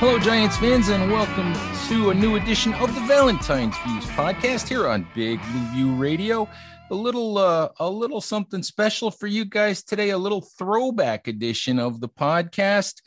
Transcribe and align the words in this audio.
Hello, 0.00 0.18
Giants 0.18 0.56
fans, 0.56 0.88
and 0.88 1.12
welcome 1.12 1.52
to 1.90 2.08
a 2.08 2.14
new 2.14 2.36
edition 2.36 2.72
of 2.72 2.94
the 2.94 3.02
Valentine's 3.02 3.76
Views 3.86 4.06
podcast 4.06 4.66
here 4.66 4.88
on 4.88 5.06
Big 5.14 5.38
Blue 5.42 5.66
View 5.74 5.94
Radio. 5.94 6.48
A 6.90 6.94
little, 6.94 7.36
uh, 7.36 7.68
a 7.80 7.90
little 7.90 8.22
something 8.22 8.62
special 8.62 9.10
for 9.10 9.26
you 9.26 9.44
guys 9.44 9.82
today. 9.82 10.08
A 10.08 10.16
little 10.16 10.40
throwback 10.40 11.28
edition 11.28 11.78
of 11.78 12.00
the 12.00 12.08
podcast. 12.08 13.02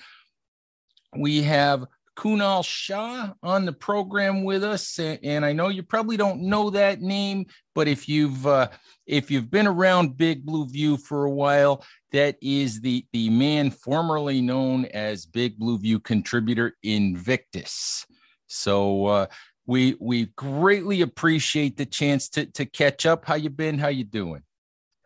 We 1.18 1.42
have 1.42 1.84
Kunal 2.16 2.64
Shah 2.64 3.34
on 3.42 3.66
the 3.66 3.74
program 3.74 4.44
with 4.44 4.64
us, 4.64 5.00
and 5.00 5.44
I 5.44 5.52
know 5.52 5.70
you 5.70 5.82
probably 5.82 6.16
don't 6.16 6.42
know 6.42 6.70
that 6.70 7.02
name, 7.02 7.48
but 7.74 7.88
if 7.88 8.08
you've 8.08 8.46
uh, 8.46 8.70
if 9.08 9.32
you've 9.32 9.50
been 9.50 9.66
around 9.66 10.16
Big 10.16 10.46
Blue 10.46 10.68
View 10.68 10.98
for 10.98 11.26
a 11.26 11.32
while, 11.32 11.84
that 12.14 12.38
is 12.42 12.80
the 12.80 13.06
the 13.12 13.30
man 13.30 13.72
formerly 13.72 14.40
known 14.40 14.86
as 14.86 15.26
Big 15.26 15.58
Blue 15.58 15.80
View 15.80 16.00
contributor 16.00 16.78
Invictus. 16.84 18.06
So 18.48 19.08
uh, 19.08 19.26
we 19.66 19.98
we 20.00 20.28
greatly 20.36 21.02
appreciate 21.02 21.76
the 21.76 21.88
chance 21.88 22.30
to 22.30 22.46
to 22.46 22.66
catch 22.66 23.06
up. 23.06 23.26
How 23.26 23.36
you 23.36 23.50
been? 23.50 23.80
How 23.80 23.88
you 23.90 24.04
doing? 24.04 24.44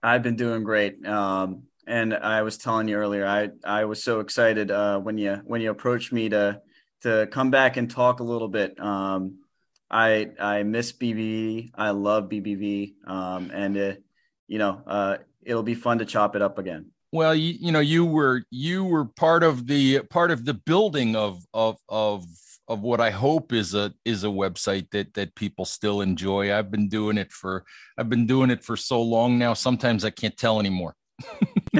I've 0.03 0.21
been 0.21 0.35
doing 0.35 0.63
great. 0.63 1.05
Um, 1.07 1.63
and 1.87 2.13
I 2.13 2.41
was 2.41 2.57
telling 2.57 2.89
you 2.89 2.97
earlier, 2.97 3.25
I 3.25 3.49
I 3.63 3.85
was 3.85 4.03
so 4.03 4.19
excited 4.19 4.69
uh, 4.69 4.99
when 4.99 5.17
you 5.17 5.41
when 5.45 5.61
you 5.61 5.71
approached 5.71 6.11
me 6.11 6.29
to 6.29 6.61
to 7.03 7.27
come 7.31 7.51
back 7.51 7.77
and 7.77 7.89
talk 7.89 8.19
a 8.19 8.23
little 8.23 8.49
bit. 8.49 8.77
Um, 8.79 9.39
I 9.89 10.31
I 10.39 10.63
miss 10.63 10.91
BBV. 10.91 11.71
I 11.73 11.91
love 11.91 12.25
BBV, 12.25 12.95
um, 13.07 13.49
and 13.53 13.97
you 14.47 14.57
know 14.57 14.81
uh, 14.85 15.17
it'll 15.41 15.63
be 15.63 15.75
fun 15.75 15.99
to 15.99 16.05
chop 16.05 16.35
it 16.35 16.41
up 16.41 16.57
again. 16.57 16.91
Well, 17.11 17.33
you, 17.35 17.55
you 17.59 17.71
know 17.71 17.79
you 17.79 18.05
were 18.05 18.43
you 18.49 18.83
were 18.83 19.05
part 19.05 19.43
of 19.43 19.67
the 19.67 19.99
part 20.09 20.31
of 20.31 20.45
the 20.45 20.53
building 20.53 21.15
of 21.15 21.43
of 21.53 21.77
of 21.87 22.25
of 22.67 22.81
what 22.81 22.99
I 22.99 23.11
hope 23.11 23.53
is 23.53 23.73
a 23.73 23.93
is 24.03 24.23
a 24.23 24.27
website 24.27 24.91
that 24.91 25.13
that 25.13 25.35
people 25.35 25.65
still 25.65 26.01
enjoy. 26.01 26.53
I've 26.53 26.69
been 26.69 26.89
doing 26.89 27.17
it 27.17 27.31
for 27.31 27.63
I've 27.97 28.09
been 28.09 28.25
doing 28.25 28.49
it 28.49 28.63
for 28.63 28.75
so 28.75 29.01
long 29.01 29.37
now. 29.37 29.53
Sometimes 29.53 30.03
I 30.03 30.09
can't 30.09 30.35
tell 30.35 30.59
anymore. 30.59 30.95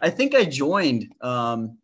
I 0.00 0.10
think 0.10 0.34
I 0.34 0.44
joined 0.44 1.12
um, 1.20 1.78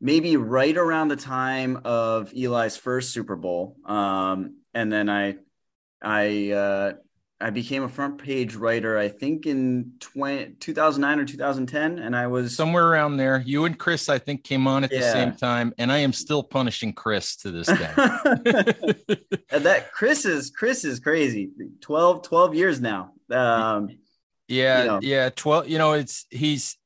maybe 0.00 0.36
right 0.36 0.76
around 0.76 1.08
the 1.08 1.16
time 1.16 1.80
of 1.84 2.32
Eli's 2.34 2.76
first 2.76 3.12
Super 3.12 3.36
Bowl. 3.36 3.76
Um, 3.84 4.56
and 4.74 4.92
then 4.92 5.08
I, 5.08 5.36
I, 6.02 6.50
uh, 6.50 6.92
I 7.42 7.48
became 7.50 7.82
a 7.82 7.88
front 7.88 8.18
page 8.18 8.54
writer, 8.54 8.98
I 8.98 9.08
think 9.08 9.46
in 9.46 9.92
20, 10.00 10.56
2009 10.60 11.20
or 11.20 11.24
2010. 11.24 11.98
And 11.98 12.14
I 12.14 12.26
was 12.26 12.54
somewhere 12.54 12.86
around 12.86 13.16
there. 13.16 13.42
You 13.46 13.64
and 13.64 13.78
Chris, 13.78 14.10
I 14.10 14.18
think, 14.18 14.44
came 14.44 14.66
on 14.66 14.84
at 14.84 14.92
yeah. 14.92 15.00
the 15.00 15.12
same 15.12 15.32
time. 15.32 15.72
And 15.78 15.90
I 15.90 15.98
am 15.98 16.12
still 16.12 16.42
punishing 16.42 16.92
Chris 16.92 17.36
to 17.36 17.50
this 17.50 17.66
day. 17.66 17.92
and 19.50 19.64
that 19.64 19.90
Chris 19.92 20.26
is, 20.26 20.50
Chris 20.50 20.84
is 20.84 21.00
crazy. 21.00 21.50
12, 21.80 22.22
12 22.22 22.54
years 22.54 22.80
now. 22.80 23.12
Um, 23.30 23.88
yeah. 24.46 24.80
You 24.80 24.88
know. 24.88 25.00
Yeah. 25.02 25.30
12, 25.34 25.68
you 25.68 25.78
know, 25.78 25.92
it's, 25.92 26.26
he's, 26.30 26.76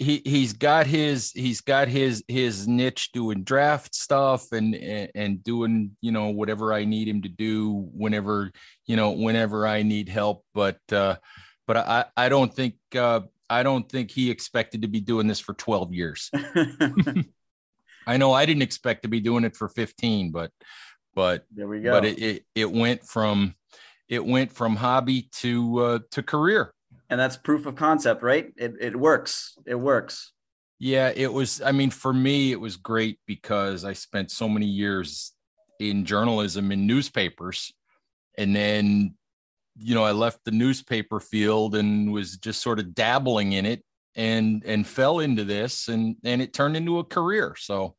he 0.00 0.22
he's 0.24 0.54
got 0.54 0.86
his 0.86 1.30
he's 1.32 1.60
got 1.60 1.86
his 1.86 2.24
his 2.26 2.66
niche 2.66 3.12
doing 3.12 3.42
draft 3.42 3.94
stuff 3.94 4.50
and, 4.50 4.74
and 4.74 5.10
and 5.14 5.44
doing 5.44 5.94
you 6.00 6.10
know 6.10 6.30
whatever 6.30 6.72
I 6.72 6.86
need 6.86 7.06
him 7.06 7.20
to 7.20 7.28
do 7.28 7.86
whenever 7.92 8.50
you 8.90 8.96
know 8.96 9.12
whenever 9.12 9.68
I 9.68 9.84
need 9.84 10.08
help 10.08 10.44
but 10.52 10.80
uh 10.90 11.14
but 11.68 11.76
I 11.76 12.06
I 12.16 12.28
don't 12.28 12.52
think 12.52 12.74
uh 12.96 13.20
I 13.48 13.62
don't 13.62 13.88
think 13.88 14.10
he 14.10 14.32
expected 14.32 14.82
to 14.82 14.88
be 14.88 15.00
doing 15.00 15.28
this 15.28 15.40
for 15.40 15.54
12 15.54 15.92
years. 15.92 16.30
I 18.06 18.16
know 18.16 18.32
I 18.32 18.46
didn't 18.46 18.62
expect 18.62 19.02
to 19.02 19.08
be 19.08 19.20
doing 19.20 19.44
it 19.44 19.56
for 19.56 19.68
15 19.68 20.32
but 20.32 20.50
but 21.14 21.44
there 21.54 21.68
we 21.68 21.82
go. 21.82 21.92
But 21.92 22.04
it 22.04 22.18
it, 22.18 22.44
it 22.56 22.72
went 22.72 23.04
from 23.04 23.54
it 24.08 24.26
went 24.26 24.52
from 24.52 24.74
hobby 24.74 25.28
to 25.42 25.78
uh 25.78 25.98
to 26.10 26.24
career 26.24 26.74
and 27.08 27.20
that's 27.20 27.36
proof 27.36 27.66
of 27.66 27.76
concept, 27.76 28.24
right? 28.24 28.52
It 28.56 28.74
it 28.80 28.96
works. 28.96 29.56
It 29.66 29.76
works. 29.76 30.32
Yeah, 30.80 31.12
it 31.14 31.32
was. 31.32 31.60
I 31.60 31.70
mean, 31.70 31.90
for 31.90 32.12
me, 32.12 32.50
it 32.50 32.60
was 32.60 32.76
great 32.76 33.20
because 33.26 33.84
I 33.84 33.92
spent 33.92 34.32
so 34.32 34.48
many 34.48 34.66
years 34.66 35.32
in 35.78 36.04
journalism 36.04 36.72
in 36.72 36.86
newspapers, 36.86 37.72
and 38.38 38.54
then 38.54 39.14
you 39.76 39.94
know 39.94 40.04
I 40.04 40.12
left 40.12 40.44
the 40.44 40.50
newspaper 40.50 41.20
field 41.20 41.74
and 41.74 42.12
was 42.12 42.36
just 42.36 42.62
sort 42.62 42.78
of 42.78 42.94
dabbling 42.94 43.52
in 43.52 43.66
it 43.66 43.84
and 44.14 44.62
and 44.64 44.86
fell 44.86 45.20
into 45.20 45.44
this 45.44 45.88
and 45.88 46.16
and 46.24 46.42
it 46.42 46.52
turned 46.52 46.76
into 46.76 46.98
a 46.98 47.04
career. 47.04 47.54
So 47.58 47.94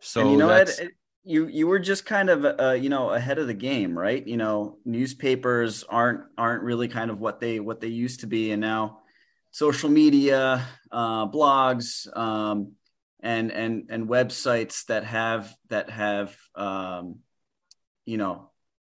so 0.00 0.22
and 0.22 0.30
you 0.32 0.36
know 0.36 0.48
what? 0.48 0.80
you 1.22 1.46
you 1.46 1.66
were 1.66 1.78
just 1.78 2.06
kind 2.06 2.30
of 2.30 2.44
uh, 2.44 2.72
you 2.72 2.88
know 2.88 3.10
ahead 3.10 3.38
of 3.38 3.46
the 3.46 3.54
game 3.54 3.96
right 3.96 4.26
you 4.26 4.36
know 4.36 4.78
newspapers 4.84 5.84
aren't 5.84 6.22
aren't 6.38 6.62
really 6.62 6.88
kind 6.88 7.10
of 7.10 7.20
what 7.20 7.40
they 7.40 7.60
what 7.60 7.80
they 7.80 7.88
used 7.88 8.20
to 8.20 8.26
be 8.26 8.52
and 8.52 8.60
now 8.60 9.00
social 9.50 9.90
media 9.90 10.64
uh, 10.90 11.26
blogs 11.26 12.06
um, 12.16 12.72
and 13.20 13.52
and 13.52 13.90
and 13.90 14.08
websites 14.08 14.86
that 14.86 15.04
have 15.04 15.54
that 15.68 15.90
have 15.90 16.34
um, 16.54 17.18
you 18.06 18.16
know 18.16 18.49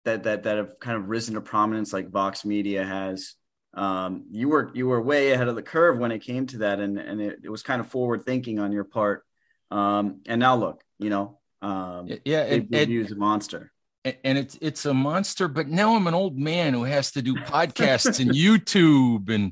that 0.05 0.23
that 0.23 0.43
that 0.43 0.57
have 0.57 0.79
kind 0.79 0.97
of 0.97 1.09
risen 1.09 1.35
to 1.35 1.41
prominence 1.41 1.91
like 1.91 2.09
vox 2.09 2.45
media 2.45 2.85
has 2.85 3.35
um, 3.73 4.25
you 4.31 4.47
were 4.47 4.71
you 4.73 4.87
were 4.87 5.01
way 5.01 5.31
ahead 5.31 5.47
of 5.47 5.55
the 5.55 5.61
curve 5.61 5.97
when 5.97 6.11
it 6.11 6.19
came 6.19 6.47
to 6.47 6.59
that 6.59 6.79
and 6.79 6.97
and 6.97 7.21
it, 7.21 7.39
it 7.43 7.49
was 7.49 7.61
kind 7.61 7.81
of 7.81 7.87
forward 7.87 8.23
thinking 8.23 8.59
on 8.59 8.71
your 8.71 8.85
part 8.85 9.23
um, 9.71 10.21
and 10.27 10.39
now 10.39 10.55
look 10.55 10.83
you 10.97 11.09
know 11.09 11.39
um, 11.65 12.07
yeah, 12.25 12.41
and 12.43 12.71
use 12.89 13.11
a 13.11 13.15
monster. 13.15 13.71
And 14.03 14.37
it's 14.37 14.55
it's 14.61 14.85
a 14.85 14.93
monster, 14.93 15.47
but 15.47 15.67
now 15.67 15.95
I'm 15.95 16.05
an 16.05 16.13
old 16.13 16.37
man 16.37 16.75
who 16.75 16.83
has 16.83 17.11
to 17.13 17.23
do 17.23 17.33
podcasts 17.33 18.19
and 18.19 18.29
YouTube 18.31 19.33
and 19.33 19.51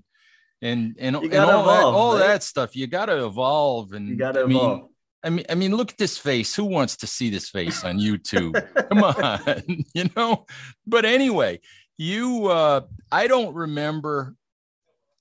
and 0.61 0.95
and, 0.99 1.15
and 1.15 1.35
all, 1.35 1.61
evolve, 1.61 1.65
that, 1.65 1.83
all 1.83 2.13
right? 2.13 2.27
that 2.27 2.43
stuff. 2.43 2.75
You 2.75 2.85
got 2.85 3.07
to 3.07 3.25
evolve, 3.25 3.93
and 3.93 4.07
you 4.07 4.15
got 4.15 4.33
to 4.33 4.43
evolve. 4.43 4.81
Mean, 4.81 4.89
I 5.23 5.29
mean, 5.29 5.45
I 5.49 5.55
mean, 5.55 5.75
look 5.75 5.91
at 5.91 5.97
this 5.97 6.17
face. 6.17 6.55
Who 6.55 6.65
wants 6.65 6.97
to 6.97 7.07
see 7.07 7.29
this 7.29 7.49
face 7.49 7.83
on 7.83 7.99
YouTube? 7.99 8.53
Come 8.89 9.03
on, 9.03 9.85
you 9.93 10.09
know. 10.15 10.45
But 10.85 11.05
anyway, 11.05 11.61
you, 11.97 12.47
uh, 12.47 12.81
I 13.11 13.27
don't 13.27 13.55
remember 13.55 14.35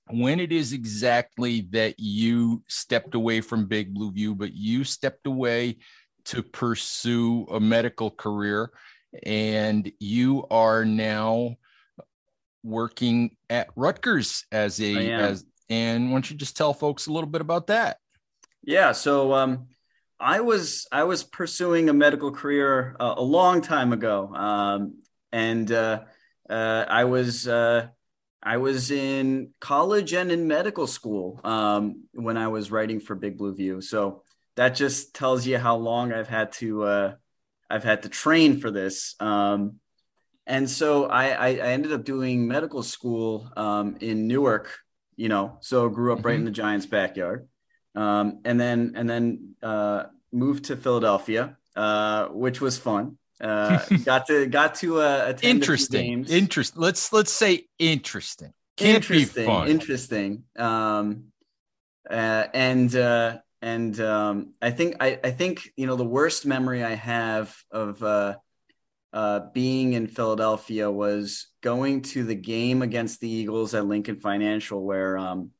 when 0.09 0.39
it 0.39 0.51
is 0.51 0.73
exactly 0.73 1.61
that 1.71 1.95
you 1.97 2.63
stepped 2.67 3.15
away 3.15 3.41
from 3.41 3.67
Big 3.67 3.93
Blue 3.93 4.11
View, 4.11 4.35
but 4.35 4.53
you 4.53 4.83
stepped 4.83 5.25
away 5.27 5.77
to 6.25 6.43
pursue 6.43 7.45
a 7.51 7.59
medical 7.59 8.11
career 8.11 8.71
and 9.23 9.91
you 9.99 10.45
are 10.49 10.85
now 10.85 11.55
working 12.63 13.35
at 13.49 13.69
Rutgers 13.75 14.45
as 14.51 14.81
a 14.81 15.11
as 15.11 15.45
and 15.69 16.09
why 16.09 16.15
don't 16.15 16.29
you 16.29 16.37
just 16.37 16.57
tell 16.57 16.73
folks 16.73 17.07
a 17.07 17.11
little 17.11 17.29
bit 17.29 17.41
about 17.41 17.67
that? 17.67 17.97
Yeah, 18.63 18.93
so 18.93 19.33
um, 19.33 19.67
I 20.23 20.39
was 20.39 20.87
I 20.91 21.03
was 21.03 21.23
pursuing 21.23 21.89
a 21.89 21.93
medical 21.93 22.31
career 22.31 22.95
uh, 22.99 23.15
a 23.17 23.23
long 23.23 23.61
time 23.61 23.91
ago, 23.91 24.33
um, 24.33 25.01
and 25.31 25.69
uh, 25.69 26.03
uh, 26.49 26.85
I 26.87 27.03
was 27.03 27.47
uh, 27.47 27.87
I 28.41 28.57
was 28.57 28.89
in 28.89 29.51
college 29.59 30.13
and 30.13 30.31
in 30.31 30.47
medical 30.47 30.87
school 30.87 31.41
um, 31.43 32.05
when 32.13 32.37
I 32.37 32.47
was 32.47 32.71
writing 32.71 33.01
for 33.01 33.15
Big 33.15 33.37
Blue 33.37 33.53
View. 33.53 33.81
So 33.81 34.23
that 34.55 34.75
just 34.75 35.13
tells 35.13 35.45
you 35.45 35.57
how 35.57 35.75
long 35.75 36.13
I've 36.13 36.29
had 36.29 36.53
to 36.53 36.83
uh, 36.83 37.13
I've 37.69 37.83
had 37.83 38.03
to 38.03 38.09
train 38.09 38.59
for 38.59 38.71
this. 38.71 39.15
Um, 39.19 39.79
and 40.45 40.69
so 40.69 41.05
I, 41.05 41.29
I, 41.29 41.47
I 41.47 41.67
ended 41.71 41.93
up 41.93 42.03
doing 42.03 42.47
medical 42.47 42.83
school 42.83 43.49
um, 43.55 43.97
in 44.01 44.27
Newark, 44.27 44.77
you 45.15 45.29
know, 45.29 45.57
so 45.61 45.87
grew 45.89 46.11
up 46.11 46.19
mm-hmm. 46.19 46.27
right 46.27 46.35
in 46.35 46.41
mm-hmm. 46.41 46.45
the 46.45 46.51
Giants' 46.51 46.85
backyard, 46.85 47.47
um, 47.95 48.39
and 48.45 48.59
then 48.59 48.93
and 48.95 49.09
then 49.09 49.55
uh, 49.63 50.03
moved 50.33 50.65
to 50.65 50.75
Philadelphia, 50.75 51.57
uh, 51.75 52.27
which 52.27 52.59
was 52.59 52.77
fun. 52.77 53.17
Uh, 53.39 53.79
got 54.05 54.27
to 54.27 54.45
got 54.47 54.75
to 54.75 55.01
uh, 55.01 55.25
attend 55.27 55.55
interesting. 55.55 56.25
Interesting. 56.25 56.81
Let's 56.81 57.13
let's 57.13 57.31
say 57.31 57.67
interesting. 57.79 58.53
Can't 58.75 58.95
interesting. 58.95 59.49
Interesting. 59.67 60.43
Um, 60.57 61.25
uh, 62.09 62.45
and 62.53 62.95
uh, 62.95 63.37
and 63.61 63.99
um, 63.99 64.53
I 64.61 64.71
think 64.71 64.97
I, 64.99 65.19
I 65.23 65.31
think 65.31 65.69
you 65.77 65.87
know 65.87 65.95
the 65.95 66.03
worst 66.03 66.45
memory 66.45 66.83
I 66.83 66.95
have 66.95 67.55
of 67.71 68.03
uh, 68.03 68.35
uh, 69.13 69.41
being 69.53 69.93
in 69.93 70.07
Philadelphia 70.07 70.89
was 70.89 71.47
going 71.61 72.01
to 72.01 72.23
the 72.23 72.35
game 72.35 72.81
against 72.81 73.19
the 73.19 73.29
Eagles 73.29 73.73
at 73.73 73.85
Lincoln 73.85 74.19
Financial, 74.19 74.83
where 74.83 75.17
um, 75.17 75.51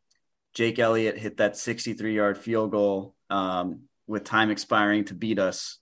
Jake 0.53 0.79
Elliott 0.79 1.17
hit 1.17 1.37
that 1.37 1.55
63 1.55 2.15
yard 2.15 2.37
field 2.37 2.71
goal 2.71 3.15
um, 3.29 3.83
with 4.07 4.23
time 4.23 4.51
expiring 4.51 5.05
to 5.05 5.13
beat 5.13 5.39
us, 5.39 5.79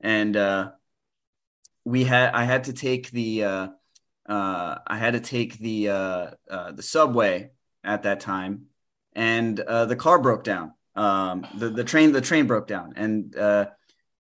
and 0.00 0.36
uh, 0.36 0.70
we 1.84 2.04
had 2.04 2.32
I 2.34 2.44
had 2.44 2.64
to 2.64 2.72
take 2.72 3.10
the 3.10 3.44
uh, 3.44 3.68
uh, 4.26 4.78
I 4.86 4.96
had 4.96 5.14
to 5.14 5.20
take 5.20 5.58
the 5.58 5.88
uh, 5.88 6.30
uh, 6.50 6.72
the 6.72 6.82
subway 6.82 7.50
at 7.82 8.04
that 8.04 8.20
time, 8.20 8.66
and 9.14 9.58
uh, 9.58 9.86
the 9.86 9.96
car 9.96 10.18
broke 10.18 10.44
down. 10.44 10.72
Um, 10.94 11.46
the 11.56 11.70
the 11.70 11.84
train 11.84 12.12
the 12.12 12.20
train 12.20 12.46
broke 12.46 12.66
down, 12.66 12.94
and 12.96 13.36
uh, 13.36 13.66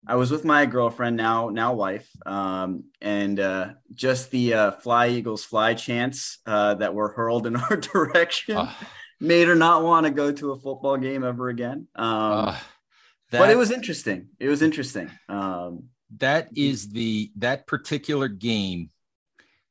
I 0.05 0.15
was 0.15 0.31
with 0.31 0.45
my 0.45 0.65
girlfriend 0.65 1.17
now 1.17 1.49
now 1.49 1.73
wife, 1.73 2.09
um, 2.25 2.85
and 3.01 3.39
uh, 3.39 3.69
just 3.93 4.31
the 4.31 4.53
uh, 4.53 4.71
fly 4.71 5.09
eagles 5.09 5.43
fly 5.43 5.73
chants 5.73 6.39
uh, 6.45 6.75
that 6.75 6.93
were 6.93 7.09
hurled 7.09 7.45
in 7.45 7.55
our 7.69 7.77
direction 7.77 8.57
uh, 8.57 8.73
made 9.19 9.47
her 9.47 9.55
not 9.55 9.83
want 9.83 10.05
to 10.05 10.11
go 10.11 10.31
to 10.31 10.51
a 10.51 10.55
football 10.55 10.97
game 10.97 11.23
ever 11.23 11.49
again. 11.49 11.87
Um, 11.95 12.55
that, 13.31 13.39
but 13.39 13.49
it 13.49 13.57
was 13.57 13.71
interesting. 13.71 14.29
It 14.39 14.47
was 14.47 14.61
interesting. 14.61 15.11
Um, 15.27 15.89
that 16.17 16.49
is 16.55 16.89
the 16.89 17.31
that 17.37 17.67
particular 17.67 18.27
game. 18.27 18.89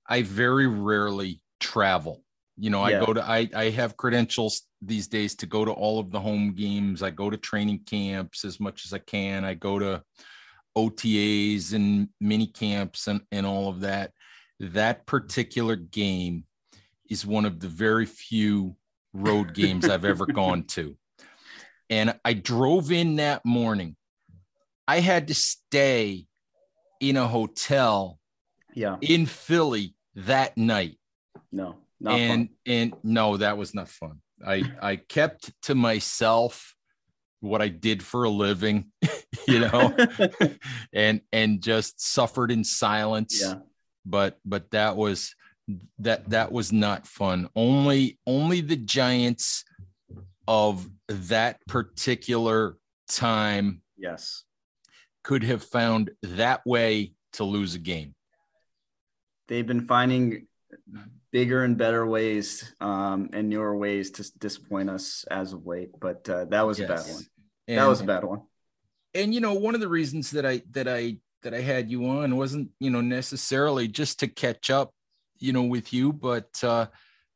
I 0.08 0.22
very 0.22 0.66
rarely 0.66 1.40
travel. 1.58 2.22
You 2.58 2.70
know, 2.70 2.86
yeah. 2.86 3.02
I 3.02 3.06
go 3.06 3.12
to 3.12 3.22
I 3.22 3.48
I 3.54 3.70
have 3.70 3.96
credentials 3.96 4.62
these 4.82 5.08
days 5.08 5.34
to 5.36 5.46
go 5.46 5.64
to 5.64 5.72
all 5.72 5.98
of 5.98 6.10
the 6.10 6.20
home 6.20 6.54
games. 6.54 7.02
I 7.02 7.10
go 7.10 7.30
to 7.30 7.36
training 7.36 7.80
camps 7.86 8.44
as 8.44 8.60
much 8.60 8.84
as 8.84 8.92
I 8.92 8.98
can. 8.98 9.44
I 9.44 9.54
go 9.54 9.78
to 9.78 10.02
OTAs 10.76 11.72
and 11.72 12.08
mini 12.20 12.46
camps 12.46 13.08
and, 13.08 13.22
and 13.32 13.46
all 13.46 13.68
of 13.68 13.80
that. 13.80 14.12
That 14.60 15.06
particular 15.06 15.76
game 15.76 16.44
is 17.08 17.26
one 17.26 17.44
of 17.44 17.60
the 17.60 17.68
very 17.68 18.06
few 18.06 18.76
road 19.12 19.54
games 19.54 19.88
I've 19.88 20.04
ever 20.04 20.26
gone 20.26 20.64
to. 20.64 20.96
And 21.88 22.18
I 22.24 22.32
drove 22.32 22.90
in 22.90 23.16
that 23.16 23.44
morning. 23.44 23.96
I 24.88 25.00
had 25.00 25.28
to 25.28 25.34
stay 25.34 26.26
in 27.00 27.16
a 27.16 27.26
hotel 27.26 28.18
yeah. 28.74 28.96
in 29.00 29.26
Philly 29.26 29.94
that 30.14 30.56
night. 30.56 30.98
No, 32.00 32.10
and 32.10 32.48
fun. 32.48 32.56
and 32.66 32.94
no, 33.02 33.36
that 33.38 33.56
was 33.56 33.74
not 33.74 33.88
fun. 33.88 34.20
I 34.46 34.64
I 34.80 34.96
kept 34.96 35.50
to 35.62 35.74
myself 35.74 36.74
what 37.40 37.62
I 37.62 37.68
did 37.68 38.02
for 38.02 38.24
a 38.24 38.30
living, 38.30 38.92
you 39.48 39.60
know, 39.60 39.96
and 40.92 41.20
and 41.32 41.62
just 41.62 42.00
suffered 42.00 42.50
in 42.50 42.64
silence. 42.64 43.40
Yeah. 43.42 43.56
But 44.04 44.38
but 44.44 44.70
that 44.70 44.96
was 44.96 45.34
that 45.98 46.28
that 46.30 46.52
was 46.52 46.72
not 46.72 47.06
fun. 47.06 47.48
Only 47.56 48.18
only 48.26 48.60
the 48.60 48.76
Giants 48.76 49.64
of 50.48 50.88
that 51.08 51.58
particular 51.66 52.76
time 53.08 53.82
yes 53.96 54.44
could 55.26 55.42
have 55.42 55.64
found 55.64 56.12
that 56.22 56.64
way 56.64 57.12
to 57.32 57.42
lose 57.42 57.74
a 57.74 57.80
game. 57.80 58.14
They've 59.48 59.66
been 59.66 59.88
finding 59.88 60.46
bigger 61.32 61.64
and 61.64 61.76
better 61.76 62.06
ways 62.06 62.72
um, 62.80 63.30
and 63.32 63.48
newer 63.48 63.76
ways 63.76 64.12
to 64.12 64.32
disappoint 64.38 64.88
us 64.88 65.24
as 65.28 65.52
of 65.52 65.66
late. 65.66 65.90
But 65.98 66.28
uh, 66.30 66.44
that 66.46 66.64
was 66.64 66.78
yes. 66.78 66.88
a 66.88 66.94
bad 66.94 67.12
one. 67.12 67.22
And, 67.66 67.78
that 67.78 67.86
was 67.86 68.00
a 68.00 68.04
bad 68.04 68.22
one. 68.22 68.42
And 69.14 69.34
you 69.34 69.40
know, 69.40 69.54
one 69.54 69.74
of 69.74 69.80
the 69.80 69.88
reasons 69.88 70.30
that 70.30 70.46
I 70.46 70.62
that 70.70 70.86
I 70.86 71.16
that 71.42 71.54
I 71.54 71.60
had 71.60 71.90
you 71.90 72.06
on 72.06 72.36
wasn't 72.36 72.70
you 72.78 72.90
know 72.90 73.00
necessarily 73.00 73.88
just 73.88 74.20
to 74.20 74.28
catch 74.28 74.70
up, 74.70 74.92
you 75.38 75.52
know, 75.52 75.62
with 75.62 75.92
you, 75.92 76.12
but 76.12 76.62
uh, 76.62 76.86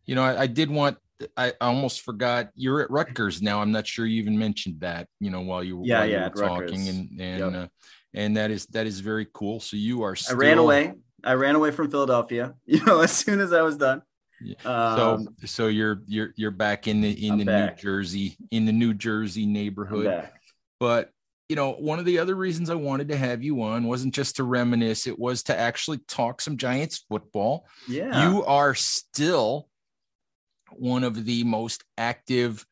you 0.05 0.15
know, 0.15 0.23
I, 0.23 0.43
I 0.43 0.47
did 0.47 0.71
want. 0.71 0.97
I 1.37 1.53
almost 1.61 2.03
forgot 2.03 2.51
you're 2.55 2.81
at 2.81 2.91
Rutgers 2.91 3.43
now. 3.43 3.61
I'm 3.61 3.73
not 3.73 3.87
sure 3.87 4.07
you 4.07 4.21
even 4.21 4.39
mentioned 4.39 4.81
that, 4.81 5.09
you 5.21 5.31
know, 5.31 5.41
while 5.41 5.63
you, 5.63 5.83
yeah, 5.85 6.01
while 6.01 6.09
yeah, 6.09 6.25
you 6.25 6.31
were 6.35 6.49
talking, 6.49 6.89
and 6.89 7.21
and 7.21 7.55
yep. 7.55 7.55
uh, 7.55 7.67
and 8.15 8.37
that 8.37 8.51
is 8.51 8.67
that 8.67 8.87
is 8.87 9.01
very 9.01 9.27
cool. 9.33 9.61
So 9.61 9.77
you 9.77 10.03
are. 10.03 10.17
Still, 10.17 10.37
I 10.37 10.39
ran 10.39 10.59
away. 10.59 10.95
I 11.23 11.35
ran 11.35 11.55
away 11.55 11.71
from 11.71 11.91
Philadelphia. 11.91 12.55
You 12.67 12.85
know, 12.85 13.01
as 13.01 13.13
soon 13.13 13.41
as 13.41 13.53
I 13.53 13.63
was 13.63 13.77
done. 13.77 14.03
Yeah. 14.43 14.57
Um, 14.65 15.29
so 15.41 15.47
so 15.47 15.67
you're 15.69 16.03
you're 16.07 16.33
you're 16.37 16.51
back 16.51 16.89
in 16.89 17.01
the 17.01 17.27
in 17.27 17.33
I'm 17.33 17.39
the 17.39 17.45
back. 17.45 17.77
New 17.77 17.83
Jersey 17.83 18.37
in 18.51 18.65
the 18.65 18.73
New 18.73 18.95
Jersey 18.95 19.47
neighborhood. 19.47 20.29
But 20.79 21.11
you 21.51 21.57
know, 21.57 21.73
one 21.73 21.99
of 21.99 22.05
the 22.05 22.21
other 22.21 22.37
reasons 22.37 22.71
I 22.71 22.77
wanted 22.77 23.09
to 23.09 23.17
have 23.17 23.43
you 23.43 23.63
on 23.63 23.89
wasn't 23.89 24.15
just 24.15 24.37
to 24.37 24.45
reminisce, 24.45 25.09
it 25.09 25.19
was 25.19 25.43
to 25.45 25.59
actually 25.59 25.99
talk 26.07 26.41
some 26.41 26.57
Giants 26.57 27.05
football. 27.09 27.67
Yeah. 27.89 28.31
You 28.31 28.45
are 28.45 28.75
still 28.77 29.69
one 30.73 31.05
of 31.05 31.25
the 31.25 31.45
most 31.45 31.85
active 31.99 32.65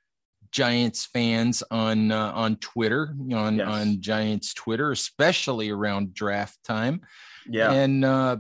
Giants 0.50 1.06
fans 1.06 1.62
on 1.70 2.10
uh, 2.10 2.32
on 2.32 2.56
Twitter, 2.56 3.14
on 3.32 3.56
yes. 3.56 3.68
on 3.68 4.00
Giants 4.00 4.54
Twitter, 4.54 4.92
especially 4.92 5.70
around 5.70 6.14
draft 6.14 6.58
time. 6.64 7.02
Yeah, 7.46 7.72
and 7.72 8.04
uh, 8.04 8.38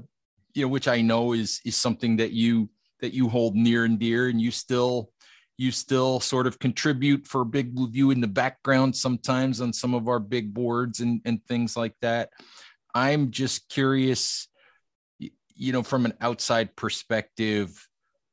you 0.54 0.62
know, 0.62 0.68
which 0.68 0.88
I 0.88 1.00
know 1.00 1.32
is 1.32 1.60
is 1.64 1.76
something 1.76 2.16
that 2.16 2.32
you 2.32 2.70
that 3.00 3.12
you 3.12 3.28
hold 3.28 3.54
near 3.56 3.84
and 3.84 3.98
dear, 3.98 4.28
and 4.28 4.40
you 4.40 4.50
still 4.50 5.10
you 5.58 5.72
still 5.72 6.20
sort 6.20 6.46
of 6.46 6.58
contribute 6.58 7.26
for 7.26 7.44
Big 7.44 7.74
Blue 7.74 7.90
View 7.90 8.10
in 8.10 8.20
the 8.20 8.28
background 8.28 8.94
sometimes 8.94 9.60
on 9.60 9.72
some 9.72 9.92
of 9.92 10.08
our 10.08 10.20
big 10.20 10.54
boards 10.54 11.00
and 11.00 11.20
and 11.24 11.44
things 11.44 11.76
like 11.76 11.94
that. 12.00 12.30
I'm 12.94 13.30
just 13.30 13.68
curious, 13.68 14.48
you 15.18 15.72
know, 15.72 15.82
from 15.82 16.06
an 16.06 16.14
outside 16.20 16.74
perspective, 16.74 17.87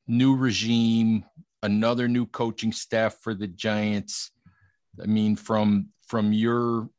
new 0.08 0.36
regime, 0.36 1.26
another 1.64 2.08
new 2.08 2.26
coaching 2.26 2.72
staff 2.72 3.18
for 3.22 3.34
the 3.34 3.48
Giants. 3.48 4.32
I 5.02 5.06
mean, 5.08 5.36
from 5.36 5.90
from 6.08 6.34
your 6.34 6.90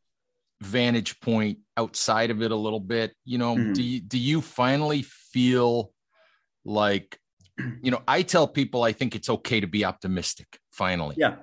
vantage 0.60 1.20
point 1.20 1.58
outside 1.76 2.30
of 2.30 2.42
it 2.42 2.50
a 2.50 2.56
little 2.56 2.80
bit, 2.80 3.14
you 3.24 3.38
know, 3.38 3.54
mm-hmm. 3.54 3.72
do 3.72 3.82
you, 3.82 4.00
do 4.00 4.18
you 4.18 4.40
finally 4.40 5.02
feel 5.02 5.92
like, 6.64 7.18
you 7.82 7.90
know, 7.90 8.02
I 8.08 8.22
tell 8.22 8.48
people 8.48 8.82
I 8.82 8.92
think 8.92 9.14
it's 9.14 9.30
okay 9.30 9.60
to 9.60 9.66
be 9.66 9.84
optimistic. 9.84 10.58
Finally, 10.72 11.16
yeah, 11.18 11.36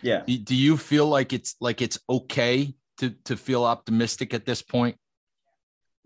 yeah. 0.00 0.22
Do, 0.26 0.38
do 0.38 0.54
you 0.54 0.76
feel 0.76 1.06
like 1.06 1.32
it's 1.32 1.54
like 1.60 1.82
it's 1.82 1.98
okay 2.08 2.74
to 2.98 3.10
to 3.24 3.36
feel 3.36 3.64
optimistic 3.64 4.34
at 4.34 4.44
this 4.44 4.62
point? 4.62 4.96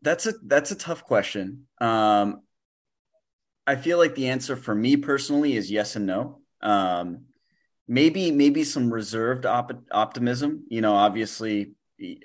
That's 0.03 0.27
a 0.27 0.35
that's 0.45 0.73
a 0.73 0.77
tough 0.77 1.05
question. 1.05 1.69
Um, 1.81 2.43
I 3.67 3.77
feel 3.77 3.99
like 3.99 4.15
the 4.15 4.29
answer 4.29 4.57
for 4.57 4.75
me 4.75 4.97
personally 4.97 5.57
is 5.57 5.71
yes 5.71 5.97
and 5.97 6.07
no. 6.07 6.41
Um, 6.61 7.23
maybe 7.89 8.31
maybe 8.31 8.65
some 8.65 8.93
reserved 8.93 9.45
op- 9.45 9.85
optimism. 9.91 10.65
You 10.69 10.81
know, 10.81 10.95
obviously, 10.95 11.73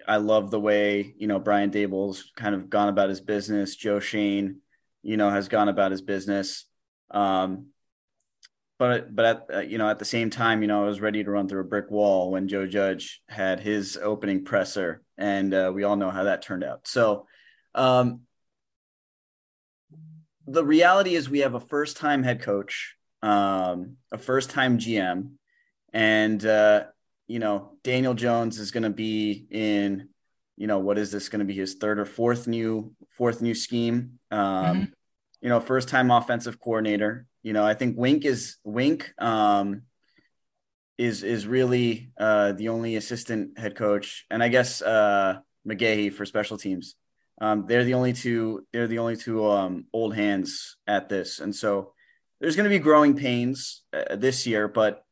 I 0.07 0.17
love 0.17 0.51
the 0.51 0.59
way 0.59 1.13
you 1.17 1.27
know 1.27 1.39
Brian 1.39 1.71
Daboll's 1.71 2.31
kind 2.35 2.53
of 2.53 2.69
gone 2.69 2.89
about 2.89 3.09
his 3.09 3.21
business. 3.21 3.75
Joe 3.75 3.99
Schoen, 3.99 4.61
you 5.01 5.17
know, 5.17 5.29
has 5.29 5.47
gone 5.47 5.69
about 5.69 5.91
his 5.91 6.01
business. 6.01 6.65
Um, 7.09 7.67
but 8.77 9.13
but 9.15 9.25
at 9.25 9.45
uh, 9.53 9.59
you 9.61 9.77
know 9.79 9.89
at 9.89 9.99
the 9.99 10.05
same 10.05 10.29
time, 10.29 10.61
you 10.61 10.67
know, 10.67 10.83
I 10.83 10.87
was 10.87 11.01
ready 11.01 11.23
to 11.23 11.31
run 11.31 11.47
through 11.47 11.61
a 11.61 11.65
brick 11.65 11.89
wall 11.89 12.31
when 12.31 12.47
Joe 12.47 12.67
Judge 12.67 13.21
had 13.27 13.59
his 13.59 13.97
opening 13.97 14.45
presser, 14.45 15.01
and 15.17 15.53
uh, 15.53 15.71
we 15.73 15.83
all 15.83 15.95
know 15.95 16.11
how 16.11 16.25
that 16.25 16.43
turned 16.43 16.63
out. 16.63 16.87
So. 16.87 17.25
Um, 17.73 18.21
the 20.47 20.65
reality 20.65 21.15
is 21.15 21.29
we 21.29 21.39
have 21.39 21.53
a 21.53 21.59
first 21.59 21.97
time 21.97 22.23
head 22.23 22.41
coach 22.41 22.95
um, 23.21 23.97
a 24.11 24.17
first 24.17 24.49
time 24.49 24.77
GM, 24.77 25.33
and 25.93 26.45
uh, 26.45 26.85
you 27.27 27.39
know 27.39 27.73
Daniel 27.83 28.13
Jones 28.13 28.59
is 28.59 28.71
going 28.71 28.83
to 28.83 28.89
be 28.89 29.45
in 29.49 30.09
you 30.57 30.67
know 30.67 30.79
what 30.79 30.97
is 30.97 31.11
this 31.11 31.29
going 31.29 31.39
to 31.39 31.45
be 31.45 31.53
his 31.53 31.75
third 31.75 31.99
or 31.99 32.05
fourth 32.05 32.47
new 32.47 32.93
fourth 33.17 33.41
new 33.41 33.53
scheme. 33.53 34.19
Um, 34.31 34.39
mm-hmm. 34.41 34.83
You 35.41 35.49
know, 35.49 35.59
first 35.59 35.89
time 35.89 36.11
offensive 36.11 36.59
coordinator. 36.59 37.25
You 37.43 37.53
know, 37.53 37.65
I 37.65 37.73
think 37.73 37.97
Wink 37.97 38.25
is 38.25 38.57
Wink. 38.63 39.13
Um, 39.17 39.83
is 40.97 41.23
is 41.23 41.47
really 41.47 42.11
uh, 42.19 42.51
the 42.51 42.69
only 42.69 42.95
assistant 42.95 43.57
head 43.57 43.75
coach, 43.75 44.25
and 44.29 44.43
I 44.43 44.49
guess 44.49 44.81
uh, 44.81 45.39
McGaughey 45.67 46.13
for 46.13 46.25
special 46.25 46.57
teams. 46.57 46.95
Um, 47.41 47.65
they're 47.65 47.83
the 47.83 47.95
only 47.95 48.13
two. 48.13 48.67
They're 48.71 48.87
the 48.87 48.99
only 48.99 49.17
two 49.17 49.49
um, 49.49 49.85
old 49.91 50.15
hands 50.15 50.77
at 50.85 51.09
this, 51.09 51.39
and 51.39 51.55
so 51.55 51.93
there's 52.39 52.55
going 52.55 52.69
to 52.69 52.75
be 52.75 52.79
growing 52.79 53.15
pains 53.15 53.81
uh, 53.91 54.15
this 54.15 54.45
year. 54.45 54.67
But 54.67 55.03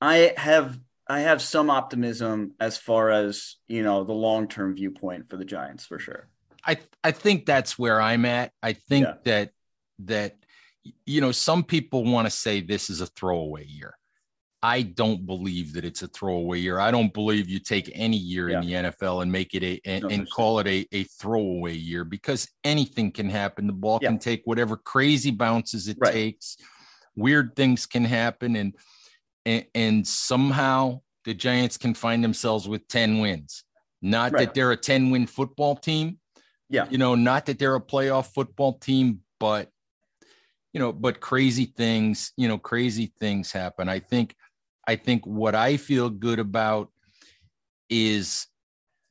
I 0.00 0.32
have 0.38 0.80
I 1.06 1.20
have 1.20 1.42
some 1.42 1.68
optimism 1.68 2.54
as 2.58 2.78
far 2.78 3.10
as 3.10 3.56
you 3.68 3.82
know 3.82 4.02
the 4.02 4.14
long 4.14 4.48
term 4.48 4.74
viewpoint 4.74 5.28
for 5.28 5.36
the 5.36 5.44
Giants 5.44 5.84
for 5.84 5.98
sure. 5.98 6.26
I 6.66 6.78
I 7.04 7.12
think 7.12 7.44
that's 7.44 7.78
where 7.78 8.00
I'm 8.00 8.24
at. 8.24 8.50
I 8.62 8.72
think 8.72 9.06
yeah. 9.06 9.14
that 9.24 9.50
that 10.06 10.36
you 11.04 11.20
know 11.20 11.32
some 11.32 11.64
people 11.64 12.02
want 12.04 12.26
to 12.26 12.30
say 12.30 12.62
this 12.62 12.88
is 12.88 13.02
a 13.02 13.06
throwaway 13.06 13.66
year. 13.66 13.94
I 14.62 14.82
don't 14.82 15.26
believe 15.26 15.72
that 15.72 15.84
it's 15.84 16.02
a 16.02 16.08
throwaway 16.08 16.60
year. 16.60 16.78
I 16.78 16.92
don't 16.92 17.12
believe 17.12 17.48
you 17.48 17.58
take 17.58 17.90
any 17.94 18.16
year 18.16 18.48
yeah. 18.48 18.60
in 18.60 18.66
the 18.66 18.72
NFL 18.74 19.22
and 19.22 19.32
make 19.32 19.54
it 19.54 19.64
a 19.64 19.80
and, 19.84 20.04
and 20.12 20.30
call 20.30 20.60
it 20.60 20.68
a, 20.68 20.86
a 20.92 21.02
throwaway 21.04 21.74
year 21.74 22.04
because 22.04 22.48
anything 22.62 23.10
can 23.10 23.28
happen. 23.28 23.66
The 23.66 23.72
ball 23.72 23.98
yeah. 24.00 24.10
can 24.10 24.18
take 24.20 24.42
whatever 24.44 24.76
crazy 24.76 25.32
bounces 25.32 25.88
it 25.88 25.96
right. 26.00 26.12
takes. 26.12 26.56
Weird 27.16 27.56
things 27.56 27.86
can 27.86 28.04
happen 28.04 28.54
and, 28.54 28.74
and 29.44 29.66
and 29.74 30.06
somehow 30.06 31.00
the 31.24 31.34
Giants 31.34 31.76
can 31.76 31.94
find 31.94 32.22
themselves 32.22 32.68
with 32.68 32.86
10 32.86 33.18
wins. 33.18 33.64
Not 34.00 34.32
right. 34.32 34.46
that 34.46 34.54
they're 34.54 34.72
a 34.72 34.76
10 34.76 35.10
win 35.10 35.26
football 35.26 35.76
team. 35.76 36.18
Yeah. 36.68 36.86
You 36.88 36.98
know, 36.98 37.16
not 37.16 37.46
that 37.46 37.58
they're 37.58 37.74
a 37.74 37.80
playoff 37.80 38.32
football 38.32 38.78
team, 38.78 39.20
but 39.40 39.68
you 40.72 40.78
know, 40.78 40.92
but 40.92 41.20
crazy 41.20 41.66
things, 41.66 42.32
you 42.36 42.48
know, 42.48 42.58
crazy 42.58 43.12
things 43.20 43.52
happen. 43.52 43.88
I 43.88 43.98
think 43.98 44.34
I 44.86 44.96
think 44.96 45.26
what 45.26 45.54
I 45.54 45.76
feel 45.76 46.10
good 46.10 46.38
about 46.38 46.88
is 47.88 48.46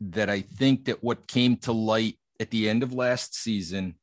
that 0.02 0.30
I 0.30 0.42
think 0.42 0.86
that 0.86 1.04
what 1.04 1.28
came 1.28 1.56
to 1.58 1.72
light 1.72 2.18
at 2.40 2.50
the 2.50 2.68
end 2.70 2.84
of 2.84 2.94
last 2.94 3.36
season 3.36 3.96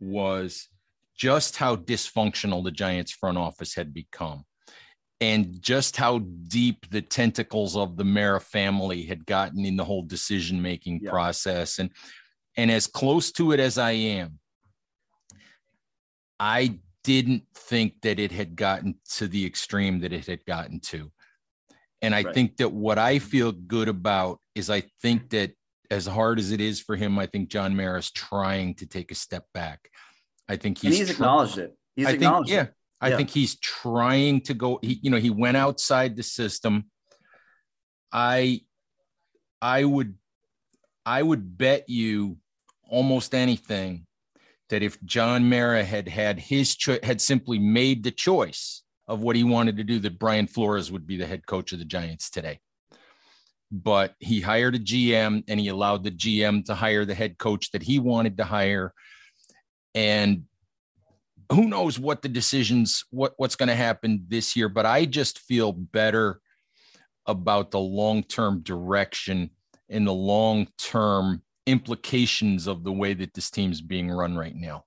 was 0.00 0.68
just 1.16 1.56
how 1.56 1.76
dysfunctional 1.76 2.64
the 2.64 2.70
Giants 2.70 3.12
front 3.12 3.38
office 3.38 3.74
had 3.74 3.92
become 3.92 4.44
and 5.20 5.62
just 5.62 5.96
how 5.96 6.18
deep 6.48 6.90
the 6.90 7.00
tentacles 7.00 7.76
of 7.76 7.96
the 7.96 8.04
Mara 8.04 8.40
family 8.40 9.02
had 9.02 9.24
gotten 9.24 9.64
in 9.64 9.76
the 9.76 9.84
whole 9.84 10.02
decision 10.02 10.60
making 10.60 11.00
yeah. 11.02 11.10
process 11.10 11.78
and 11.78 11.90
and 12.56 12.70
as 12.70 12.86
close 12.86 13.30
to 13.32 13.52
it 13.52 13.60
as 13.60 13.78
I 13.78 13.92
am 13.92 14.38
I 16.40 16.78
didn't 17.04 17.44
think 17.54 18.00
that 18.02 18.18
it 18.18 18.32
had 18.32 18.56
gotten 18.56 18.94
to 19.16 19.26
the 19.26 19.44
extreme 19.44 20.00
that 20.00 20.12
it 20.12 20.26
had 20.26 20.44
gotten 20.44 20.80
to. 20.80 21.10
And 22.00 22.14
I 22.14 22.22
right. 22.22 22.34
think 22.34 22.56
that 22.56 22.72
what 22.72 22.98
I 22.98 23.16
mm-hmm. 23.16 23.26
feel 23.26 23.52
good 23.52 23.88
about 23.88 24.40
is 24.54 24.70
I 24.70 24.82
think 25.00 25.30
that 25.30 25.52
as 25.90 26.06
hard 26.06 26.38
as 26.38 26.52
it 26.52 26.60
is 26.60 26.80
for 26.80 26.96
him, 26.96 27.18
I 27.18 27.26
think 27.26 27.48
John 27.48 27.76
Mara 27.76 27.98
is 27.98 28.10
trying 28.10 28.74
to 28.76 28.86
take 28.86 29.12
a 29.12 29.14
step 29.14 29.44
back. 29.54 29.88
I 30.48 30.56
think 30.56 30.78
he's, 30.78 30.98
he's 30.98 31.10
acknowledged 31.10 31.58
it. 31.58 31.76
He's 31.94 32.06
I 32.06 32.12
acknowledged 32.12 32.50
think, 32.50 32.62
it. 32.62 32.74
Yeah, 33.02 33.14
I 33.14 33.16
think 33.16 33.30
he's 33.30 33.58
trying 33.60 34.40
to 34.42 34.54
go. 34.54 34.78
He, 34.82 34.98
you 35.02 35.10
know, 35.10 35.18
he 35.18 35.30
went 35.30 35.56
outside 35.56 36.16
the 36.16 36.22
system. 36.22 36.86
I, 38.10 38.62
I 39.60 39.84
would, 39.84 40.14
I 41.06 41.22
would 41.22 41.56
bet 41.56 41.88
you 41.88 42.38
almost 42.88 43.34
anything 43.34 44.06
that 44.72 44.82
if 44.82 44.98
John 45.04 45.50
Mara 45.50 45.84
had 45.84 46.08
had 46.08 46.40
his 46.40 46.74
cho- 46.74 46.98
had 47.02 47.20
simply 47.20 47.58
made 47.58 48.02
the 48.02 48.10
choice 48.10 48.82
of 49.06 49.20
what 49.20 49.36
he 49.36 49.44
wanted 49.44 49.76
to 49.76 49.84
do, 49.84 49.98
that 49.98 50.18
Brian 50.18 50.46
Flores 50.46 50.90
would 50.90 51.06
be 51.06 51.18
the 51.18 51.26
head 51.26 51.46
coach 51.46 51.74
of 51.74 51.78
the 51.78 51.84
Giants 51.84 52.30
today. 52.30 52.58
But 53.70 54.14
he 54.18 54.40
hired 54.40 54.74
a 54.74 54.78
GM 54.78 55.44
and 55.46 55.60
he 55.60 55.68
allowed 55.68 56.04
the 56.04 56.10
GM 56.10 56.64
to 56.64 56.74
hire 56.74 57.04
the 57.04 57.14
head 57.14 57.36
coach 57.36 57.70
that 57.72 57.82
he 57.82 57.98
wanted 57.98 58.38
to 58.38 58.44
hire. 58.44 58.94
And 59.94 60.44
who 61.50 61.68
knows 61.68 61.98
what 61.98 62.22
the 62.22 62.30
decisions, 62.30 63.04
what, 63.10 63.34
what's 63.36 63.56
going 63.56 63.68
to 63.68 63.74
happen 63.74 64.24
this 64.28 64.56
year. 64.56 64.70
But 64.70 64.86
I 64.86 65.04
just 65.04 65.40
feel 65.40 65.72
better 65.72 66.40
about 67.26 67.72
the 67.72 67.78
long 67.78 68.22
term 68.22 68.62
direction 68.62 69.50
and 69.90 70.06
the 70.06 70.14
long 70.14 70.68
term 70.78 71.42
implications 71.66 72.66
of 72.66 72.84
the 72.84 72.92
way 72.92 73.14
that 73.14 73.34
this 73.34 73.50
team's 73.50 73.80
being 73.80 74.10
run 74.10 74.36
right 74.36 74.54
now. 74.54 74.84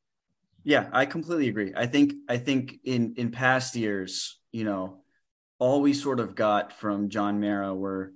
Yeah, 0.64 0.88
I 0.92 1.06
completely 1.06 1.48
agree. 1.48 1.74
I 1.76 1.86
think 1.86 2.14
I 2.28 2.38
think 2.38 2.80
in 2.84 3.14
in 3.18 3.32
past 3.32 3.76
years, 3.76 4.40
you 4.52 4.64
know, 4.64 5.04
all 5.60 5.82
we 5.82 5.94
sort 5.94 6.20
of 6.20 6.36
got 6.36 6.74
from 6.74 7.10
John 7.10 7.40
Mara 7.40 7.74
were, 7.74 8.14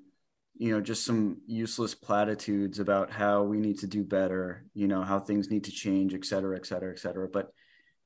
you 0.58 0.72
know, 0.72 0.82
just 0.82 1.06
some 1.06 1.42
useless 1.46 1.94
platitudes 1.94 2.80
about 2.80 3.12
how 3.12 3.44
we 3.44 3.60
need 3.60 3.80
to 3.80 3.88
do 3.88 4.04
better, 4.04 4.66
you 4.74 4.88
know, 4.88 5.04
how 5.04 5.20
things 5.20 5.52
need 5.52 5.66
to 5.66 5.72
change, 5.72 6.14
et 6.14 6.26
cetera, 6.26 6.58
et 6.58 6.66
cetera, 6.66 6.92
et 6.92 7.00
cetera. 7.00 7.28
But, 7.30 7.54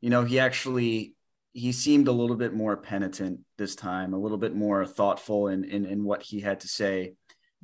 you 0.01 0.09
know, 0.09 0.25
he 0.25 0.39
actually 0.39 1.15
he 1.53 1.71
seemed 1.71 2.07
a 2.07 2.11
little 2.11 2.35
bit 2.35 2.53
more 2.53 2.75
penitent 2.75 3.39
this 3.57 3.75
time, 3.75 4.13
a 4.13 4.19
little 4.19 4.37
bit 4.37 4.55
more 4.55 4.85
thoughtful 4.85 5.47
in 5.47 5.63
in, 5.63 5.85
in 5.85 6.03
what 6.03 6.21
he 6.21 6.41
had 6.41 6.59
to 6.59 6.67
say 6.67 7.13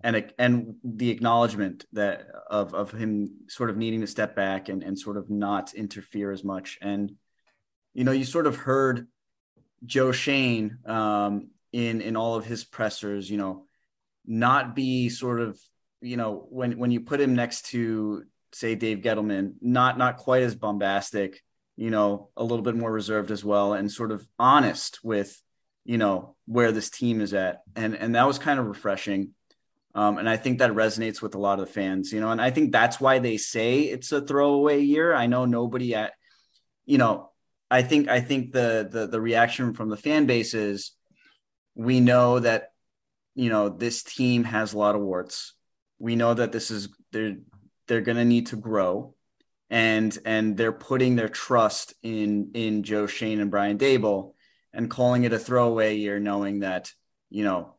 and 0.03 0.31
and 0.37 0.75
the 0.83 1.09
acknowledgement 1.09 1.85
that 1.93 2.27
of 2.49 2.73
of 2.73 2.91
him 2.91 3.31
sort 3.47 3.69
of 3.69 3.77
needing 3.77 4.01
to 4.01 4.07
step 4.07 4.35
back 4.35 4.69
and 4.69 4.83
and 4.83 4.97
sort 4.97 5.17
of 5.17 5.29
not 5.29 5.73
interfere 5.73 6.31
as 6.31 6.43
much. 6.43 6.77
And 6.81 7.13
you 7.93 8.03
know 8.03 8.11
you 8.11 8.25
sort 8.25 8.47
of 8.47 8.55
heard 8.55 9.07
Joe 9.85 10.11
Schoen 10.11 10.79
um, 10.85 11.49
in 11.71 12.01
in 12.01 12.15
all 12.15 12.35
of 12.35 12.45
his 12.45 12.63
pressers 12.63 13.29
you 13.29 13.37
know 13.37 13.65
not 14.25 14.75
be 14.75 15.09
sort 15.09 15.39
of 15.39 15.59
you 16.01 16.17
know 16.17 16.47
when 16.49 16.77
when 16.77 16.91
you 16.91 17.01
put 17.01 17.21
him 17.21 17.35
next 17.35 17.67
to 17.67 18.23
say 18.53 18.75
Dave 18.75 18.99
Gettleman 18.99 19.53
not 19.61 19.97
not 19.97 20.17
quite 20.17 20.43
as 20.43 20.55
bombastic 20.55 21.41
you 21.75 21.89
know 21.89 22.29
a 22.35 22.43
little 22.43 22.63
bit 22.63 22.75
more 22.75 22.91
reserved 22.91 23.31
as 23.31 23.43
well 23.43 23.73
and 23.73 23.91
sort 23.91 24.11
of 24.11 24.27
honest 24.37 24.99
with 25.03 25.41
you 25.89 25.97
know 25.97 26.35
where 26.45 26.71
this 26.71 26.89
team 26.89 27.19
is 27.19 27.33
at. 27.33 27.63
And 27.75 27.95
and 27.95 28.15
that 28.15 28.27
was 28.27 28.37
kind 28.37 28.59
of 28.59 28.67
refreshing 28.67 29.31
um, 29.95 30.17
and 30.17 30.29
I 30.29 30.37
think 30.37 30.59
that 30.59 30.71
resonates 30.71 31.21
with 31.21 31.35
a 31.35 31.39
lot 31.39 31.59
of 31.59 31.67
the 31.67 31.73
fans, 31.73 32.13
you 32.13 32.19
know, 32.19 32.29
and 32.29 32.41
I 32.41 32.51
think 32.51 32.71
that's 32.71 32.99
why 32.99 33.19
they 33.19 33.37
say 33.37 33.81
it's 33.81 34.11
a 34.11 34.21
throwaway 34.21 34.81
year. 34.81 35.13
I 35.13 35.27
know 35.27 35.45
nobody 35.45 35.95
at, 35.95 36.13
you 36.85 36.97
know, 36.97 37.31
I 37.71 37.81
think 37.81 38.07
I 38.07 38.21
think 38.21 38.51
the 38.51 38.87
the 38.89 39.07
the 39.07 39.21
reaction 39.21 39.73
from 39.73 39.89
the 39.89 39.97
fan 39.97 40.25
base 40.25 40.53
is 40.53 40.91
we 41.75 41.99
know 41.99 42.39
that 42.39 42.71
you 43.35 43.49
know 43.49 43.69
this 43.69 44.03
team 44.03 44.43
has 44.43 44.73
a 44.73 44.77
lot 44.77 44.95
of 44.95 45.01
warts. 45.01 45.53
We 45.99 46.15
know 46.15 46.33
that 46.33 46.51
this 46.51 46.71
is 46.71 46.89
they're 47.11 47.37
they're 47.87 48.01
going 48.01 48.17
to 48.17 48.25
need 48.25 48.47
to 48.47 48.55
grow, 48.55 49.15
and 49.69 50.17
and 50.25 50.57
they're 50.57 50.71
putting 50.71 51.15
their 51.15 51.29
trust 51.29 51.93
in 52.01 52.51
in 52.53 52.83
Joe 52.83 53.05
Schoen 53.05 53.39
and 53.39 53.51
Brian 53.51 53.77
Daboll 53.77 54.33
and 54.73 54.89
calling 54.89 55.23
it 55.23 55.33
a 55.33 55.39
throwaway 55.39 55.95
year, 55.95 56.19
knowing 56.19 56.59
that 56.59 56.91
you 57.29 57.43
know 57.43 57.75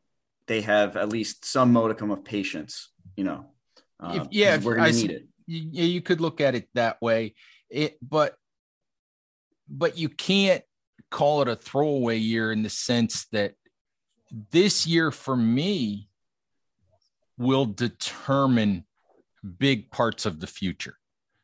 they 0.50 0.62
have 0.62 0.96
at 0.96 1.08
least 1.08 1.44
some 1.44 1.72
modicum 1.72 2.10
of 2.10 2.24
patience, 2.24 2.88
you 3.14 3.22
know. 3.22 3.46
Uh, 4.00 4.18
if, 4.20 4.26
yeah, 4.32 4.58
we're 4.58 4.74
going 4.74 4.92
to 4.92 4.98
need 4.98 5.10
it. 5.12 5.28
Yeah, 5.46 5.84
you 5.84 6.00
could 6.00 6.20
look 6.20 6.40
at 6.40 6.56
it 6.56 6.68
that 6.74 7.00
way. 7.00 7.34
It, 7.70 7.96
but, 8.02 8.34
but 9.68 9.96
you 9.96 10.08
can't 10.08 10.64
call 11.08 11.42
it 11.42 11.46
a 11.46 11.54
throwaway 11.54 12.18
year 12.18 12.50
in 12.50 12.64
the 12.64 12.68
sense 12.68 13.26
that 13.30 13.54
this 14.50 14.88
year 14.88 15.12
for 15.12 15.36
me 15.36 16.08
will 17.38 17.66
determine 17.66 18.84
big 19.58 19.92
parts 19.92 20.26
of 20.26 20.40
the 20.40 20.48
future. 20.48 20.96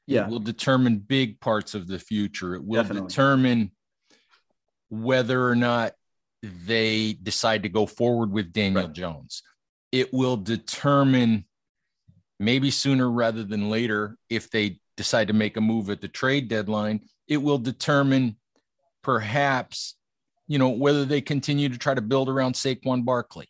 Yeah. 0.09 0.25
It 0.25 0.31
will 0.31 0.41
determine 0.41 0.99
big 0.99 1.39
parts 1.39 1.77
of 1.77 1.87
the 1.87 2.01
future. 2.01 2.57
It 2.57 2.65
will 2.65 2.83
Definitely. 2.83 3.07
determine 3.07 3.71
whether 4.89 5.49
or 5.49 5.55
not 5.55 5.93
they 6.67 7.15
decide 7.23 7.63
to 7.63 7.69
go 7.69 7.87
forward 7.87 8.33
with 8.33 8.53
Daniel 8.53 8.85
right. 8.85 8.93
Jones. 8.93 9.43
It 9.93 10.13
will 10.13 10.37
determine 10.37 11.45
maybe 12.39 12.71
sooner 12.71 13.11
rather 13.11 13.45
than 13.45 13.71
later 13.71 14.17
if 14.29 14.51
they 14.51 14.81
decide 14.97 15.29
to 15.29 15.35
make 15.35 15.57
a 15.57 15.61
move 15.61 15.91
at 15.91 16.01
the 16.01 16.09
trade 16.09 16.49
deadline. 16.49 17.01
It 17.29 17.39
will 17.39 17.59
determine 17.59 18.37
perhaps, 19.03 19.95
you 20.49 20.59
know, 20.59 20.69
whether 20.69 21.05
they 21.05 21.21
continue 21.21 21.69
to 21.69 21.79
try 21.79 21.95
to 21.95 22.01
build 22.01 22.29
around 22.29 22.55
Saquon 22.55 23.05
Barkley. 23.05 23.49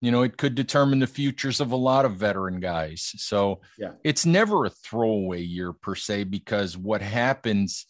You 0.00 0.10
know, 0.10 0.22
it 0.22 0.36
could 0.36 0.56
determine 0.56 0.98
the 0.98 1.06
futures 1.06 1.60
of 1.60 1.70
a 1.70 1.76
lot 1.76 2.04
of 2.04 2.16
veteran 2.16 2.58
guys. 2.58 3.12
So 3.18 3.60
yeah. 3.78 3.92
it's 4.02 4.26
never 4.26 4.64
a 4.64 4.70
throwaway 4.70 5.42
year 5.42 5.72
per 5.72 5.94
se, 5.94 6.24
because 6.24 6.76
what 6.76 7.00
happens 7.00 7.86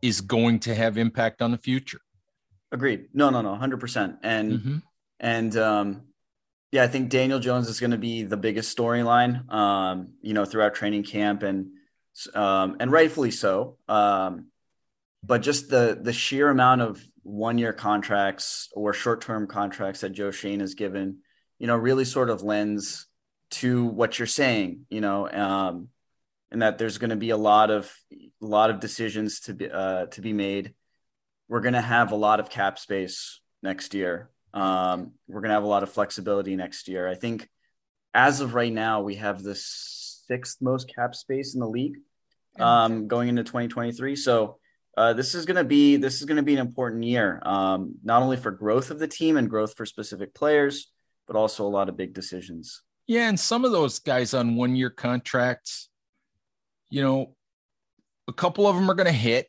is 0.00 0.20
going 0.20 0.60
to 0.60 0.74
have 0.74 0.96
impact 0.96 1.42
on 1.42 1.50
the 1.50 1.58
future. 1.58 2.00
Agreed. 2.70 3.06
No, 3.14 3.30
no, 3.30 3.40
no, 3.40 3.54
hundred 3.54 3.80
percent. 3.80 4.16
And 4.22 4.52
mm-hmm. 4.52 4.76
and 5.20 5.56
um, 5.56 6.02
yeah, 6.70 6.82
I 6.82 6.86
think 6.86 7.08
Daniel 7.08 7.38
Jones 7.38 7.68
is 7.68 7.80
going 7.80 7.92
to 7.92 7.98
be 7.98 8.24
the 8.24 8.36
biggest 8.36 8.76
storyline. 8.76 9.50
Um, 9.52 10.14
you 10.20 10.34
know, 10.34 10.44
throughout 10.44 10.74
training 10.74 11.04
camp 11.04 11.42
and 11.42 11.68
um, 12.34 12.76
and 12.80 12.92
rightfully 12.92 13.30
so. 13.30 13.78
Um, 13.88 14.46
but 15.22 15.42
just 15.42 15.70
the 15.70 15.98
the 16.00 16.12
sheer 16.12 16.48
amount 16.48 16.82
of 16.82 17.02
one 17.22 17.58
year 17.58 17.72
contracts 17.72 18.68
or 18.72 18.92
short 18.92 19.20
term 19.20 19.46
contracts 19.46 20.00
that 20.00 20.10
Joe 20.10 20.30
Schoen 20.30 20.60
has 20.60 20.74
given, 20.74 21.18
you 21.58 21.66
know, 21.66 21.76
really 21.76 22.04
sort 22.04 22.30
of 22.30 22.42
lends 22.42 23.06
to 23.50 23.86
what 23.86 24.18
you're 24.18 24.26
saying, 24.26 24.86
you 24.90 25.00
know, 25.00 25.28
um, 25.30 25.88
and 26.50 26.62
that 26.62 26.78
there's 26.78 26.98
going 26.98 27.10
to 27.10 27.16
be 27.16 27.30
a 27.30 27.36
lot 27.36 27.70
of 27.70 27.92
a 28.10 28.46
lot 28.46 28.70
of 28.70 28.80
decisions 28.80 29.40
to 29.40 29.54
be 29.54 29.70
uh, 29.70 30.06
to 30.06 30.20
be 30.20 30.32
made. 30.32 30.74
We're 31.48 31.60
going 31.60 31.74
to 31.74 31.80
have 31.80 32.12
a 32.12 32.16
lot 32.16 32.40
of 32.40 32.50
cap 32.50 32.78
space 32.78 33.40
next 33.62 33.94
year. 33.94 34.30
Um, 34.52 35.12
we're 35.26 35.40
going 35.40 35.50
to 35.50 35.54
have 35.54 35.64
a 35.64 35.68
lot 35.68 35.82
of 35.82 35.90
flexibility 35.90 36.56
next 36.56 36.88
year. 36.88 37.08
I 37.08 37.14
think 37.14 37.48
as 38.14 38.40
of 38.40 38.54
right 38.54 38.72
now, 38.72 39.02
we 39.02 39.16
have 39.16 39.42
the 39.42 39.54
sixth 39.54 40.58
most 40.60 40.92
cap 40.94 41.14
space 41.14 41.54
in 41.54 41.60
the 41.60 41.68
league 41.68 41.98
um, 42.58 43.08
going 43.08 43.28
into 43.28 43.44
2023. 43.44 44.16
So 44.16 44.58
uh, 44.96 45.12
this 45.12 45.34
is 45.34 45.46
going 45.46 45.56
to 45.56 45.64
be 45.64 45.96
this 45.96 46.20
is 46.20 46.24
going 46.24 46.36
to 46.36 46.42
be 46.42 46.54
an 46.54 46.60
important 46.60 47.04
year, 47.04 47.40
um, 47.44 47.94
not 48.02 48.22
only 48.22 48.36
for 48.36 48.50
growth 48.50 48.90
of 48.90 48.98
the 48.98 49.06
team 49.06 49.36
and 49.36 49.48
growth 49.48 49.74
for 49.76 49.86
specific 49.86 50.34
players, 50.34 50.90
but 51.26 51.36
also 51.36 51.64
a 51.64 51.68
lot 51.68 51.88
of 51.88 51.96
big 51.96 52.12
decisions. 52.12 52.82
Yeah, 53.06 53.28
and 53.28 53.38
some 53.38 53.64
of 53.64 53.72
those 53.72 54.00
guys 54.00 54.34
on 54.34 54.56
one 54.56 54.76
year 54.76 54.90
contracts, 54.90 55.88
you 56.90 57.02
know, 57.02 57.34
a 58.26 58.32
couple 58.32 58.66
of 58.66 58.74
them 58.74 58.90
are 58.90 58.94
going 58.94 59.06
to 59.06 59.12
hit. 59.12 59.46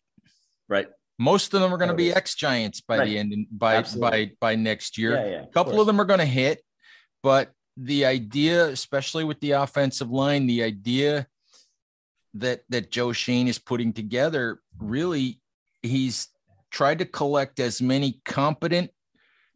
Right. 0.68 0.88
Most 1.19 1.53
of 1.53 1.61
them 1.61 1.73
are 1.73 1.77
going 1.77 1.89
to 1.89 1.95
be 1.95 2.13
ex 2.13 2.33
Giants 2.33 2.81
by 2.81 2.97
right. 2.97 3.05
the 3.05 3.17
end 3.19 3.47
by 3.51 3.75
Absolutely. 3.75 4.25
by 4.25 4.31
by 4.39 4.55
next 4.55 4.97
year. 4.97 5.13
Yeah, 5.13 5.25
yeah, 5.25 5.43
a 5.43 5.47
couple 5.47 5.73
of, 5.73 5.79
of 5.81 5.85
them 5.88 5.99
are 5.99 6.05
going 6.05 6.19
to 6.19 6.25
hit, 6.25 6.63
but 7.21 7.51
the 7.77 8.05
idea, 8.05 8.67
especially 8.67 9.23
with 9.23 9.39
the 9.41 9.51
offensive 9.51 10.09
line, 10.09 10.47
the 10.47 10.63
idea 10.63 11.27
that 12.35 12.63
that 12.69 12.89
Joe 12.89 13.11
Schoen 13.11 13.47
is 13.47 13.59
putting 13.59 13.93
together, 13.93 14.59
really, 14.79 15.41
he's 15.81 16.29
tried 16.71 16.99
to 16.99 17.05
collect 17.05 17.59
as 17.59 17.81
many 17.81 18.21
competent 18.25 18.91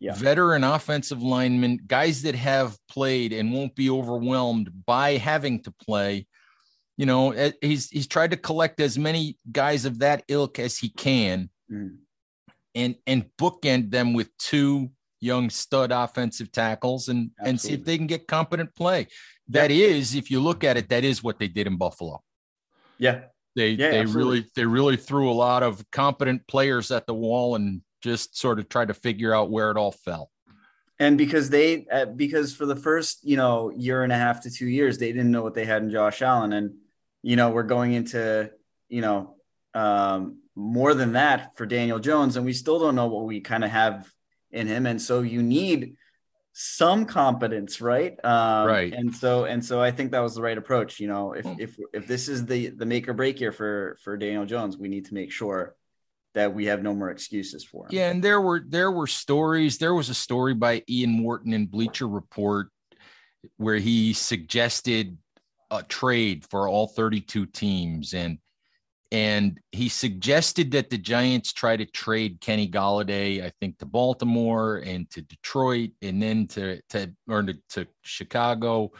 yeah. 0.03 0.13
veteran 0.13 0.63
offensive 0.65 1.23
linemen, 1.23 1.79
guys 1.87 2.23
that 2.23 2.35
have 2.35 2.77
played 2.89 3.31
and 3.31 3.53
won't 3.53 3.73
be 3.73 3.89
overwhelmed 3.89 4.69
by 4.85 5.11
having 5.17 5.63
to 5.63 5.71
play. 5.71 6.27
You 6.97 7.05
know, 7.05 7.31
eh, 7.31 7.51
he's 7.61 7.89
he's 7.89 8.07
tried 8.07 8.31
to 8.31 8.37
collect 8.37 8.79
as 8.81 8.97
many 8.97 9.37
guys 9.51 9.85
of 9.85 9.99
that 9.99 10.23
ilk 10.27 10.59
as 10.59 10.77
he 10.77 10.89
can, 10.89 11.49
mm. 11.71 11.97
and 12.75 12.95
and 13.07 13.25
bookend 13.39 13.91
them 13.91 14.13
with 14.13 14.29
two 14.37 14.89
young 15.19 15.49
stud 15.49 15.91
offensive 15.91 16.51
tackles 16.51 17.07
and 17.07 17.31
Absolutely. 17.39 17.49
and 17.49 17.61
see 17.61 17.73
if 17.73 17.85
they 17.85 17.97
can 17.97 18.07
get 18.07 18.27
competent 18.27 18.75
play. 18.75 19.07
That 19.49 19.71
yeah. 19.71 19.87
is, 19.87 20.15
if 20.15 20.29
you 20.29 20.39
look 20.41 20.63
at 20.63 20.77
it, 20.77 20.89
that 20.89 21.03
is 21.03 21.23
what 21.23 21.39
they 21.39 21.47
did 21.47 21.67
in 21.67 21.77
Buffalo. 21.77 22.21
Yeah. 22.97 23.21
They 23.55 23.69
yeah, 23.69 23.91
they 23.91 23.99
absolutely. 23.99 24.39
really 24.39 24.51
they 24.55 24.65
really 24.65 24.97
threw 24.97 25.29
a 25.29 25.33
lot 25.33 25.63
of 25.63 25.83
competent 25.91 26.47
players 26.47 26.91
at 26.91 27.05
the 27.05 27.13
wall 27.13 27.55
and 27.55 27.81
just 28.01 28.37
sort 28.37 28.59
of 28.59 28.67
tried 28.67 28.87
to 28.87 28.93
figure 28.93 29.33
out 29.33 29.51
where 29.51 29.69
it 29.69 29.77
all 29.77 29.91
fell. 29.91 30.31
And 30.99 31.17
because 31.17 31.49
they 31.49 31.85
uh, 31.91 32.05
because 32.05 32.55
for 32.55 32.65
the 32.65 32.75
first, 32.75 33.19
you 33.23 33.37
know, 33.37 33.69
year 33.69 34.03
and 34.03 34.11
a 34.11 34.17
half 34.17 34.41
to 34.41 34.51
2 34.51 34.65
years 34.65 34.97
they 34.97 35.11
didn't 35.11 35.31
know 35.31 35.43
what 35.43 35.53
they 35.53 35.65
had 35.65 35.83
in 35.83 35.91
Josh 35.91 36.21
Allen 36.21 36.53
and 36.53 36.73
you 37.23 37.37
know, 37.37 37.51
we're 37.51 37.63
going 37.63 37.93
into, 37.93 38.51
you 38.89 39.01
know, 39.01 39.35
um, 39.73 40.39
more 40.55 40.93
than 40.93 41.13
that 41.13 41.57
for 41.57 41.65
Daniel 41.65 41.99
Jones 41.99 42.35
and 42.35 42.45
we 42.45 42.53
still 42.53 42.79
don't 42.79 42.95
know 42.95 43.07
what 43.07 43.25
we 43.25 43.41
kind 43.41 43.63
of 43.63 43.71
have 43.71 44.11
in 44.51 44.67
him 44.67 44.85
and 44.85 45.01
so 45.01 45.21
you 45.21 45.41
need 45.41 45.95
some 46.53 47.05
competence, 47.05 47.81
right? 47.81 48.13
Um, 48.23 48.67
right. 48.67 48.93
And 48.93 49.13
so 49.13 49.45
and 49.45 49.65
so 49.65 49.81
I 49.81 49.91
think 49.91 50.11
that 50.11 50.19
was 50.19 50.35
the 50.35 50.41
right 50.41 50.57
approach. 50.57 50.99
You 50.99 51.07
know, 51.07 51.33
if 51.33 51.45
if 51.59 51.75
if 51.93 52.07
this 52.07 52.29
is 52.29 52.45
the 52.45 52.69
the 52.69 52.85
make 52.85 53.09
or 53.09 53.13
break 53.13 53.39
here 53.39 53.51
for 53.51 53.97
for 54.03 54.15
Daniel 54.17 54.45
Jones, 54.45 54.77
we 54.77 54.87
need 54.87 55.05
to 55.05 55.15
make 55.15 55.31
sure 55.31 55.75
that 56.35 56.53
we 56.53 56.65
have 56.65 56.81
no 56.81 56.93
more 56.93 57.09
excuses 57.09 57.63
for 57.63 57.85
him. 57.85 57.89
Yeah, 57.91 58.09
and 58.09 58.23
there 58.23 58.39
were 58.39 58.63
there 58.65 58.91
were 58.91 59.07
stories. 59.07 59.79
There 59.79 59.95
was 59.95 60.09
a 60.09 60.13
story 60.13 60.53
by 60.53 60.83
Ian 60.87 61.23
Wharton 61.23 61.53
in 61.53 61.65
Bleacher 61.65 62.07
Report 62.07 62.69
where 63.57 63.77
he 63.77 64.13
suggested 64.13 65.17
a 65.69 65.83
trade 65.83 66.45
for 66.49 66.67
all 66.67 66.87
32 66.87 67.47
teams 67.47 68.13
and 68.13 68.37
and 69.13 69.59
he 69.71 69.89
suggested 69.89 70.71
that 70.71 70.89
the 70.89 70.97
Giants 70.97 71.53
try 71.53 71.77
to 71.77 71.85
trade 71.85 72.41
Kenny 72.41 72.67
Golladay, 72.67 73.45
I 73.45 73.51
think, 73.61 73.77
to 73.77 73.85
Baltimore 73.85 74.77
and 74.77 75.07
to 75.11 75.21
Detroit, 75.21 75.91
and 76.01 76.21
then 76.21 76.47
to 76.47 76.81
to 76.89 77.13
or 77.29 77.43
to, 77.43 77.53
to 77.69 77.87
Chicago, 78.01 78.91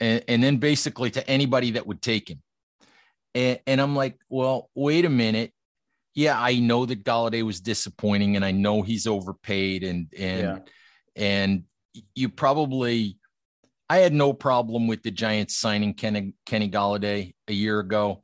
and, 0.00 0.24
and, 0.26 0.42
then 0.42 0.56
basically 0.56 1.08
to 1.12 1.30
anybody 1.30 1.70
that 1.70 1.86
would 1.86 2.02
take 2.02 2.28
him. 2.28 2.42
And, 3.36 3.60
and 3.68 3.80
I'm 3.80 3.94
like, 3.94 4.18
well, 4.28 4.70
wait 4.74 5.04
a 5.04 5.08
minute. 5.08 5.52
Yeah, 6.16 6.38
I 6.38 6.58
know 6.58 6.84
that 6.86 7.04
Golladay 7.04 7.42
was 7.42 7.60
disappointing, 7.60 8.34
and 8.34 8.44
I 8.44 8.50
know 8.50 8.82
he's 8.82 9.06
overpaid, 9.06 9.84
and 9.84 10.08
and 10.18 10.40
yeah. 10.40 10.58
and 11.16 11.64
you 12.16 12.28
probably. 12.28 13.18
I 13.88 13.98
had 13.98 14.14
no 14.14 14.32
problem 14.32 14.88
with 14.88 15.02
the 15.02 15.10
Giants 15.12 15.56
signing 15.56 15.94
Kenny 15.94 16.32
Kenny 16.44 16.68
Golladay 16.68 17.34
a 17.46 17.52
year 17.52 17.78
ago, 17.78 18.22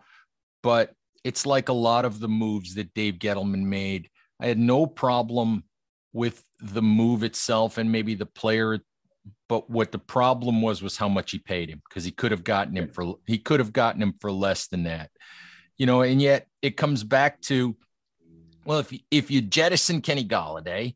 but 0.62 0.92
it's 1.24 1.46
like 1.46 1.68
a 1.68 1.74
lot 1.74 2.04
of 2.04 2.20
the 2.20 2.28
moves 2.28 2.74
that 2.74 2.94
Dave 2.94 3.14
Gettleman 3.14 3.64
made. 3.64 4.08
I 4.40 4.46
had 4.46 4.58
no 4.58 4.86
problem 4.86 5.64
with 6.12 6.42
the 6.60 6.82
move 6.82 7.22
itself 7.22 7.78
and 7.78 7.92
maybe 7.92 8.14
the 8.14 8.26
player, 8.26 8.78
but 9.48 9.68
what 9.70 9.92
the 9.92 9.98
problem 9.98 10.62
was 10.62 10.82
was 10.82 10.96
how 10.96 11.08
much 11.08 11.30
he 11.30 11.38
paid 11.38 11.68
him 11.68 11.82
because 11.88 12.04
he 12.04 12.10
could 12.10 12.30
have 12.30 12.44
gotten 12.44 12.76
him 12.76 12.88
for 12.88 13.16
he 13.26 13.38
could 13.38 13.60
have 13.60 13.72
gotten 13.72 14.02
him 14.02 14.14
for 14.20 14.32
less 14.32 14.68
than 14.68 14.84
that, 14.84 15.10
you 15.76 15.86
know. 15.86 16.02
And 16.02 16.20
yet 16.20 16.46
it 16.62 16.76
comes 16.76 17.04
back 17.04 17.40
to, 17.42 17.76
well, 18.64 18.78
if 18.78 18.92
you, 18.92 19.00
if 19.10 19.30
you 19.30 19.42
jettison 19.42 20.00
Kenny 20.00 20.24
Golladay 20.24 20.94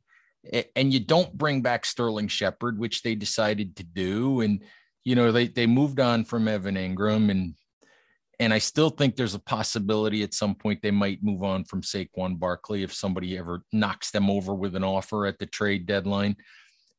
and 0.74 0.92
you 0.92 1.00
don't 1.00 1.36
bring 1.36 1.62
back 1.62 1.84
Sterling 1.84 2.28
Shepard, 2.28 2.78
which 2.78 3.02
they 3.02 3.14
decided 3.14 3.76
to 3.76 3.84
do, 3.84 4.40
and 4.40 4.62
you 5.04 5.14
know 5.14 5.32
they 5.32 5.48
they 5.48 5.66
moved 5.66 6.00
on 6.00 6.24
from 6.24 6.48
Evan 6.48 6.76
Engram 6.76 7.30
and 7.30 7.54
and 8.40 8.52
I 8.52 8.58
still 8.58 8.90
think 8.90 9.16
there's 9.16 9.34
a 9.34 9.40
possibility 9.40 10.22
at 10.22 10.34
some 10.34 10.54
point 10.54 10.82
they 10.82 10.90
might 10.90 11.22
move 11.22 11.42
on 11.42 11.64
from 11.64 11.82
Saquon 11.82 12.38
Barkley 12.38 12.82
if 12.82 12.92
somebody 12.92 13.38
ever 13.38 13.62
knocks 13.72 14.10
them 14.10 14.30
over 14.30 14.54
with 14.54 14.74
an 14.74 14.84
offer 14.84 15.26
at 15.26 15.38
the 15.38 15.46
trade 15.46 15.86
deadline. 15.86 16.36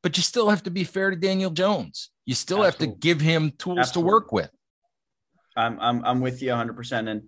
But 0.02 0.18
you 0.18 0.24
still 0.24 0.50
have 0.50 0.64
to 0.64 0.72
be 0.72 0.84
fair 0.84 1.10
to 1.10 1.16
Daniel 1.16 1.50
Jones. 1.50 2.12
You 2.26 2.36
still 2.36 2.64
Absolutely. 2.64 2.88
have 2.88 2.96
to 2.96 3.00
give 3.00 3.22
him 3.22 3.52
tools 3.58 3.80
Absolutely. 3.80 4.10
to 4.10 4.14
work 4.14 4.32
with. 4.32 4.52
I'm, 5.58 5.80
I'm 5.80 6.04
I'm 6.06 6.22
with 6.22 6.42
you 6.42 6.50
100. 6.50 6.76
percent 6.76 7.08
And 7.08 7.24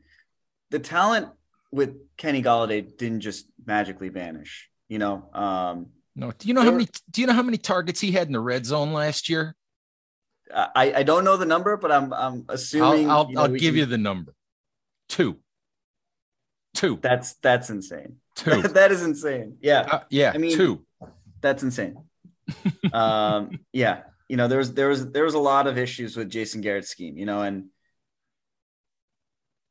the 0.69 0.79
talent 0.79 1.29
with 1.71 1.95
Kenny 2.17 2.43
Golladay 2.43 2.97
didn't 2.97 3.21
just 3.21 3.47
magically 3.65 4.09
vanish. 4.09 4.69
You 4.89 4.99
know. 4.99 5.29
Um, 5.33 5.87
no. 6.15 6.31
Do 6.31 6.47
you 6.47 6.53
know 6.53 6.61
how 6.61 6.71
many? 6.71 6.87
Do 7.11 7.21
you 7.21 7.27
know 7.27 7.33
how 7.33 7.43
many 7.43 7.57
targets 7.57 7.99
he 7.99 8.11
had 8.11 8.27
in 8.27 8.33
the 8.33 8.39
red 8.39 8.65
zone 8.65 8.93
last 8.93 9.29
year? 9.29 9.55
I, 10.53 10.93
I 10.97 11.03
don't 11.03 11.23
know 11.23 11.37
the 11.37 11.45
number, 11.45 11.77
but 11.77 11.91
I'm 11.91 12.13
I'm 12.13 12.45
assuming. 12.49 13.09
I'll 13.09 13.17
I'll, 13.17 13.27
you 13.29 13.35
know, 13.35 13.41
I'll 13.41 13.47
give 13.49 13.73
can... 13.73 13.75
you 13.75 13.85
the 13.85 13.97
number. 13.97 14.33
Two. 15.09 15.37
Two. 16.73 16.99
That's 17.01 17.33
that's 17.35 17.69
insane. 17.69 18.17
Two. 18.35 18.61
that 18.61 18.91
is 18.91 19.03
insane. 19.03 19.57
Yeah. 19.61 19.81
Uh, 19.81 19.99
yeah. 20.09 20.31
I 20.33 20.37
mean, 20.37 20.55
two. 20.55 20.85
That's 21.41 21.63
insane. 21.63 21.97
um. 22.93 23.59
Yeah. 23.73 24.01
You 24.29 24.37
know, 24.37 24.47
there 24.47 24.57
was 24.57 24.73
there 24.73 24.89
was 24.89 25.11
there 25.11 25.23
was 25.23 25.33
a 25.33 25.39
lot 25.39 25.67
of 25.67 25.77
issues 25.77 26.15
with 26.15 26.29
Jason 26.29 26.61
Garrett's 26.61 26.89
scheme. 26.89 27.17
You 27.17 27.25
know, 27.25 27.41
and 27.41 27.69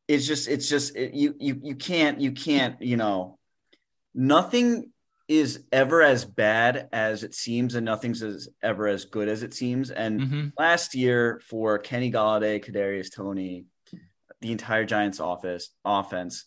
it's 0.09 0.27
just 0.27 0.49
it's 0.49 0.69
just 0.69 0.97
it, 0.97 1.15
you 1.15 1.35
you 1.39 1.61
you 1.63 1.75
can't 1.75 2.21
you 2.21 2.33
can't 2.33 2.81
you 2.81 2.97
know 2.97 3.39
nothing 4.15 4.93
is 5.29 5.65
ever 5.73 6.03
as 6.03 6.25
bad 6.25 6.89
as 6.93 7.25
it 7.25 7.35
seems, 7.35 7.75
and 7.75 7.85
nothing's 7.85 8.23
as 8.23 8.49
ever 8.63 8.87
as 8.87 9.05
good 9.05 9.29
as 9.29 9.43
it 9.43 9.55
seems. 9.55 9.91
And 9.91 10.21
mm-hmm. 10.21 10.47
last 10.59 10.95
year 10.95 11.41
for 11.49 11.79
Kenny 11.79 12.13
Golladay, 12.13 12.65
Kadarius 12.65 13.13
Toney, 13.13 13.65
the 14.41 14.53
entire 14.53 14.85
Giants 14.85 15.19
office 15.19 15.71
offense, 15.85 16.45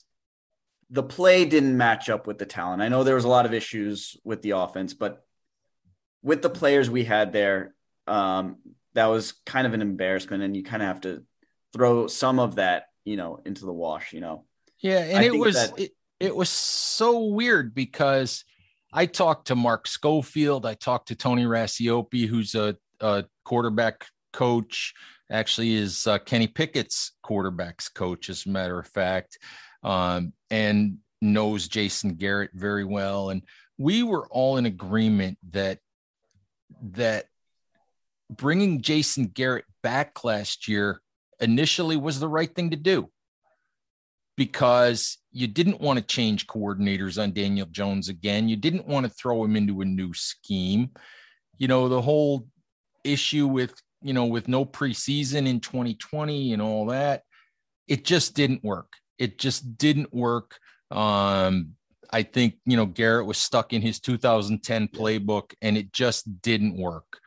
the 0.90 1.04
play 1.04 1.46
didn't 1.46 1.78
match 1.78 2.10
up 2.10 2.26
with 2.26 2.38
the 2.38 2.46
talent. 2.46 2.82
I 2.82 2.88
know 2.88 3.04
there 3.04 3.16
was 3.16 3.26
a 3.26 3.30
lot 3.30 3.46
of 3.46 3.54
issues 3.54 4.16
with 4.24 4.42
the 4.42 4.52
offense, 4.52 4.94
but 4.94 5.24
with 6.24 6.42
the 6.42 6.50
players 6.50 6.90
we 6.90 7.04
had 7.04 7.34
there, 7.34 7.76
um, 8.08 8.58
that 8.94 9.08
was 9.08 9.34
kind 9.46 9.68
of 9.68 9.74
an 9.74 9.82
embarrassment, 9.82 10.42
and 10.42 10.56
you 10.56 10.64
kind 10.64 10.82
of 10.82 10.88
have 10.88 11.02
to 11.02 11.24
throw 11.74 12.08
some 12.08 12.40
of 12.40 12.56
that, 12.56 12.86
you 13.06 13.18
know, 13.18 13.40
into 13.46 13.66
the 13.66 13.74
wash. 13.74 14.14
You 14.14 14.22
know. 14.22 14.46
Yeah, 14.80 15.00
and 15.00 15.20
I 15.20 15.24
it 15.24 15.36
was 15.36 15.56
that- 15.56 15.80
it, 15.80 15.92
it 16.20 16.36
was 16.36 16.50
so 16.50 17.26
weird 17.26 17.76
because 17.76 18.44
I 18.92 19.06
talked 19.06 19.48
to 19.48 19.56
Mark 19.56 19.88
Schofield. 19.88 20.66
I 20.66 20.74
talked 20.74 21.10
to 21.10 21.16
Tony 21.16 21.46
Racioppi, 21.46 22.28
who's 22.28 22.56
a, 22.56 22.76
a 23.00 23.26
quarterback 23.46 24.06
coach, 24.34 24.94
actually 25.32 25.76
is 25.76 26.08
uh, 26.08 26.18
Kenny 26.20 26.48
Pickett's 26.48 27.14
quarterbacks 27.24 27.94
coach, 27.94 28.30
as 28.30 28.46
a 28.46 28.50
matter 28.50 28.80
of 28.80 28.88
fact, 28.88 29.38
um, 29.84 30.34
and 30.50 30.98
knows 31.22 31.68
Jason 31.68 32.16
Garrett 32.16 32.52
very 32.54 32.84
well. 32.84 33.30
And 33.30 33.44
we 33.78 34.04
were 34.04 34.28
all 34.30 34.58
in 34.58 34.66
agreement 34.66 35.38
that 35.52 35.80
that 36.82 37.26
bringing 38.30 38.82
Jason 38.82 39.26
Garrett 39.26 39.66
back 39.82 40.24
last 40.24 40.68
year 40.68 41.02
initially 41.40 41.98
was 41.98 42.20
the 42.20 42.28
right 42.28 42.54
thing 42.54 42.72
to 42.72 42.76
do 42.76 43.10
because 44.40 45.18
you 45.34 45.48
didn't 45.48 45.82
want 45.82 46.00
to 46.00 46.06
change 46.06 46.48
coordinators 46.48 47.22
on 47.22 47.34
Daniel 47.34 47.68
Jones 47.70 48.08
again. 48.08 48.48
You 48.48 48.56
didn't 48.56 48.88
want 48.88 49.06
to 49.06 49.12
throw 49.12 49.44
him 49.44 49.58
into 49.58 49.82
a 49.82 49.86
new 49.86 50.14
scheme. 50.14 50.92
You 51.58 51.68
know, 51.68 51.90
the 51.90 52.02
whole 52.02 52.48
issue 53.04 53.48
with, 53.48 53.74
you 54.02 54.14
know, 54.14 54.28
with 54.28 54.48
no 54.48 54.64
preseason 54.64 55.46
in 55.46 55.60
2020 55.60 56.54
and 56.54 56.62
all 56.62 56.86
that, 56.86 57.24
it 57.90 58.06
just 58.06 58.34
didn't 58.34 58.64
work. 58.64 58.94
It 59.18 59.40
just 59.40 59.78
didn't 59.78 60.14
work. 60.14 60.58
Um, 60.90 61.72
I 62.10 62.24
think, 62.24 62.60
you 62.66 62.78
know, 62.78 62.86
Garrett 62.86 63.28
was 63.28 63.38
stuck 63.38 63.74
in 63.74 63.82
his 63.82 64.00
2010 64.00 64.88
playbook 64.88 65.54
and 65.62 65.76
it 65.78 65.92
just 65.92 66.42
didn't 66.42 66.78
work. 66.78 67.20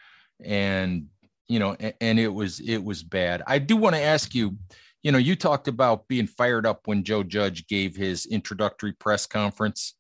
And, 0.42 1.08
you 1.46 1.58
know, 1.58 1.76
and, 1.78 1.92
and 2.00 2.18
it 2.18 2.32
was, 2.32 2.58
it 2.60 2.82
was 2.82 3.02
bad. 3.02 3.42
I 3.46 3.58
do 3.58 3.76
want 3.76 3.96
to 3.96 4.00
ask 4.00 4.34
you, 4.34 4.56
you 5.02 5.10
know, 5.10 5.18
you 5.18 5.34
talked 5.34 5.68
about 5.68 6.06
being 6.06 6.26
fired 6.26 6.66
up 6.66 6.86
when 6.86 7.02
Joe 7.02 7.22
Judge 7.22 7.66
gave 7.66 7.96
his 7.96 8.26
introductory 8.26 8.92
press 8.92 9.26
conference. 9.26 9.94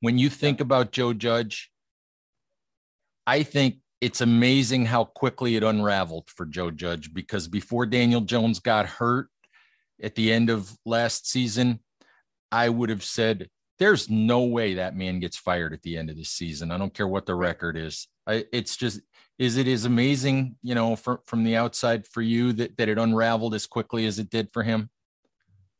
When 0.00 0.18
you 0.18 0.30
think 0.30 0.60
about 0.60 0.92
Joe 0.92 1.12
Judge, 1.12 1.70
I 3.26 3.42
think 3.42 3.76
it's 4.00 4.20
amazing 4.20 4.86
how 4.86 5.04
quickly 5.04 5.56
it 5.56 5.62
unraveled 5.62 6.28
for 6.28 6.44
Joe 6.44 6.70
Judge 6.70 7.12
because 7.12 7.46
before 7.46 7.86
Daniel 7.86 8.20
Jones 8.20 8.58
got 8.58 8.86
hurt 8.86 9.28
at 10.02 10.14
the 10.14 10.32
end 10.32 10.50
of 10.50 10.76
last 10.84 11.28
season, 11.28 11.80
I 12.50 12.68
would 12.68 12.90
have 12.90 13.04
said, 13.04 13.48
there's 13.78 14.10
no 14.10 14.42
way 14.44 14.74
that 14.74 14.96
man 14.96 15.20
gets 15.20 15.36
fired 15.36 15.72
at 15.72 15.82
the 15.82 15.96
end 15.96 16.10
of 16.10 16.16
the 16.16 16.24
season. 16.24 16.70
I 16.70 16.78
don't 16.78 16.94
care 16.94 17.08
what 17.08 17.26
the 17.26 17.34
record 17.34 17.76
is. 17.76 18.06
I, 18.26 18.44
it's 18.52 18.76
just 18.76 19.00
is 19.38 19.56
it 19.56 19.66
is 19.66 19.84
amazing, 19.84 20.56
you 20.62 20.74
know, 20.74 20.96
from 20.96 21.18
from 21.24 21.44
the 21.44 21.56
outside 21.56 22.06
for 22.06 22.22
you 22.22 22.52
that 22.54 22.76
that 22.76 22.88
it 22.88 22.98
unraveled 22.98 23.54
as 23.54 23.66
quickly 23.66 24.06
as 24.06 24.18
it 24.18 24.30
did 24.30 24.48
for 24.52 24.62
him? 24.62 24.90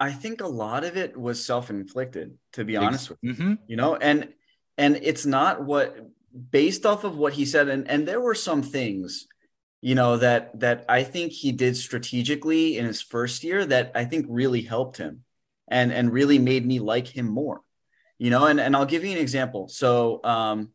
I 0.00 0.10
think 0.10 0.40
a 0.40 0.48
lot 0.48 0.82
of 0.82 0.96
it 0.96 1.16
was 1.16 1.44
self-inflicted, 1.44 2.36
to 2.54 2.64
be 2.64 2.76
honest 2.76 3.10
with 3.10 3.18
you. 3.22 3.34
Mm-hmm. 3.34 3.54
You 3.68 3.76
know, 3.76 3.96
and 3.96 4.28
and 4.76 4.96
it's 4.96 5.24
not 5.24 5.62
what 5.64 5.96
based 6.50 6.86
off 6.86 7.04
of 7.04 7.16
what 7.16 7.34
he 7.34 7.44
said, 7.44 7.68
and 7.68 7.88
and 7.88 8.08
there 8.08 8.20
were 8.20 8.34
some 8.34 8.62
things, 8.62 9.28
you 9.80 9.94
know, 9.94 10.16
that 10.16 10.58
that 10.58 10.84
I 10.88 11.04
think 11.04 11.32
he 11.32 11.52
did 11.52 11.76
strategically 11.76 12.78
in 12.78 12.84
his 12.84 13.00
first 13.00 13.44
year 13.44 13.64
that 13.66 13.92
I 13.94 14.04
think 14.04 14.26
really 14.28 14.62
helped 14.62 14.96
him 14.96 15.24
and 15.68 15.92
and 15.92 16.12
really 16.12 16.38
made 16.38 16.66
me 16.66 16.80
like 16.80 17.06
him 17.06 17.26
more. 17.26 17.60
You 18.18 18.30
know, 18.30 18.46
and 18.46 18.58
and 18.58 18.74
I'll 18.74 18.86
give 18.86 19.04
you 19.04 19.12
an 19.12 19.18
example. 19.18 19.68
So 19.68 20.20
um 20.24 20.70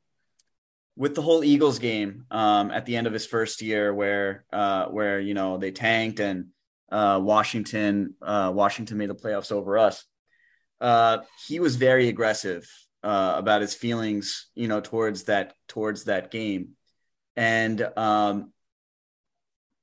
with 0.97 1.13
the 1.13 1.21
whole 1.21 1.43
Eagles 1.43 1.77
game 1.77 2.25
um, 2.31 2.71
at 2.71 2.85
the 2.85 2.97
end 2.97 3.05
of 3.05 3.13
his 3.13 3.25
first 3.25 3.61
year, 3.61 3.93
where 3.93 4.43
uh, 4.51 4.87
where 4.87 5.19
you 5.19 5.35
know 5.35 5.57
they 5.57 5.71
tanked 5.71 6.19
and 6.19 6.47
uh, 6.91 7.19
Washington 7.23 8.15
uh, 8.21 8.51
Washington 8.53 8.97
made 8.97 9.09
the 9.09 9.15
playoffs 9.15 9.51
over 9.51 9.77
us. 9.77 10.03
Uh, 10.81 11.19
he 11.47 11.59
was 11.59 11.75
very 11.75 12.07
aggressive 12.07 12.67
uh, 13.03 13.35
about 13.37 13.61
his 13.61 13.75
feelings, 13.75 14.47
you 14.55 14.67
know, 14.67 14.81
towards 14.81 15.25
that 15.25 15.53
towards 15.67 16.05
that 16.05 16.31
game, 16.31 16.69
and 17.35 17.81
um, 17.95 18.51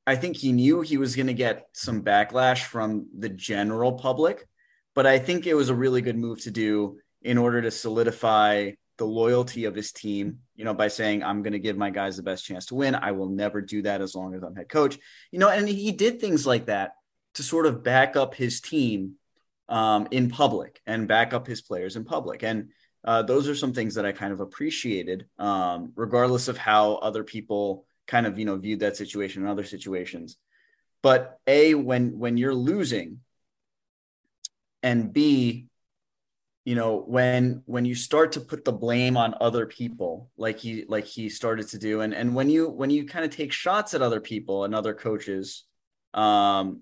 I 0.06 0.16
think 0.16 0.36
he 0.36 0.52
knew 0.52 0.80
he 0.80 0.98
was 0.98 1.14
going 1.14 1.28
to 1.28 1.34
get 1.34 1.66
some 1.72 2.02
backlash 2.02 2.64
from 2.64 3.06
the 3.16 3.28
general 3.28 3.92
public, 3.92 4.46
but 4.94 5.06
I 5.06 5.20
think 5.20 5.46
it 5.46 5.54
was 5.54 5.70
a 5.70 5.74
really 5.74 6.02
good 6.02 6.18
move 6.18 6.42
to 6.42 6.50
do 6.50 6.98
in 7.22 7.38
order 7.38 7.62
to 7.62 7.70
solidify 7.70 8.72
the 8.96 9.06
loyalty 9.06 9.64
of 9.64 9.74
his 9.74 9.92
team, 9.92 10.38
you 10.54 10.64
know, 10.64 10.74
by 10.74 10.88
saying, 10.88 11.22
I'm 11.22 11.42
going 11.42 11.52
to 11.52 11.58
give 11.58 11.76
my 11.76 11.90
guys 11.90 12.16
the 12.16 12.22
best 12.22 12.44
chance 12.44 12.66
to 12.66 12.74
win. 12.74 12.94
I 12.94 13.12
will 13.12 13.28
never 13.28 13.60
do 13.60 13.82
that 13.82 14.00
as 14.00 14.14
long 14.14 14.34
as 14.34 14.42
I'm 14.42 14.54
head 14.54 14.68
coach, 14.68 14.98
you 15.30 15.38
know, 15.38 15.48
and 15.48 15.68
he 15.68 15.92
did 15.92 16.20
things 16.20 16.46
like 16.46 16.66
that 16.66 16.92
to 17.34 17.42
sort 17.42 17.66
of 17.66 17.82
back 17.82 18.16
up 18.16 18.34
his 18.34 18.60
team 18.60 19.14
um, 19.68 20.06
in 20.10 20.30
public 20.30 20.80
and 20.86 21.08
back 21.08 21.34
up 21.34 21.46
his 21.46 21.60
players 21.60 21.96
in 21.96 22.04
public. 22.04 22.44
And 22.44 22.70
uh, 23.02 23.22
those 23.22 23.48
are 23.48 23.54
some 23.54 23.72
things 23.72 23.96
that 23.96 24.06
I 24.06 24.12
kind 24.12 24.32
of 24.32 24.40
appreciated, 24.40 25.26
um, 25.38 25.92
regardless 25.96 26.48
of 26.48 26.56
how 26.56 26.94
other 26.94 27.24
people 27.24 27.84
kind 28.06 28.26
of, 28.26 28.38
you 28.38 28.44
know, 28.44 28.56
viewed 28.56 28.80
that 28.80 28.96
situation 28.96 29.42
in 29.42 29.48
other 29.48 29.64
situations. 29.64 30.36
But 31.02 31.38
A, 31.46 31.74
when, 31.74 32.18
when 32.18 32.36
you're 32.36 32.54
losing, 32.54 33.20
and 34.82 35.12
B, 35.12 35.66
you 36.64 36.74
know 36.74 37.04
when 37.06 37.62
when 37.66 37.84
you 37.84 37.94
start 37.94 38.32
to 38.32 38.40
put 38.40 38.64
the 38.64 38.72
blame 38.72 39.16
on 39.16 39.34
other 39.40 39.66
people 39.66 40.30
like 40.36 40.58
he 40.58 40.84
like 40.88 41.04
he 41.04 41.28
started 41.28 41.68
to 41.68 41.78
do 41.78 42.00
and 42.00 42.14
and 42.14 42.34
when 42.34 42.48
you 42.48 42.68
when 42.68 42.90
you 42.90 43.06
kind 43.06 43.24
of 43.24 43.30
take 43.30 43.52
shots 43.52 43.94
at 43.94 44.02
other 44.02 44.20
people 44.20 44.64
and 44.64 44.74
other 44.74 44.94
coaches 44.94 45.64
um 46.14 46.80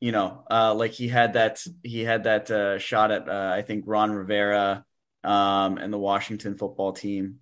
you 0.00 0.12
know 0.12 0.44
uh 0.50 0.74
like 0.74 0.92
he 0.92 1.08
had 1.08 1.34
that 1.34 1.62
he 1.82 2.02
had 2.02 2.24
that 2.24 2.50
uh 2.50 2.78
shot 2.78 3.10
at 3.10 3.28
uh, 3.28 3.52
i 3.54 3.62
think 3.62 3.84
ron 3.86 4.12
rivera 4.12 4.84
um 5.24 5.78
and 5.78 5.92
the 5.92 5.98
washington 5.98 6.56
football 6.56 6.92
team 6.92 7.40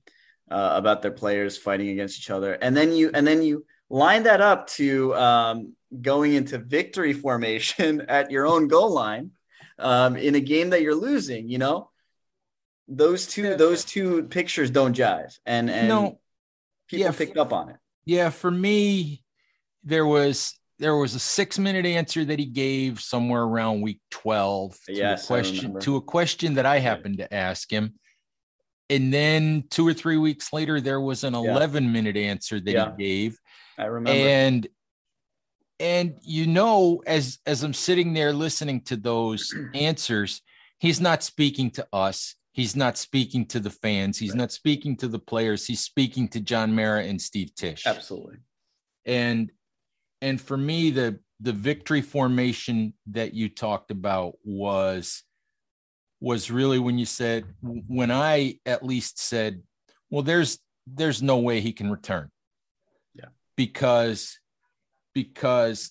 uh, 0.52 0.72
about 0.74 1.00
their 1.02 1.10
players 1.10 1.56
fighting 1.56 1.88
against 1.88 2.18
each 2.18 2.30
other. 2.30 2.52
And 2.52 2.76
then 2.76 2.92
you 2.92 3.10
and 3.14 3.26
then 3.26 3.42
you 3.42 3.64
line 3.88 4.24
that 4.24 4.40
up 4.40 4.66
to 4.66 5.14
um 5.16 5.74
going 6.00 6.34
into 6.34 6.58
victory 6.58 7.12
formation 7.12 8.00
at 8.08 8.30
your 8.30 8.46
own 8.46 8.68
goal 8.68 8.92
line 8.92 9.30
um, 9.78 10.16
in 10.16 10.34
a 10.34 10.40
game 10.40 10.70
that 10.70 10.82
you're 10.82 10.94
losing. 10.94 11.48
You 11.48 11.58
know, 11.58 11.90
those 12.88 13.26
two 13.26 13.56
those 13.56 13.84
two 13.84 14.24
pictures 14.24 14.70
don't 14.70 14.96
jive, 14.96 15.38
and 15.46 15.70
and 15.70 15.88
no, 15.88 16.20
people 16.88 17.06
yeah, 17.06 17.12
picked 17.12 17.38
up 17.38 17.52
on 17.52 17.70
it. 17.70 17.76
Yeah, 18.04 18.30
for 18.30 18.50
me, 18.50 19.22
there 19.84 20.06
was 20.06 20.58
there 20.78 20.96
was 20.96 21.14
a 21.14 21.18
six 21.18 21.58
minute 21.58 21.86
answer 21.86 22.24
that 22.24 22.38
he 22.38 22.44
gave 22.44 23.00
somewhere 23.00 23.42
around 23.42 23.82
week 23.82 24.00
12 24.10 24.76
to 24.86 24.92
yes, 24.92 25.24
a 25.24 25.26
question 25.26 25.80
to 25.80 25.96
a 25.96 26.00
question 26.00 26.54
that 26.54 26.66
I 26.66 26.78
happened 26.78 27.18
to 27.18 27.32
ask 27.32 27.70
him. 27.70 27.94
And 28.90 29.14
then 29.14 29.64
two 29.70 29.86
or 29.86 29.94
three 29.94 30.18
weeks 30.18 30.52
later, 30.52 30.80
there 30.80 31.00
was 31.00 31.24
an 31.24 31.34
11 31.34 31.84
yeah. 31.84 31.90
minute 31.90 32.16
answer 32.16 32.60
that 32.60 32.70
yeah. 32.70 32.90
he 32.96 33.02
gave. 33.02 33.38
I 33.78 33.84
remember. 33.84 34.10
And 34.10 34.66
and 35.82 36.16
you 36.22 36.46
know 36.46 37.02
as 37.06 37.38
as 37.44 37.62
i'm 37.62 37.74
sitting 37.74 38.14
there 38.14 38.32
listening 38.32 38.80
to 38.80 38.96
those 38.96 39.54
answers 39.74 40.40
he's 40.82 41.00
not 41.00 41.22
speaking 41.22 41.70
to 41.70 41.86
us. 41.92 42.34
He's 42.50 42.74
not 42.74 42.98
speaking 42.98 43.46
to 43.46 43.60
the 43.60 43.70
fans. 43.70 44.18
He's 44.18 44.30
right. 44.30 44.38
not 44.38 44.52
speaking 44.52 44.96
to 44.96 45.06
the 45.06 45.20
players. 45.20 45.64
He's 45.64 45.80
speaking 45.80 46.26
to 46.30 46.40
john 46.40 46.74
mara 46.74 47.04
and 47.04 47.22
steve 47.22 47.54
tisch. 47.54 47.86
Absolutely. 47.86 48.38
And 49.06 49.50
and 50.20 50.40
for 50.40 50.56
me 50.56 50.90
the 50.90 51.20
the 51.40 51.52
victory 51.52 52.02
formation 52.02 52.94
that 53.06 53.32
you 53.32 53.48
talked 53.48 53.90
about 53.90 54.34
was 54.44 55.22
was 56.20 56.50
really 56.50 56.78
when 56.78 56.98
you 56.98 57.06
said 57.06 57.44
when 57.62 58.12
i 58.12 58.54
at 58.64 58.84
least 58.84 59.18
said 59.18 59.60
well 60.08 60.22
there's 60.22 60.58
there's 60.86 61.22
no 61.22 61.38
way 61.38 61.60
he 61.60 61.72
can 61.72 61.90
return. 61.90 62.28
Yeah. 63.14 63.30
Because 63.56 64.38
because 65.14 65.90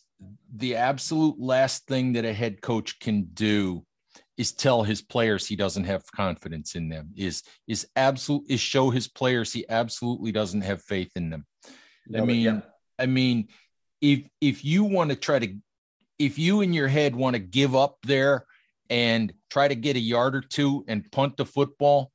the 0.56 0.76
absolute 0.76 1.40
last 1.40 1.88
thing 1.88 2.14
that 2.14 2.26
a 2.26 2.34
head 2.34 2.62
coach 2.62 3.00
can 3.00 3.24
do 3.34 3.84
is 4.38 4.52
tell 4.52 4.84
his 4.84 5.02
players 5.02 5.46
he 5.46 5.56
doesn't 5.56 5.84
have 5.84 6.04
confidence 6.12 6.76
in 6.76 6.90
them 6.90 7.10
is 7.16 7.44
is 7.68 7.88
absolute 7.96 8.44
is 8.50 8.60
show 8.60 8.90
his 8.90 9.08
players 9.08 9.52
he 9.52 9.66
absolutely 9.70 10.32
doesn't 10.32 10.62
have 10.62 10.82
faith 10.84 11.12
in 11.16 11.30
them 11.30 11.46
i 12.16 12.22
mean 12.22 12.42
yeah. 12.42 12.60
i 12.98 13.06
mean 13.06 13.48
if 14.02 14.28
if 14.40 14.66
you 14.66 14.84
want 14.84 15.10
to 15.10 15.16
try 15.16 15.38
to 15.38 15.54
if 16.18 16.38
you 16.38 16.62
in 16.62 16.74
your 16.74 16.88
head 16.88 17.16
want 17.16 17.36
to 17.36 17.40
give 17.40 17.76
up 17.76 17.98
there 18.04 18.46
and 18.90 19.34
try 19.50 19.68
to 19.68 19.76
get 19.76 19.96
a 19.96 20.00
yard 20.00 20.36
or 20.36 20.42
two 20.42 20.84
and 20.88 21.12
punt 21.12 21.38
the 21.38 21.46
football 21.46 22.12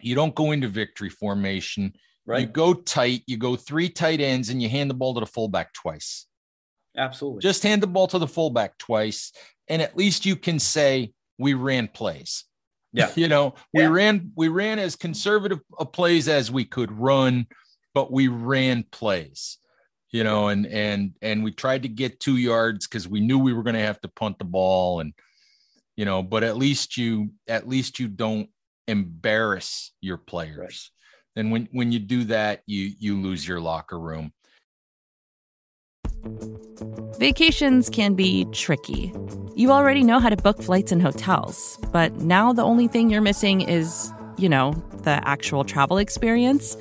you 0.00 0.14
don't 0.14 0.34
go 0.34 0.50
into 0.50 0.68
victory 0.68 1.08
formation 1.08 1.92
Right. 2.24 2.42
You 2.42 2.46
go 2.46 2.74
tight, 2.74 3.22
you 3.26 3.36
go 3.36 3.56
three 3.56 3.88
tight 3.88 4.20
ends, 4.20 4.48
and 4.48 4.62
you 4.62 4.68
hand 4.68 4.88
the 4.88 4.94
ball 4.94 5.14
to 5.14 5.20
the 5.20 5.26
fullback 5.26 5.72
twice. 5.72 6.26
Absolutely. 6.96 7.40
Just 7.40 7.62
hand 7.62 7.82
the 7.82 7.86
ball 7.86 8.06
to 8.08 8.18
the 8.18 8.28
fullback 8.28 8.78
twice, 8.78 9.32
and 9.68 9.82
at 9.82 9.96
least 9.96 10.24
you 10.24 10.36
can 10.36 10.58
say 10.58 11.12
we 11.38 11.54
ran 11.54 11.88
plays. 11.88 12.44
Yeah. 12.92 13.10
you 13.16 13.28
know, 13.28 13.54
we 13.74 13.82
yeah. 13.82 13.88
ran 13.88 14.32
we 14.36 14.48
ran 14.48 14.78
as 14.78 14.94
conservative 14.94 15.60
a 15.78 15.84
plays 15.84 16.28
as 16.28 16.50
we 16.50 16.64
could 16.64 16.92
run, 16.92 17.46
but 17.94 18.12
we 18.12 18.28
ran 18.28 18.84
plays. 18.90 19.58
You 20.10 20.22
know, 20.24 20.48
and 20.48 20.66
and 20.66 21.14
and 21.22 21.42
we 21.42 21.50
tried 21.52 21.82
to 21.82 21.88
get 21.88 22.20
two 22.20 22.36
yards 22.36 22.86
because 22.86 23.08
we 23.08 23.20
knew 23.20 23.38
we 23.38 23.54
were 23.54 23.62
going 23.62 23.74
to 23.74 23.80
have 23.80 24.00
to 24.02 24.08
punt 24.08 24.38
the 24.38 24.44
ball, 24.44 25.00
and 25.00 25.14
you 25.96 26.04
know, 26.04 26.22
but 26.22 26.44
at 26.44 26.56
least 26.56 26.98
you 26.98 27.30
at 27.48 27.66
least 27.66 27.98
you 27.98 28.08
don't 28.08 28.50
embarrass 28.86 29.92
your 30.00 30.18
players. 30.18 30.58
Right 30.58 31.01
and 31.36 31.50
when 31.50 31.68
when 31.72 31.92
you 31.92 31.98
do 31.98 32.24
that 32.24 32.62
you 32.66 32.90
you 32.98 33.20
lose 33.20 33.46
your 33.46 33.60
locker 33.60 33.98
room. 33.98 34.32
Vacations 37.18 37.88
can 37.90 38.14
be 38.14 38.44
tricky. 38.52 39.12
You 39.54 39.70
already 39.70 40.02
know 40.02 40.18
how 40.18 40.28
to 40.28 40.36
book 40.36 40.62
flights 40.62 40.92
and 40.92 41.02
hotels 41.02 41.78
but 41.92 42.12
now 42.16 42.52
the 42.52 42.62
only 42.62 42.88
thing 42.88 43.10
you're 43.10 43.20
missing 43.22 43.60
is 43.60 44.12
you 44.38 44.48
know 44.48 44.72
the 45.02 45.26
actual 45.28 45.64
travel 45.64 45.98
experience. 45.98 46.76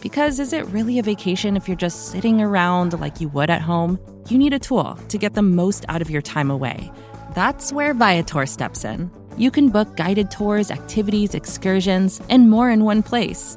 Because 0.00 0.38
is 0.38 0.52
it 0.52 0.64
really 0.66 0.98
a 0.98 1.02
vacation 1.02 1.56
if 1.56 1.66
you're 1.66 1.76
just 1.76 2.12
sitting 2.12 2.40
around 2.40 2.98
like 3.00 3.20
you 3.20 3.28
would 3.28 3.50
at 3.50 3.62
home? 3.62 3.98
You 4.28 4.38
need 4.38 4.52
a 4.52 4.58
tool 4.58 4.94
to 4.94 5.18
get 5.18 5.34
the 5.34 5.42
most 5.42 5.84
out 5.88 6.02
of 6.02 6.10
your 6.10 6.22
time 6.22 6.50
away. 6.50 6.92
That's 7.34 7.72
where 7.72 7.94
Viator 7.94 8.46
steps 8.46 8.84
in. 8.84 9.10
You 9.36 9.50
can 9.50 9.70
book 9.70 9.96
guided 9.96 10.30
tours, 10.30 10.70
activities, 10.70 11.34
excursions, 11.34 12.20
and 12.28 12.50
more 12.50 12.70
in 12.70 12.84
one 12.84 13.02
place 13.02 13.56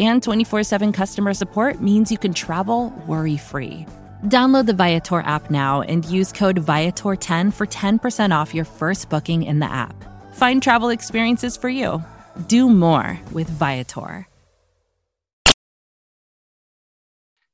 and 0.00 0.22
24 0.22 0.62
7 0.62 0.92
customer 0.92 1.34
support 1.34 1.80
means 1.80 2.10
you 2.10 2.18
can 2.18 2.32
travel 2.32 2.92
worry 3.06 3.36
free. 3.36 3.86
Download 4.24 4.66
the 4.66 4.72
Viator 4.72 5.20
app 5.20 5.50
now 5.50 5.82
and 5.82 6.04
use 6.04 6.32
code 6.32 6.56
Viator10 6.56 7.52
for 7.52 7.66
10% 7.66 8.34
off 8.34 8.54
your 8.54 8.64
first 8.64 9.10
booking 9.10 9.42
in 9.42 9.60
the 9.60 9.70
app. 9.70 9.94
Find 10.34 10.62
travel 10.62 10.88
experiences 10.88 11.56
for 11.56 11.68
you. 11.68 12.02
Do 12.46 12.68
more 12.68 13.20
with 13.32 13.48
Viator. 13.48 14.26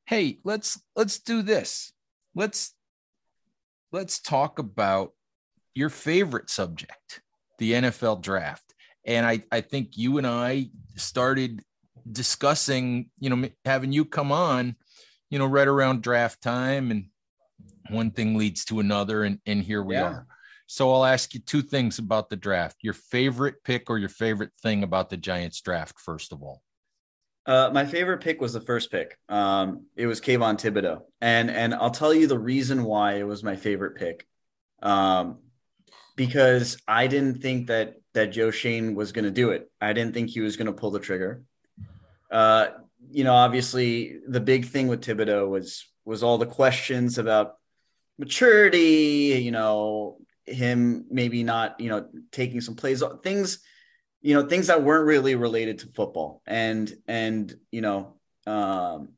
Hey, 0.06 0.38
let's 0.44 0.80
let's 0.96 1.18
do 1.18 1.42
this. 1.42 1.92
Let's 2.34 2.74
let's 3.92 4.20
talk 4.20 4.58
about 4.58 5.12
your 5.74 5.88
favorite 5.88 6.50
subject, 6.50 7.22
the 7.58 7.72
NFL 7.72 8.22
draft. 8.22 8.74
And 9.06 9.26
I, 9.26 9.42
I 9.50 9.60
think 9.60 9.96
you 9.96 10.18
and 10.18 10.26
I 10.26 10.70
started 10.96 11.62
discussing, 12.10 13.10
you 13.18 13.30
know, 13.30 13.48
having 13.64 13.92
you 13.92 14.04
come 14.04 14.32
on, 14.32 14.76
you 15.30 15.38
know, 15.38 15.46
right 15.46 15.68
around 15.68 16.02
draft 16.02 16.42
time 16.42 16.90
and 16.90 17.06
one 17.90 18.10
thing 18.10 18.36
leads 18.36 18.64
to 18.66 18.80
another. 18.80 19.24
And, 19.24 19.38
and 19.46 19.62
here 19.62 19.82
we 19.82 19.94
yeah. 19.94 20.04
are. 20.04 20.26
So 20.66 20.92
I'll 20.92 21.04
ask 21.04 21.34
you 21.34 21.40
two 21.40 21.60
things 21.62 21.98
about 21.98 22.30
the 22.30 22.36
draft 22.36 22.76
your 22.80 22.94
favorite 22.94 23.56
pick 23.62 23.90
or 23.90 23.98
your 23.98 24.08
favorite 24.08 24.52
thing 24.62 24.82
about 24.82 25.10
the 25.10 25.16
Giants 25.16 25.60
draft, 25.60 26.00
first 26.00 26.32
of 26.32 26.42
all. 26.42 26.62
Uh, 27.44 27.70
my 27.74 27.84
favorite 27.84 28.22
pick 28.22 28.40
was 28.40 28.52
the 28.52 28.60
first 28.60 28.90
pick. 28.90 29.18
Um, 29.28 29.86
it 29.96 30.06
was 30.06 30.20
Kayvon 30.20 30.58
Thibodeaux, 30.58 31.02
and 31.20 31.50
and 31.50 31.74
I'll 31.74 31.90
tell 31.90 32.14
you 32.14 32.26
the 32.26 32.38
reason 32.38 32.84
why 32.84 33.14
it 33.14 33.26
was 33.26 33.42
my 33.42 33.56
favorite 33.56 33.96
pick. 33.96 34.26
Um, 34.80 35.40
because 36.16 36.78
I 36.86 37.06
didn't 37.06 37.42
think 37.42 37.66
that 37.66 37.96
that 38.14 38.32
Joe 38.32 38.50
Schoen 38.50 38.94
was 38.94 39.12
going 39.12 39.24
to 39.24 39.30
do 39.30 39.50
it. 39.50 39.70
I 39.80 39.92
didn't 39.92 40.14
think 40.14 40.30
he 40.30 40.40
was 40.40 40.56
going 40.56 40.66
to 40.68 40.72
pull 40.72 40.90
the 40.90 41.00
trigger. 41.00 41.42
Uh, 42.32 42.68
you 43.10 43.24
know, 43.24 43.34
obviously 43.34 44.18
the 44.26 44.40
big 44.40 44.64
thing 44.64 44.88
with 44.88 45.02
Thibodeaux 45.02 45.48
was 45.48 45.86
was 46.04 46.22
all 46.22 46.38
the 46.38 46.46
questions 46.46 47.18
about 47.18 47.54
maturity, 48.18 49.40
you 49.42 49.50
know, 49.50 50.18
him 50.46 51.04
maybe 51.10 51.44
not, 51.44 51.78
you 51.78 51.90
know, 51.90 52.08
taking 52.32 52.60
some 52.60 52.74
plays, 52.74 53.02
things, 53.22 53.60
you 54.22 54.34
know, 54.34 54.48
things 54.48 54.68
that 54.68 54.82
weren't 54.82 55.06
really 55.06 55.34
related 55.34 55.80
to 55.80 55.88
football. 55.88 56.42
And 56.46 56.92
and 57.06 57.54
you 57.70 57.82
know, 57.82 58.16
um, 58.46 59.10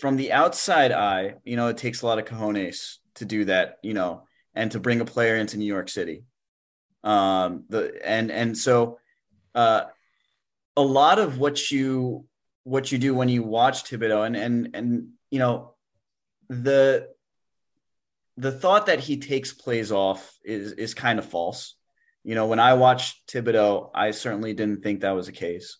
from 0.00 0.16
the 0.16 0.32
outside 0.32 0.92
eye, 0.92 1.36
you 1.44 1.56
know, 1.56 1.68
it 1.68 1.76
takes 1.76 2.02
a 2.02 2.06
lot 2.06 2.18
of 2.18 2.24
cojones 2.24 2.96
to 3.14 3.24
do 3.24 3.44
that, 3.44 3.78
you 3.82 3.94
know, 3.94 4.24
and 4.54 4.72
to 4.72 4.80
bring 4.80 5.00
a 5.00 5.04
player 5.04 5.36
into 5.36 5.58
New 5.58 5.66
York 5.66 5.88
City. 5.88 6.24
Um, 7.04 7.64
the 7.68 7.98
and 8.04 8.30
and 8.30 8.58
so 8.58 8.98
uh 9.54 9.84
a 10.80 10.82
lot 10.82 11.18
of 11.18 11.38
what 11.38 11.70
you 11.70 12.24
what 12.64 12.90
you 12.90 12.98
do 12.98 13.14
when 13.14 13.28
you 13.28 13.42
watch 13.42 13.84
Thibodeaux 13.84 14.26
and 14.26 14.36
and 14.36 14.70
and 14.74 15.08
you 15.30 15.38
know 15.38 15.74
the 16.48 17.08
the 18.36 18.52
thought 18.52 18.86
that 18.86 19.00
he 19.00 19.18
takes 19.18 19.52
plays 19.52 19.92
off 19.92 20.38
is 20.42 20.72
is 20.72 20.94
kind 20.94 21.18
of 21.18 21.26
false. 21.26 21.76
You 22.24 22.34
know, 22.34 22.46
when 22.46 22.60
I 22.60 22.74
watched 22.74 23.28
Thibodeaux, 23.28 23.90
I 23.94 24.10
certainly 24.10 24.52
didn't 24.54 24.82
think 24.82 25.00
that 25.00 25.14
was 25.14 25.26
the 25.26 25.32
case. 25.32 25.78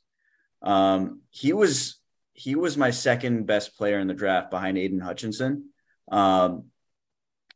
Um, 0.63 1.23
he 1.31 1.53
was 1.53 1.99
he 2.35 2.55
was 2.55 2.77
my 2.77 2.91
second 2.91 3.47
best 3.47 3.77
player 3.77 3.99
in 3.99 4.09
the 4.09 4.15
draft 4.15 4.51
behind 4.51 4.77
Aidan 4.77 5.01
Hutchinson. 5.01 5.71
Um, 6.11 6.67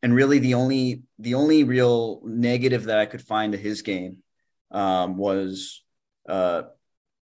and 0.02 0.14
really 0.14 0.38
the 0.38 0.54
only 0.54 1.02
the 1.18 1.34
only 1.34 1.64
real 1.64 2.22
negative 2.24 2.84
that 2.84 2.98
I 2.98 3.06
could 3.06 3.22
find 3.22 3.52
to 3.52 3.58
his 3.58 3.82
game 3.82 4.18
um, 4.70 5.16
was 5.16 5.82
uh, 6.28 6.62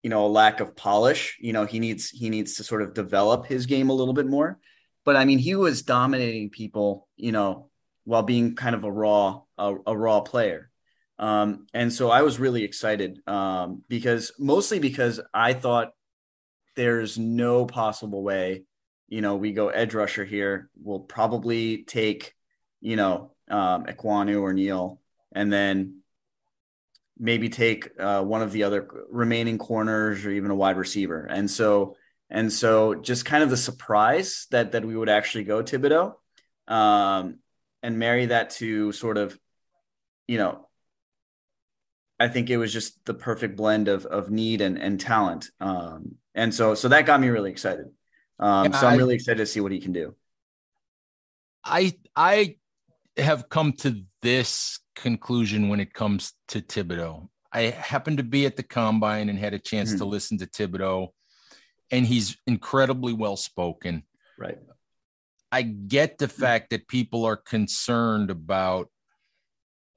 you 0.04 0.10
know 0.10 0.26
a 0.26 0.28
lack 0.28 0.60
of 0.60 0.76
polish 0.76 1.38
you 1.40 1.54
know 1.54 1.66
he 1.66 1.80
needs 1.80 2.10
he 2.10 2.30
needs 2.30 2.56
to 2.56 2.64
sort 2.64 2.82
of 2.82 2.94
develop 2.94 3.46
his 3.46 3.66
game 3.66 3.90
a 3.90 3.94
little 3.94 4.14
bit 4.14 4.28
more. 4.28 4.60
But 5.06 5.16
i 5.16 5.26
mean 5.26 5.40
he 5.40 5.56
was 5.56 5.82
dominating 5.82 6.50
people 6.50 7.08
you 7.16 7.32
know 7.32 7.70
while 8.06 8.24
being 8.24 8.56
kind 8.56 8.76
of 8.76 8.84
a 8.84 8.92
raw 8.92 9.42
a, 9.58 9.76
a 9.88 9.98
raw 9.98 10.22
player. 10.22 10.70
Um, 11.18 11.68
and 11.74 11.92
so 11.92 12.10
i 12.10 12.22
was 12.22 12.40
really 12.40 12.64
excited 12.64 13.20
um, 13.28 13.84
because 13.90 14.32
mostly 14.40 14.80
because 14.80 15.20
i 15.34 15.54
thought 15.54 15.92
there's 16.76 17.18
no 17.18 17.66
possible 17.66 18.24
way 18.24 18.64
you 19.10 19.20
know 19.20 19.36
we 19.36 19.52
go 19.52 19.68
edge 19.68 19.94
rusher 19.94 20.24
here 20.24 20.70
we'll 20.82 21.02
probably 21.02 21.84
take 21.84 22.34
you 22.80 22.96
know 22.96 23.34
um 23.50 23.84
Ekwonu 23.86 24.42
or 24.42 24.54
Neal 24.54 25.02
and 25.34 25.52
then 25.52 26.02
maybe 27.20 27.50
take 27.50 27.90
uh, 28.00 28.24
one 28.24 28.42
of 28.42 28.52
the 28.52 28.64
other 28.64 28.88
remaining 29.10 29.58
corners 29.58 30.26
or 30.26 30.32
even 30.32 30.52
a 30.52 30.56
wide 30.56 30.78
receiver. 30.78 31.26
And 31.26 31.50
so 31.50 31.96
and 32.30 32.52
so 32.52 32.96
just 32.96 33.26
kind 33.26 33.44
of 33.44 33.50
the 33.50 33.58
surprise 33.58 34.48
that 34.52 34.72
that 34.72 34.86
we 34.86 34.96
would 34.96 35.10
actually 35.10 35.44
go 35.44 35.64
Thibodeaux 35.64 36.14
um, 36.68 37.40
and 37.84 38.00
marry 38.00 38.28
that 38.28 38.52
to 38.52 38.92
sort 38.92 39.18
of 39.18 39.38
you 40.28 40.38
know 40.38 40.68
I 42.20 42.28
think 42.28 42.50
it 42.50 42.58
was 42.58 42.74
just 42.74 43.04
the 43.06 43.14
perfect 43.14 43.56
blend 43.56 43.88
of 43.88 44.06
of 44.06 44.30
need 44.30 44.62
and 44.62 44.78
and 44.78 45.00
talent. 45.00 45.50
Um, 45.60 46.16
and 46.36 46.54
so 46.54 46.76
so 46.76 46.90
that 46.90 47.06
got 47.06 47.20
me 47.20 47.30
really 47.30 47.52
excited. 47.52 47.86
Um, 48.40 48.72
so 48.74 48.88
I'm 48.88 48.98
really 48.98 49.16
excited 49.16 49.40
to 49.40 49.46
see 49.46 49.60
what 49.60 49.72
he 49.72 49.80
can 49.80 49.94
do. 49.94 50.16
I 51.64 51.94
I 52.16 52.58
have 53.18 53.50
come 53.50 53.74
to 53.74 54.04
this 54.22 54.80
conclusion 55.00 55.70
when 55.70 55.80
it 55.80 55.94
comes 55.94 56.34
to 56.50 56.62
Thibodeaux. 56.62 57.28
I 57.52 57.62
happened 57.62 58.18
to 58.18 58.24
be 58.24 58.46
at 58.46 58.56
the 58.56 58.64
combine 58.64 59.30
and 59.30 59.40
had 59.40 59.54
a 59.54 59.60
chance 59.60 59.90
mm-hmm. 59.90 60.00
to 60.00 60.06
listen 60.06 60.38
to 60.40 60.46
Thibodeaux, 60.46 61.10
and 61.92 62.06
he's 62.06 62.38
incredibly 62.46 63.14
well 63.14 63.38
spoken. 63.38 64.04
Right. 64.38 64.60
I 65.52 65.64
get 65.64 66.18
the 66.18 66.28
mm-hmm. 66.28 66.42
fact 66.42 66.70
that 66.70 66.88
people 66.88 67.26
are 67.26 67.38
concerned 67.38 68.30
about 68.30 68.90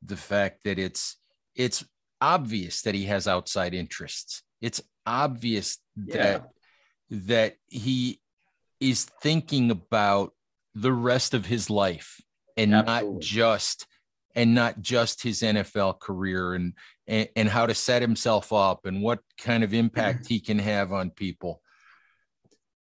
the 0.02 0.16
fact 0.16 0.64
that 0.64 0.78
it's 0.78 1.16
it's 1.54 1.84
obvious 2.20 2.82
that 2.82 2.94
he 2.94 3.04
has 3.04 3.28
outside 3.28 3.74
interests. 3.74 4.42
It's 4.60 4.80
obvious 5.04 5.78
yeah. 5.96 6.16
that 6.16 6.48
that 7.10 7.56
he 7.68 8.20
is 8.80 9.04
thinking 9.04 9.70
about 9.70 10.32
the 10.74 10.92
rest 10.92 11.34
of 11.34 11.44
his 11.44 11.68
life 11.68 12.20
and 12.56 12.74
Absolutely. 12.74 13.12
not 13.12 13.20
just 13.20 13.86
and 14.34 14.54
not 14.54 14.80
just 14.80 15.22
his 15.22 15.42
NFL 15.42 16.00
career 16.00 16.54
and, 16.54 16.72
and, 17.06 17.28
and 17.36 17.48
how 17.48 17.66
to 17.66 17.74
set 17.74 18.02
himself 18.02 18.52
up 18.52 18.86
and 18.86 19.02
what 19.02 19.20
kind 19.38 19.62
of 19.62 19.74
impact 19.74 20.24
mm-hmm. 20.24 20.34
he 20.34 20.40
can 20.40 20.58
have 20.58 20.92
on 20.92 21.10
people. 21.10 21.60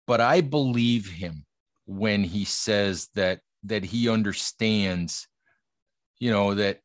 But 0.07 0.21
I 0.21 0.41
believe 0.41 1.09
him 1.09 1.45
when 1.85 2.23
he 2.23 2.45
says 2.45 3.09
that 3.15 3.39
that 3.63 3.83
he 3.83 4.09
understands, 4.09 5.27
you 6.19 6.29
know, 6.29 6.53
that 6.53 6.79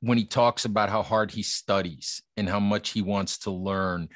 when 0.00 0.18
he 0.18 0.24
talks 0.24 0.64
about 0.64 0.88
how 0.88 1.02
hard 1.02 1.30
he 1.30 1.42
studies 1.42 2.22
and 2.36 2.48
how 2.48 2.60
much 2.60 2.90
he 2.90 3.02
wants 3.02 3.38
to 3.38 3.50
learn. 3.50 4.08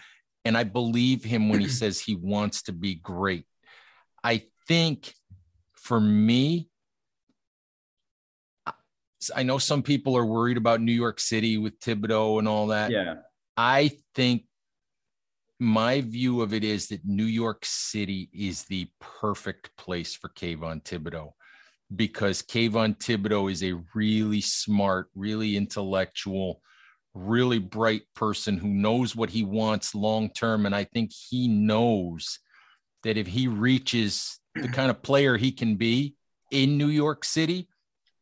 And 0.44 0.56
I 0.56 0.64
believe 0.64 1.24
him 1.24 1.48
when 1.48 1.60
he 1.60 1.68
says 1.80 2.00
he 2.00 2.14
wants 2.14 2.62
to 2.62 2.72
be 2.72 2.94
great. 2.94 3.46
I 4.22 4.44
think 4.66 5.12
for 5.74 6.00
me, 6.00 6.68
I 9.34 9.42
know 9.42 9.58
some 9.58 9.82
people 9.82 10.16
are 10.16 10.26
worried 10.26 10.56
about 10.56 10.80
New 10.80 10.92
York 10.92 11.20
City 11.20 11.58
with 11.58 11.78
Thibodeaux 11.80 12.38
and 12.38 12.48
all 12.48 12.68
that. 12.68 12.90
Yeah. 12.90 13.16
I 13.56 13.92
think 14.14 14.44
my 15.60 16.00
view 16.00 16.42
of 16.42 16.52
it 16.52 16.64
is 16.64 16.88
that 16.88 17.04
New 17.04 17.24
York 17.24 17.64
City 17.64 18.28
is 18.32 18.64
the 18.64 18.88
perfect 19.00 19.70
place 19.76 20.14
for 20.14 20.28
Kayvon 20.30 20.82
Thibodeaux 20.82 21.32
because 21.94 22.42
Kayvon 22.42 22.98
Thibodeaux 22.98 23.50
is 23.50 23.62
a 23.62 23.80
really 23.94 24.40
smart, 24.40 25.08
really 25.14 25.56
intellectual, 25.56 26.60
really 27.14 27.58
bright 27.58 28.02
person 28.14 28.58
who 28.58 28.68
knows 28.68 29.14
what 29.14 29.30
he 29.30 29.44
wants 29.44 29.94
long 29.94 30.30
term. 30.30 30.66
And 30.66 30.74
I 30.74 30.84
think 30.84 31.12
he 31.12 31.48
knows 31.48 32.40
that 33.04 33.16
if 33.16 33.26
he 33.26 33.48
reaches 33.48 34.40
the 34.54 34.68
kind 34.68 34.90
of 34.90 35.02
player 35.02 35.36
he 35.36 35.52
can 35.52 35.76
be 35.76 36.16
in 36.50 36.78
New 36.78 36.88
York 36.88 37.24
City, 37.24 37.68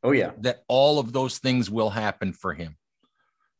Oh 0.03 0.12
yeah. 0.12 0.33
That 0.41 0.62
all 0.69 0.99
of 0.99 1.12
those 1.12 1.38
things 1.38 1.71
will 1.71 1.91
happen 1.91 2.33
for 2.33 2.55
him. 2.55 2.77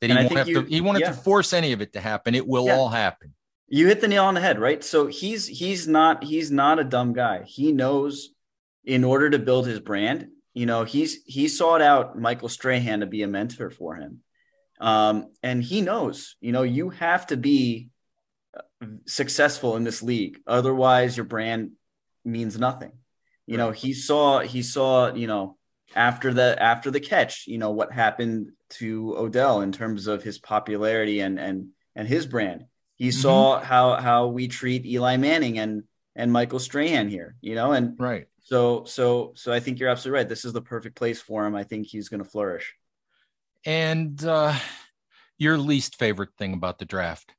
that 0.01 0.11
he 0.11 0.17
won't 0.17 0.37
have 0.37 0.49
you, 0.49 0.63
to 0.63 0.69
he 0.69 0.81
won't 0.81 0.99
yeah. 0.99 1.07
have 1.07 1.17
to 1.17 1.23
force 1.23 1.53
any 1.53 1.73
of 1.73 1.81
it 1.81 1.93
to 1.93 2.01
happen. 2.01 2.35
It 2.35 2.47
will 2.47 2.67
yeah. 2.67 2.75
all 2.77 2.89
happen. 2.89 3.35
You 3.69 3.87
hit 3.87 4.01
the 4.01 4.09
nail 4.09 4.25
on 4.25 4.35
the 4.35 4.41
head, 4.41 4.59
right? 4.59 4.83
So 4.83 5.07
he's 5.07 5.47
he's 5.47 5.87
not 5.89 6.25
he's 6.25 6.51
not 6.51 6.79
a 6.79 6.85
dumb 6.85 7.13
guy. 7.13 7.45
He 7.45 7.73
knows 7.73 8.31
in 8.85 9.05
order 9.05 9.31
to 9.31 9.39
build 9.39 9.67
his 9.67 9.81
brand, 9.81 10.29
you 10.55 10.67
know, 10.67 10.85
he's 10.85 11.23
he 11.25 11.49
sought 11.49 11.81
out 11.81 12.19
Michael 12.19 12.49
Strahan 12.49 13.01
to 13.01 13.07
be 13.07 13.23
a 13.23 13.29
mentor 13.29 13.71
for 13.71 13.95
him. 13.95 14.21
Um, 14.81 15.29
and 15.43 15.63
he 15.63 15.81
knows, 15.81 16.37
you 16.41 16.51
know, 16.51 16.63
you 16.63 16.91
have 16.91 17.29
to 17.29 17.37
be 17.37 17.89
successful 19.07 19.77
in 19.77 19.85
this 19.85 20.03
league. 20.03 20.39
Otherwise, 20.47 21.17
your 21.17 21.25
brand 21.25 21.73
means 22.25 22.59
nothing. 22.59 22.93
You 23.47 23.57
know, 23.57 23.71
he 23.71 23.95
saw 23.95 24.41
he 24.41 24.63
saw, 24.63 25.15
you 25.15 25.29
know, 25.29 25.57
after 25.95 26.33
the 26.33 26.61
after 26.61 26.91
the 26.91 27.01
catch, 27.01 27.47
you 27.47 27.59
know, 27.59 27.71
what 27.71 27.93
happened 27.93 28.53
to 28.71 29.17
Odell 29.17 29.61
in 29.61 29.73
terms 29.73 30.07
of 30.07 30.23
his 30.23 30.39
popularity 30.39 31.21
and 31.21 31.39
and 31.39 31.69
and 31.95 32.09
his 32.09 32.27
brand. 32.27 32.65
He 32.97 33.09
mm-hmm. 33.09 33.21
saw 33.21 33.61
how 33.61 33.95
how 33.95 34.29
we 34.29 34.49
treat 34.49 34.87
Eli 34.87 35.17
Manning 35.17 35.59
and 35.59 35.85
and 36.15 36.33
Michael 36.33 36.59
Strahan 36.59 37.09
here, 37.09 37.37
you 37.41 37.55
know, 37.55 37.73
and 37.73 37.99
right. 37.99 38.27
So 38.45 38.85
so 38.85 39.33
so 39.37 39.53
I 39.53 39.61
think 39.61 39.79
you're 39.79 39.89
absolutely 39.89 40.19
right. 40.19 40.29
This 40.29 40.45
is 40.45 40.53
the 40.53 40.63
perfect 40.63 40.97
place 40.97 41.21
for 41.21 41.47
him. 41.47 41.55
I 41.55 41.65
think 41.65 41.87
he's 41.87 42.09
going 42.09 42.23
to 42.23 42.29
flourish. 42.29 42.75
And 43.65 44.23
uh 44.25 44.59
your 45.43 45.59
least 45.59 45.99
favorite 45.99 46.31
thing 46.39 46.55
about 46.55 46.79
the 46.79 46.85
draft? 46.85 47.35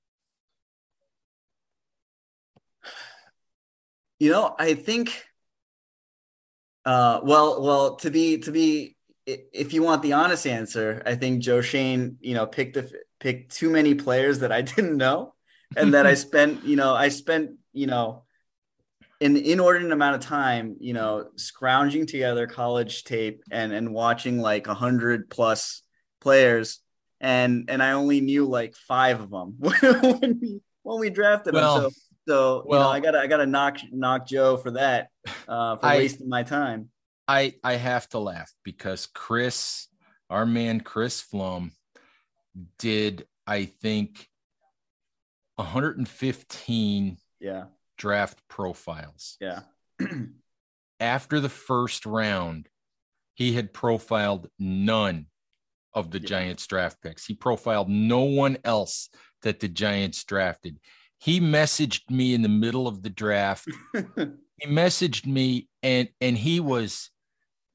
You 4.20 4.32
know, 4.32 4.56
I 4.60 4.74
think 4.74 5.26
uh 6.86 7.20
well 7.24 7.62
well 7.62 7.96
to 7.96 8.12
be 8.12 8.38
to 8.40 8.52
be 8.52 8.96
if 9.26 9.74
you 9.74 9.84
want 9.84 10.02
the 10.02 10.14
honest 10.14 10.46
answer, 10.46 11.02
I 11.06 11.16
think 11.16 11.42
Joe 11.42 11.62
Schoen, 11.62 12.18
you 12.20 12.34
know, 12.34 12.46
picked 12.46 12.76
the 12.76 12.92
picked 13.20 13.56
too 13.56 13.70
many 13.70 13.96
players 13.96 14.40
that 14.40 14.52
I 14.52 14.62
didn't 14.62 14.98
know, 14.98 15.34
and 15.76 15.94
that 15.94 16.06
I 16.06 16.14
spent, 16.14 16.64
you 16.66 16.76
know, 16.76 16.94
I 16.94 17.10
spent, 17.10 17.52
you 17.72 17.88
know, 17.88 18.24
an 19.22 19.38
inordinate 19.38 19.94
amount 19.94 20.16
of 20.16 20.22
time, 20.22 20.76
you 20.80 20.94
know, 20.94 21.30
scrounging 21.38 22.06
together 22.06 22.48
college 22.48 23.04
tape 23.06 23.44
and 23.50 23.72
and 23.72 23.94
watching 23.94 24.40
like 24.40 24.68
a 24.68 24.74
hundred 24.74 25.30
plus 25.30 25.84
players, 26.20 26.80
and 27.22 27.70
and 27.70 27.82
I 27.82 27.94
only 27.94 28.20
knew 28.20 28.46
like 28.46 28.76
five 28.76 29.22
of 29.22 29.30
them 29.30 29.56
when 29.60 30.40
we 30.42 30.60
when 30.82 31.00
we 31.00 31.10
drafted 31.10 31.54
well, 31.54 31.82
them. 31.82 31.92
So 31.92 31.98
so 32.28 32.64
well, 32.66 32.80
you 32.80 32.86
know, 32.86 32.92
I 32.92 33.00
gotta 33.00 33.20
I 33.20 33.28
gotta 33.28 33.46
knock 33.46 33.78
knock 33.92 34.28
Joe 34.28 34.58
for 34.58 34.72
that 34.72 35.10
uh, 35.48 35.78
for 35.78 35.86
I, 35.86 35.98
wasting 35.98 36.30
my 36.30 36.44
time. 36.44 36.90
I 37.28 37.56
I 37.64 37.74
have 37.74 38.08
to 38.10 38.20
laugh 38.20 38.52
because 38.64 39.08
Chris, 39.08 39.88
our 40.30 40.46
man 40.46 40.82
Chris 40.82 41.24
Flum, 41.24 41.72
did 42.80 43.26
I 43.46 43.66
think 43.66 44.28
115 45.56 47.18
yeah 47.40 47.66
draft 47.98 48.42
profiles. 48.48 49.38
Yeah. 49.40 49.62
After 51.00 51.40
the 51.40 51.50
first 51.50 52.06
round, 52.06 52.68
he 53.34 53.54
had 53.54 53.74
profiled 53.74 54.50
none 54.60 55.28
of 55.94 56.12
the 56.12 56.20
yeah. 56.20 56.28
Giants 56.28 56.68
draft 56.68 57.02
picks. 57.02 57.26
He 57.26 57.34
profiled 57.34 57.90
no 57.90 58.24
one 58.24 58.58
else 58.64 59.10
that 59.44 59.60
the 59.60 59.68
Giants 59.68 60.24
drafted. 60.24 60.80
He 61.24 61.40
messaged 61.40 62.10
me 62.10 62.34
in 62.34 62.42
the 62.42 62.50
middle 62.50 62.86
of 62.86 63.02
the 63.02 63.10
draft. 63.10 63.70
he 63.94 64.68
messaged 64.68 65.26
me 65.26 65.70
and 65.82 66.10
and 66.20 66.38
he 66.38 66.60
was 66.60 67.12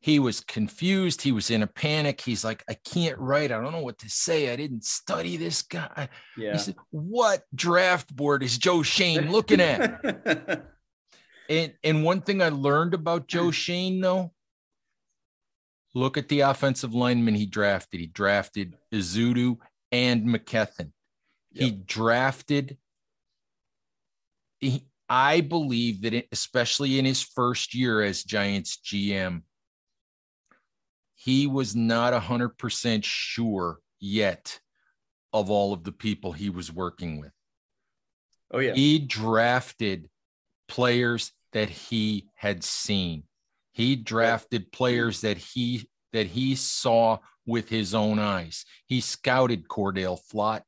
he 0.01 0.19
was 0.19 0.41
confused. 0.41 1.23
He 1.23 1.33
was 1.33 1.51
in 1.51 1.63
a 1.63 1.67
panic. 1.67 2.21
He's 2.21 2.45
like, 2.45 2.63
I 2.69 2.75
can't 2.75 3.19
write. 3.19 3.51
I 3.51 3.59
don't 3.59 3.73
know 3.73 3.81
what 3.81 4.01
to 4.01 4.11
say. 4.11 4.53
I 4.53 4.57
didn't 4.57 4.85
study 4.85 5.39
this 5.39 5.63
guy. 5.63 6.11
Yeah. 6.37 6.53
He 6.53 6.59
said, 6.59 6.77
What 6.91 7.43
draft 7.55 8.15
board 8.15 8.43
is 8.43 8.59
Joe 8.59 8.83
Schoen 8.83 9.33
looking 9.33 9.63
at? 9.63 10.05
and 11.49 11.73
and 11.83 12.05
one 12.05 12.21
thing 12.21 12.43
I 12.43 12.51
learned 12.51 12.93
about 12.93 13.29
Joe 13.29 13.51
Schoen 13.51 14.03
though, 14.03 14.31
look 15.95 16.19
at 16.19 16.29
the 16.29 16.41
offensive 16.41 16.95
lineman 16.95 17.35
he 17.35 17.47
drafted. 17.47 17.99
He 17.99 18.09
drafted 18.09 18.77
Ezeudu 18.93 19.57
and 19.91 20.27
McKethan. 20.27 20.93
Yep. 21.53 21.65
He 21.65 21.71
drafted. 21.71 22.77
He, 24.61 24.85
I 25.09 25.41
believe 25.41 26.03
that, 26.03 26.15
it, 26.15 26.29
especially 26.33 26.99
in 26.99 27.05
his 27.05 27.23
first 27.23 27.75
year 27.75 28.03
as 28.03 28.25
Giants 28.25 28.79
GM, 28.85 29.43
he 31.15 31.47
was 31.47 31.75
not 31.75 32.13
100% 32.13 33.05
sure 33.05 33.79
yet 34.01 34.61
of 35.33 35.51
all 35.51 35.73
of 35.73 35.85
the 35.85 35.93
people 35.93 36.33
he 36.33 36.51
was 36.51 36.73
working 36.73 37.21
with. 37.21 37.33
Oh, 38.51 38.59
yeah. 38.59 38.75
He 38.75 38.99
drafted 38.99 40.09
players 40.69 41.33
that 41.53 41.69
he 41.69 42.29
had 42.35 42.63
seen. 42.65 43.25
He 43.73 43.97
drafted 43.97 44.73
players 44.73 45.21
that 45.23 45.39
he 45.39 45.89
that 46.13 46.27
he 46.27 46.55
saw 46.55 47.19
with 47.47 47.69
his 47.69 47.95
own 47.95 48.19
eyes. 48.19 48.65
He 48.87 49.01
scouted 49.01 49.69
Cor'Dale 49.69 50.19
Flott 50.33 50.63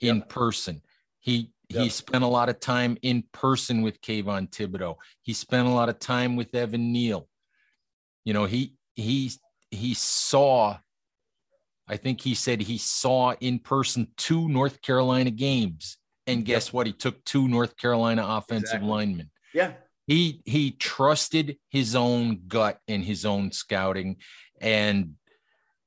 in 0.00 0.22
person. 0.22 0.82
He 1.20 1.52
yep. 1.74 1.84
he 1.84 1.88
spent 1.88 2.24
a 2.24 2.28
lot 2.28 2.48
of 2.48 2.60
time 2.60 2.96
in 3.02 3.24
person 3.32 3.82
with 3.82 4.00
Kayvon 4.00 4.50
Thibodeaux. 4.50 4.96
He 5.22 5.32
spent 5.32 5.68
a 5.68 5.72
lot 5.72 5.88
of 5.88 5.98
time 5.98 6.36
with 6.36 6.54
Evan 6.54 6.92
Neal. 6.92 7.28
You 8.24 8.32
know, 8.32 8.44
he 8.44 8.74
he 8.94 9.32
he 9.70 9.94
saw 9.94 10.78
I 11.86 11.96
think 11.96 12.20
he 12.20 12.34
said 12.34 12.62
he 12.62 12.78
saw 12.78 13.34
in 13.40 13.58
person 13.58 14.08
two 14.16 14.48
North 14.48 14.80
Carolina 14.80 15.30
games. 15.30 15.98
And 16.26 16.44
guess 16.44 16.68
yep. 16.68 16.74
what? 16.74 16.86
He 16.86 16.92
took 16.94 17.22
two 17.24 17.48
North 17.48 17.76
Carolina 17.76 18.24
offensive 18.26 18.76
exactly. 18.76 18.88
linemen. 18.88 19.30
Yeah. 19.52 19.72
He 20.06 20.42
he 20.44 20.70
trusted 20.70 21.58
his 21.68 21.94
own 21.94 22.42
gut 22.48 22.78
and 22.88 23.04
his 23.04 23.26
own 23.26 23.52
scouting. 23.52 24.16
And 24.60 25.14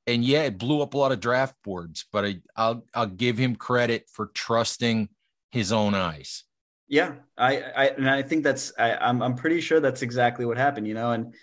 and 0.06 0.24
yeah, 0.24 0.44
it 0.44 0.58
blew 0.58 0.80
up 0.80 0.94
a 0.94 0.98
lot 0.98 1.12
of 1.12 1.20
draft 1.20 1.56
boards, 1.64 2.06
but 2.12 2.24
I, 2.24 2.40
I'll 2.56 2.84
I'll 2.94 3.06
give 3.06 3.36
him 3.36 3.56
credit 3.56 4.08
for 4.12 4.26
trusting 4.26 5.08
his 5.50 5.72
own 5.72 5.94
eyes. 5.94 6.44
Yeah, 6.88 7.16
I, 7.36 7.58
I 7.60 7.86
and 7.88 8.08
I 8.08 8.22
think 8.22 8.44
that's 8.44 8.72
I, 8.78 8.94
I'm 8.94 9.22
I'm 9.22 9.34
pretty 9.34 9.60
sure 9.60 9.80
that's 9.80 10.02
exactly 10.02 10.46
what 10.46 10.56
happened, 10.56 10.88
you 10.88 10.94
know. 10.94 11.12
And 11.12 11.34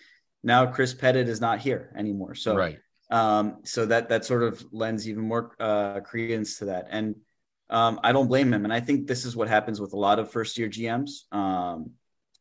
now 0.44 0.65
Chris 0.65 0.94
Pettit 0.94 1.30
is 1.30 1.39
not 1.39 1.60
here 1.60 1.94
anymore. 1.96 2.36
So 2.36 2.56
right. 2.56 2.80
Um, 3.12 3.58
so 3.63 3.86
that 3.86 4.10
that 4.10 4.26
sort 4.26 4.44
of 4.44 4.63
lends 4.72 5.08
even 5.08 5.24
more 5.24 5.56
uh, 5.60 6.00
credence 6.00 6.60
to 6.60 6.65
that. 6.65 6.88
And 6.89 7.15
um, 7.70 8.00
I 8.04 8.12
don't 8.12 8.28
blame 8.28 8.54
him. 8.54 8.63
And 8.63 8.74
I 8.74 8.80
think 8.80 9.08
this 9.08 9.26
is 9.26 9.36
what 9.36 9.48
happens 9.48 9.80
with 9.80 9.94
a 9.94 10.00
lot 10.00 10.20
of 10.20 10.32
first 10.32 10.58
year 10.58 10.70
GMs. 10.70 11.32
Um, 11.32 11.91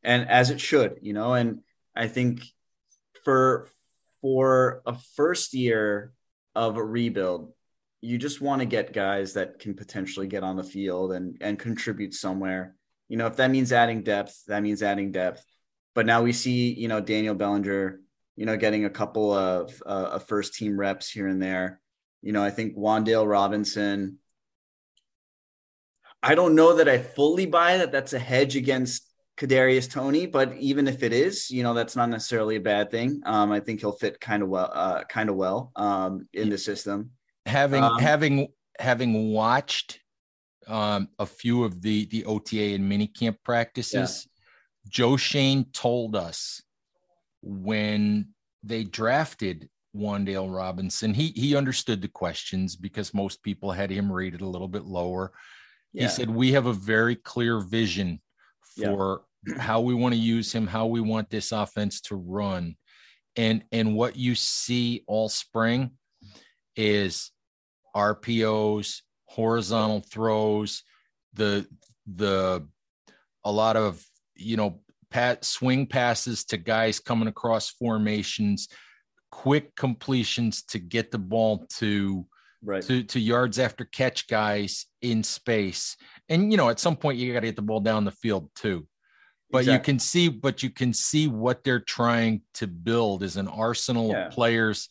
and 0.03 0.29
as 0.29 0.51
it 0.51 0.61
should, 0.61 0.99
you 1.03 1.13
know, 1.13 1.35
and 1.35 1.61
I 1.95 2.09
think 2.09 2.43
for 3.25 3.69
for 4.21 4.83
a 4.87 4.97
first 5.17 5.55
year 5.55 6.13
of 6.55 6.77
a 6.77 6.85
rebuild, 6.85 7.53
you 8.05 8.19
just 8.19 8.41
want 8.41 8.61
to 8.61 8.67
get 8.67 8.93
guys 8.93 9.33
that 9.33 9.59
can 9.59 9.75
potentially 9.75 10.27
get 10.27 10.43
on 10.43 10.57
the 10.57 10.63
field 10.63 11.13
and 11.13 11.39
and 11.41 11.59
contribute 11.59 12.13
somewhere. 12.15 12.77
You 13.09 13.17
know, 13.17 13.27
if 13.27 13.37
that 13.37 13.51
means 13.51 13.73
adding 13.73 14.03
depth, 14.03 14.45
that 14.47 14.63
means 14.63 14.83
adding 14.83 15.11
depth. 15.11 15.45
But 15.95 16.07
now 16.07 16.23
we 16.23 16.33
see, 16.33 16.73
you 16.73 16.89
know, 16.89 17.01
Daniel 17.01 17.35
Bellinger, 17.35 18.01
you 18.37 18.47
know, 18.47 18.57
getting 18.57 18.85
a 18.85 18.91
couple 18.91 19.33
of, 19.33 19.81
uh, 19.87 20.19
first 20.19 20.55
team 20.55 20.79
reps 20.79 21.09
here 21.09 21.29
and 21.29 21.41
there. 21.41 21.81
You 22.21 22.33
know, 22.33 22.43
I 22.43 22.51
think 22.51 22.77
Wan'Dale 22.77 23.29
Robinson. 23.29 24.19
I 26.23 26.35
don't 26.35 26.55
know 26.55 26.77
that 26.77 26.89
I 26.89 26.99
fully 26.99 27.47
buy 27.47 27.77
that. 27.79 27.93
That's 27.93 28.15
a 28.15 28.19
hedge 28.19 28.57
against 28.57 29.09
Kadarius 29.37 29.91
Toney, 29.91 30.27
but 30.27 30.57
even 30.57 30.89
if 30.89 31.03
it 31.03 31.13
is, 31.13 31.51
you 31.51 31.63
know, 31.63 31.75
that's 31.75 31.97
not 31.97 32.09
necessarily 32.09 32.57
a 32.57 32.61
bad 32.61 32.91
thing. 32.91 33.21
Um, 33.27 33.53
I 33.53 33.61
think 33.61 33.81
he'll 33.81 33.93
fit 33.93 34.21
kind 34.21 34.43
of 34.43 34.49
well, 34.49 34.71
uh, 34.73 35.05
kind 35.05 35.29
of 35.29 35.37
well 35.37 35.71
um, 35.77 36.27
in 36.33 36.49
the 36.49 36.59
system. 36.59 37.11
Having 37.47 37.85
um, 37.85 37.99
having 37.99 38.49
having 38.79 39.33
watched 39.33 40.01
um, 40.67 41.09
a 41.19 41.27
few 41.27 41.65
of 41.65 41.83
the 41.83 42.07
the 42.07 42.25
OTA 42.25 42.75
and 42.75 42.89
mini 42.89 43.07
camp 43.07 43.39
practices, 43.45 44.27
Joe 44.89 45.17
Schoen 45.17 45.67
told 45.73 46.17
us 46.17 46.63
when 47.43 48.29
they 48.63 48.85
drafted 48.85 49.69
Wan'Dale 49.95 50.55
Robinson, 50.55 51.15
he 51.15 51.29
he 51.29 51.55
understood 51.55 52.03
the 52.03 52.09
questions 52.09 52.77
because 52.77 53.15
most 53.15 53.43
people 53.43 53.71
had 53.71 53.91
him 53.91 54.11
rated 54.11 54.41
a 54.41 54.49
little 54.49 54.69
bit 54.69 54.85
lower. 54.85 55.33
Yeah. 55.93 56.05
He 56.05 56.09
said, 56.09 56.29
We 56.29 56.53
have 56.53 56.67
a 56.67 56.73
very 56.73 57.15
clear 57.15 57.61
vision 57.61 58.21
for 58.77 59.23
yeah. 59.47 59.61
how 59.61 59.81
we 59.81 59.95
want 59.95 60.15
to 60.15 60.21
use 60.21 60.53
him, 60.53 60.67
how 60.67 60.87
we 60.87 61.01
want 61.01 61.31
this 61.31 61.53
offense 61.53 62.01
to 62.03 62.17
run. 62.17 62.77
And 63.37 63.65
and 63.71 63.95
what 63.95 64.17
you 64.17 64.35
see 64.35 65.05
all 65.07 65.29
spring 65.29 65.93
is 66.77 67.31
RPOs, 67.97 69.03
horizontal 69.27 70.01
throws, 70.01 70.83
the 71.35 71.67
the 72.07 72.67
a 73.45 73.53
lot 73.53 73.77
of 73.77 74.05
you 74.37 74.57
know, 74.57 74.81
pat 75.11 75.45
swing 75.45 75.87
passes 75.87 76.45
to 76.47 76.57
guys 76.57 77.01
coming 77.01 77.29
across 77.29 77.71
formations, 77.71 78.69
quick 79.31 79.75
completions 79.77 80.63
to 80.65 80.79
get 80.79 81.11
the 81.11 81.19
ball 81.19 81.67
to 81.75 82.27
right. 82.63 82.83
to, 82.83 83.03
to 83.05 83.21
yards 83.21 83.59
after 83.59 83.85
catch 83.85 84.27
guys 84.29 84.87
in 85.03 85.23
space. 85.23 85.97
And, 86.29 86.51
you 86.51 86.57
know, 86.57 86.69
at 86.69 86.81
some 86.81 86.97
point 86.97 87.19
you 87.19 87.33
got 87.33 87.41
to 87.41 87.47
get 87.47 87.57
the 87.57 87.63
ball 87.63 87.81
down 87.81 88.05
the 88.05 88.11
field 88.11 88.51
too. 88.55 88.87
But 89.51 89.59
exactly. 89.59 89.75
you 89.75 89.85
can 89.85 89.99
see, 90.01 90.29
but 90.29 90.63
you 90.63 90.71
can 90.71 90.93
see 90.93 91.29
what 91.29 91.63
they're 91.63 91.81
trying 91.81 92.43
to 92.55 92.67
build 92.67 93.23
is 93.23 93.37
an 93.37 93.47
arsenal 93.47 94.11
yeah. 94.11 94.27
of 94.27 94.33
players 94.33 94.89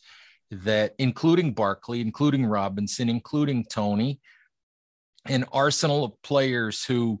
that, 0.50 0.94
including 0.98 1.52
Barkley, 1.52 2.00
including 2.00 2.46
Robinson, 2.46 3.08
including 3.08 3.64
Toney, 3.64 4.20
an 5.26 5.44
arsenal 5.52 6.04
of 6.04 6.22
players 6.22 6.84
who 6.84 7.20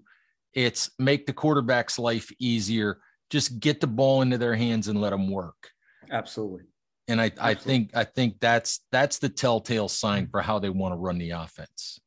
it's 0.52 0.90
make 0.98 1.26
the 1.26 1.32
quarterback's 1.32 1.98
life 1.98 2.30
easier. 2.38 2.98
Just 3.30 3.58
get 3.58 3.80
the 3.80 3.86
ball 3.86 4.22
into 4.22 4.38
their 4.38 4.54
hands 4.54 4.88
and 4.88 5.00
let 5.00 5.10
them 5.10 5.30
work. 5.30 5.70
Absolutely. 6.10 6.64
And 7.08 7.20
I, 7.20 7.26
Absolutely. 7.26 7.50
I 7.50 7.54
think 7.54 7.90
I 7.94 8.04
think 8.04 8.40
that's 8.40 8.80
that's 8.92 9.18
the 9.18 9.28
telltale 9.28 9.88
sign 9.88 10.28
for 10.28 10.40
how 10.40 10.58
they 10.58 10.70
want 10.70 10.92
to 10.92 10.96
run 10.96 11.18
the 11.18 11.30
offense. 11.30 11.98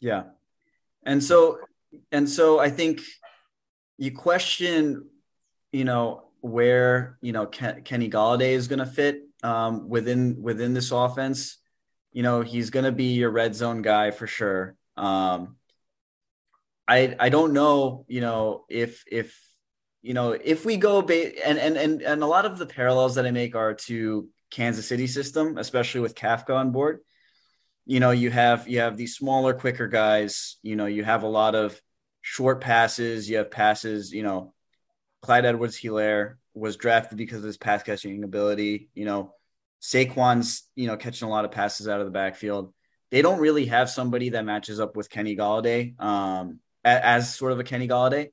Yeah. 0.00 0.24
And 1.04 1.22
so 1.22 1.58
and 2.12 2.28
so 2.28 2.58
I 2.58 2.70
think 2.70 3.00
you 3.96 4.12
question, 4.12 5.08
you 5.72 5.84
know, 5.84 6.24
where 6.40 7.18
you 7.20 7.32
know 7.32 7.46
Ken, 7.46 7.82
Kenny 7.82 8.10
Golladay 8.10 8.52
is 8.52 8.68
going 8.68 8.80
to 8.80 8.86
fit 8.86 9.27
um, 9.42 9.88
within 9.88 10.42
within 10.42 10.74
this 10.74 10.90
offense. 10.90 11.58
You 12.12 12.22
know, 12.22 12.40
he's 12.42 12.70
going 12.70 12.84
to 12.84 12.92
be 12.92 13.12
your 13.14 13.30
red 13.30 13.54
zone 13.54 13.82
guy 13.82 14.10
for 14.10 14.26
sure. 14.26 14.76
Um, 14.96 15.56
I 16.88 17.14
I 17.20 17.28
don't 17.28 17.52
know, 17.52 18.06
you 18.08 18.20
know, 18.20 18.64
if 18.68 19.04
if 19.06 19.38
you 20.02 20.14
know 20.14 20.32
if 20.32 20.64
we 20.64 20.78
go 20.78 21.02
ba- 21.02 21.46
and 21.46 21.58
and 21.58 21.76
and 21.76 22.02
and 22.02 22.22
a 22.22 22.26
lot 22.26 22.46
of 22.46 22.58
the 22.58 22.66
parallels 22.66 23.16
that 23.16 23.26
I 23.26 23.30
make 23.30 23.54
are 23.54 23.74
to 23.74 24.28
Kansas 24.50 24.88
City 24.88 25.06
system, 25.06 25.58
especially 25.58 26.00
with 26.00 26.14
Kafka 26.14 26.56
on 26.56 26.72
board. 26.72 27.00
You 27.84 28.00
know, 28.00 28.10
you 28.10 28.30
have 28.30 28.68
you 28.68 28.80
have 28.80 28.96
these 28.96 29.16
smaller, 29.16 29.54
quicker 29.54 29.86
guys. 29.86 30.56
You 30.62 30.76
know, 30.76 30.86
you 30.86 31.04
have 31.04 31.22
a 31.22 31.28
lot 31.28 31.54
of 31.54 31.80
short 32.22 32.60
passes. 32.60 33.28
You 33.28 33.36
have 33.36 33.50
passes. 33.50 34.12
You 34.12 34.22
know, 34.22 34.54
Clyde 35.22 35.44
Edwards-Helaire 35.44 36.36
was 36.58 36.76
drafted 36.76 37.18
because 37.18 37.38
of 37.38 37.44
his 37.44 37.56
pass 37.56 37.82
catching 37.82 38.24
ability. 38.24 38.90
You 38.94 39.04
know, 39.04 39.34
Saquon's 39.80 40.68
you 40.74 40.86
know 40.86 40.96
catching 40.96 41.28
a 41.28 41.30
lot 41.30 41.44
of 41.44 41.50
passes 41.50 41.88
out 41.88 42.00
of 42.00 42.06
the 42.06 42.12
backfield 42.12 42.72
they 43.10 43.22
don't 43.22 43.40
really 43.40 43.66
have 43.66 43.88
somebody 43.90 44.30
that 44.30 44.44
matches 44.44 44.80
up 44.80 44.96
with 44.96 45.10
Kenny 45.10 45.36
Golladay 45.36 46.00
um, 46.00 46.60
as, 46.84 47.00
as, 47.02 47.34
sort 47.34 47.52
of 47.52 47.60
a 47.60 47.64
Kenny 47.64 47.88
Golladay. 47.88 48.32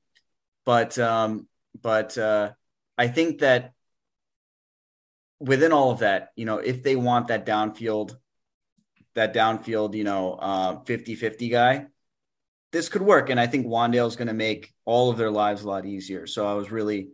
But 0.66 0.98
um, 1.00 1.48
but 1.82 2.18
uh, 2.18 2.52
I 2.98 3.08
think 3.08 3.40
that 3.40 3.74
within 5.40 5.72
all 5.72 5.92
of 5.92 6.00
that, 6.00 6.30
you 6.36 6.46
know, 6.46 6.58
if 6.58 6.84
they 6.84 6.96
want 6.96 7.28
that 7.28 7.46
downfield, 7.46 8.16
that 9.14 9.34
downfield, 9.34 9.96
you 9.96 10.04
know, 10.04 10.34
uh, 10.34 10.84
50-50 10.84 11.52
guy, 11.52 11.86
this 12.72 12.90
could 12.90 13.02
work. 13.02 13.30
And 13.30 13.40
I 13.40 13.48
think 13.48 13.68
Wan'Dale 13.68 14.08
is 14.08 14.16
going 14.16 14.30
to 14.30 14.34
make 14.34 14.74
all 14.86 15.10
of 15.10 15.18
their 15.18 15.32
lives 15.32 15.64
a 15.64 15.68
lot 15.68 15.86
easier. 15.86 16.26
So 16.26 16.48
I 16.48 16.54
was 16.54 16.72
really, 16.72 17.10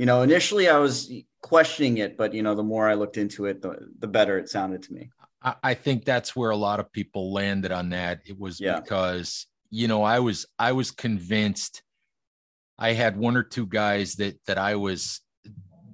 you 0.00 0.06
know, 0.06 0.22
initially 0.22 0.66
I 0.66 0.78
was 0.78 1.12
questioning 1.42 1.98
it, 1.98 2.16
but 2.16 2.32
you 2.32 2.42
know, 2.42 2.54
the 2.54 2.62
more 2.62 2.88
I 2.88 2.94
looked 2.94 3.18
into 3.18 3.44
it, 3.44 3.60
the, 3.60 3.76
the 3.98 4.06
better 4.06 4.38
it 4.38 4.48
sounded 4.48 4.82
to 4.84 4.94
me. 4.94 5.10
I 5.62 5.74
think 5.74 6.06
that's 6.06 6.34
where 6.34 6.48
a 6.48 6.56
lot 6.56 6.80
of 6.80 6.90
people 6.90 7.34
landed 7.34 7.70
on 7.70 7.90
that. 7.90 8.20
It 8.24 8.38
was 8.38 8.58
yeah. 8.58 8.80
because 8.80 9.46
you 9.68 9.88
know 9.88 10.02
I 10.02 10.20
was 10.20 10.46
I 10.58 10.72
was 10.72 10.90
convinced 10.90 11.82
I 12.78 12.94
had 12.94 13.18
one 13.18 13.36
or 13.36 13.42
two 13.42 13.66
guys 13.66 14.14
that 14.14 14.40
that 14.46 14.56
I 14.56 14.76
was 14.76 15.20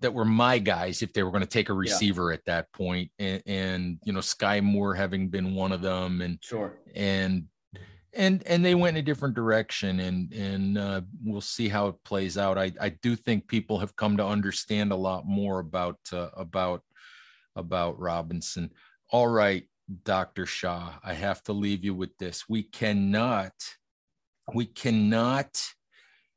that 0.00 0.14
were 0.14 0.24
my 0.24 0.58
guys 0.58 1.02
if 1.02 1.12
they 1.12 1.24
were 1.24 1.32
going 1.32 1.42
to 1.42 1.48
take 1.48 1.68
a 1.68 1.74
receiver 1.74 2.30
yeah. 2.30 2.34
at 2.34 2.44
that 2.44 2.72
point, 2.72 3.10
and, 3.18 3.42
and, 3.46 3.98
you 4.04 4.12
know 4.12 4.20
Skyy 4.20 4.62
Moore 4.62 4.94
having 4.94 5.30
been 5.30 5.52
one 5.54 5.72
of 5.72 5.82
them, 5.82 6.20
and 6.20 6.38
sure, 6.42 6.78
and 6.94 7.46
and 8.16 8.42
and 8.46 8.64
they 8.64 8.74
went 8.74 8.96
in 8.96 9.02
a 9.02 9.06
different 9.06 9.34
direction, 9.34 10.00
and 10.00 10.32
and 10.32 10.78
uh, 10.78 11.00
we'll 11.24 11.40
see 11.40 11.68
how 11.68 11.88
it 11.88 11.96
plays 12.04 12.36
out. 12.38 12.58
I 12.58 12.72
I 12.80 12.88
do 12.88 13.14
think 13.14 13.46
people 13.46 13.78
have 13.78 13.94
come 13.96 14.16
to 14.16 14.26
understand 14.26 14.92
a 14.92 14.96
lot 14.96 15.26
more 15.26 15.60
about 15.60 15.98
uh, 16.12 16.30
about 16.36 16.82
about 17.54 17.98
Robinson 17.98 18.70
all 19.10 19.28
right, 19.28 19.64
Dr. 20.04 20.46
Shah, 20.46 20.94
I 21.04 21.14
have 21.14 21.42
to 21.44 21.52
leave 21.52 21.84
you 21.84 21.94
with 21.94 22.16
this. 22.18 22.48
We 22.48 22.64
cannot, 22.64 23.52
we 24.52 24.66
cannot 24.66 25.62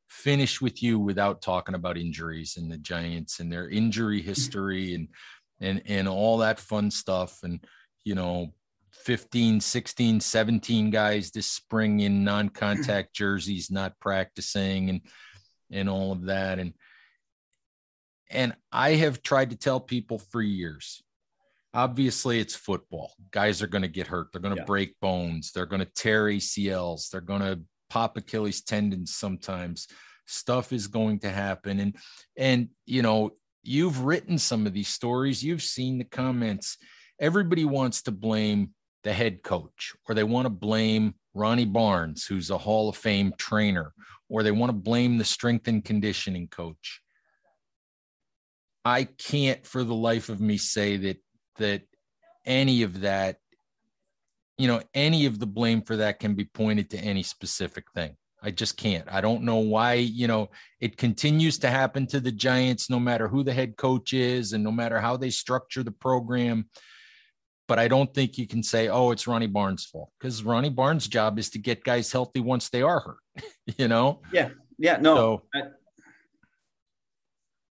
finish 0.07 0.61
with 0.61 0.83
you 0.83 0.99
without 0.99 1.41
talking 1.41 1.75
about 1.75 1.97
injuries 1.97 2.57
and 2.57 2.71
the 2.71 2.77
Giants 2.77 3.39
and 3.39 3.51
their 3.51 3.69
injury 3.69 4.21
history 4.21 4.95
and 4.95 5.07
and 5.61 5.81
and 5.85 6.07
all 6.07 6.39
that 6.39 6.59
fun 6.59 6.89
stuff 6.89 7.39
and 7.43 7.63
you 8.05 8.15
know 8.15 8.53
15 8.91 9.59
16 9.59 10.19
17 10.19 10.89
guys 10.89 11.31
this 11.31 11.47
spring 11.47 11.99
in 12.01 12.23
non-contact 12.23 13.13
jerseys 13.13 13.71
not 13.71 13.99
practicing 13.99 14.89
and 14.89 15.01
and 15.71 15.89
all 15.89 16.11
of 16.11 16.25
that 16.25 16.59
and 16.59 16.73
and 18.31 18.55
I 18.71 18.91
have 18.91 19.23
tried 19.23 19.51
to 19.51 19.55
tell 19.55 19.79
people 19.79 20.19
for 20.19 20.41
years 20.41 21.01
obviously 21.73 22.39
it's 22.39 22.55
football. 22.55 23.13
Guys 23.31 23.61
are 23.61 23.67
going 23.67 23.81
to 23.81 23.87
get 23.87 24.07
hurt. 24.07 24.31
They're 24.31 24.41
going 24.41 24.55
to 24.55 24.61
yeah. 24.61 24.65
break 24.65 24.99
bones. 24.99 25.51
They're 25.51 25.65
going 25.65 25.81
to 25.81 25.93
tear 25.93 26.25
ACLs. 26.25 27.09
They're 27.09 27.21
going 27.21 27.41
to 27.41 27.59
pop 27.89 28.17
Achilles 28.17 28.61
tendons 28.61 29.15
sometimes. 29.15 29.87
Stuff 30.25 30.73
is 30.73 30.87
going 30.87 31.19
to 31.19 31.29
happen. 31.29 31.79
And, 31.79 31.95
and, 32.37 32.69
you 32.85 33.01
know, 33.01 33.31
you've 33.63 34.03
written 34.03 34.37
some 34.37 34.65
of 34.65 34.73
these 34.73 34.87
stories, 34.87 35.43
you've 35.43 35.63
seen 35.63 35.97
the 35.97 36.05
comments. 36.05 36.77
Everybody 37.19 37.65
wants 37.65 38.03
to 38.03 38.11
blame 38.11 38.73
the 39.03 39.13
head 39.13 39.43
coach, 39.43 39.93
or 40.07 40.15
they 40.15 40.23
want 40.23 40.45
to 40.45 40.49
blame 40.49 41.15
Ronnie 41.33 41.65
Barnes, 41.65 42.25
who's 42.25 42.49
a 42.49 42.57
Hall 42.57 42.89
of 42.89 42.97
Fame 42.97 43.33
trainer, 43.37 43.93
or 44.27 44.43
they 44.43 44.51
want 44.51 44.69
to 44.69 44.77
blame 44.77 45.17
the 45.17 45.25
strength 45.25 45.67
and 45.67 45.83
conditioning 45.83 46.47
coach. 46.47 47.01
I 48.85 49.05
can't 49.05 49.65
for 49.65 49.83
the 49.83 49.95
life 49.95 50.29
of 50.29 50.39
me 50.39 50.57
say 50.57 50.97
that 50.97 51.17
that 51.57 51.81
any 52.45 52.83
of 52.83 53.01
that, 53.01 53.37
you 54.57 54.67
know, 54.67 54.81
any 54.93 55.25
of 55.25 55.39
the 55.39 55.47
blame 55.47 55.81
for 55.81 55.97
that 55.97 56.19
can 56.19 56.33
be 56.35 56.45
pointed 56.45 56.89
to 56.91 56.97
any 56.97 57.23
specific 57.23 57.85
thing. 57.93 58.15
I 58.41 58.51
just 58.51 58.77
can't. 58.77 59.05
I 59.11 59.19
don't 59.19 59.43
know 59.43 59.57
why, 59.57 59.93
you 59.95 60.27
know, 60.27 60.49
it 60.79 60.97
continues 60.97 61.57
to 61.59 61.69
happen 61.69 62.07
to 62.07 62.19
the 62.21 62.31
Giants 62.31 62.89
no 62.89 62.99
matter 62.99 63.27
who 63.27 63.43
the 63.43 63.53
head 63.53 63.75
coach 63.75 64.13
is 64.13 64.53
and 64.53 64.63
no 64.63 64.71
matter 64.71 64.99
how 64.99 65.17
they 65.17 65.29
structure 65.29 65.83
the 65.83 65.91
program. 65.91 66.69
But 67.69 67.77
I 67.77 67.87
don't 67.87 68.11
think 68.11 68.39
you 68.39 68.47
can 68.47 68.63
say, 68.63 68.87
oh, 68.89 69.11
it's 69.11 69.27
Ronnie 69.27 69.45
Barnes' 69.45 69.85
fault 69.85 70.09
because 70.19 70.41
Ronnie 70.41 70.71
Barnes' 70.71 71.07
job 71.07 71.37
is 71.37 71.51
to 71.51 71.59
get 71.59 71.83
guys 71.83 72.11
healthy 72.11 72.39
once 72.39 72.69
they 72.69 72.81
are 72.81 72.99
hurt, 72.99 73.45
you 73.77 73.87
know? 73.87 74.21
Yeah. 74.33 74.49
Yeah. 74.79 74.97
No. 74.97 75.15
So, 75.15 75.43
I, 75.53 75.61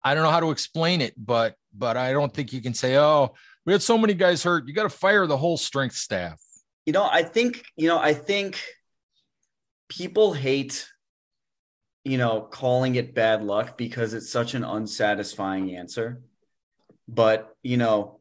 I 0.04 0.14
don't 0.14 0.22
know 0.22 0.30
how 0.30 0.38
to 0.38 0.52
explain 0.52 1.00
it, 1.00 1.14
but 1.16 1.56
but 1.76 1.96
I 1.96 2.12
don't 2.12 2.32
think 2.32 2.52
you 2.52 2.62
can 2.62 2.72
say, 2.72 2.96
oh, 2.98 3.34
we 3.66 3.72
had 3.72 3.82
so 3.82 3.98
many 3.98 4.14
guys 4.14 4.44
hurt. 4.44 4.68
You 4.68 4.74
got 4.74 4.84
to 4.84 4.90
fire 4.90 5.26
the 5.26 5.36
whole 5.36 5.56
strength 5.56 5.96
staff. 5.96 6.40
You 6.86 6.92
know, 6.92 7.08
I 7.10 7.24
think, 7.24 7.64
you 7.76 7.88
know, 7.88 7.98
I 7.98 8.14
think 8.14 8.62
people 9.88 10.32
hate, 10.32 10.88
you 12.04 12.16
know, 12.16 12.42
calling 12.42 12.94
it 12.94 13.12
bad 13.12 13.42
luck 13.42 13.76
because 13.76 14.14
it's 14.14 14.30
such 14.30 14.54
an 14.54 14.62
unsatisfying 14.62 15.74
answer. 15.74 16.22
But, 17.08 17.54
you 17.64 17.76
know, 17.76 18.19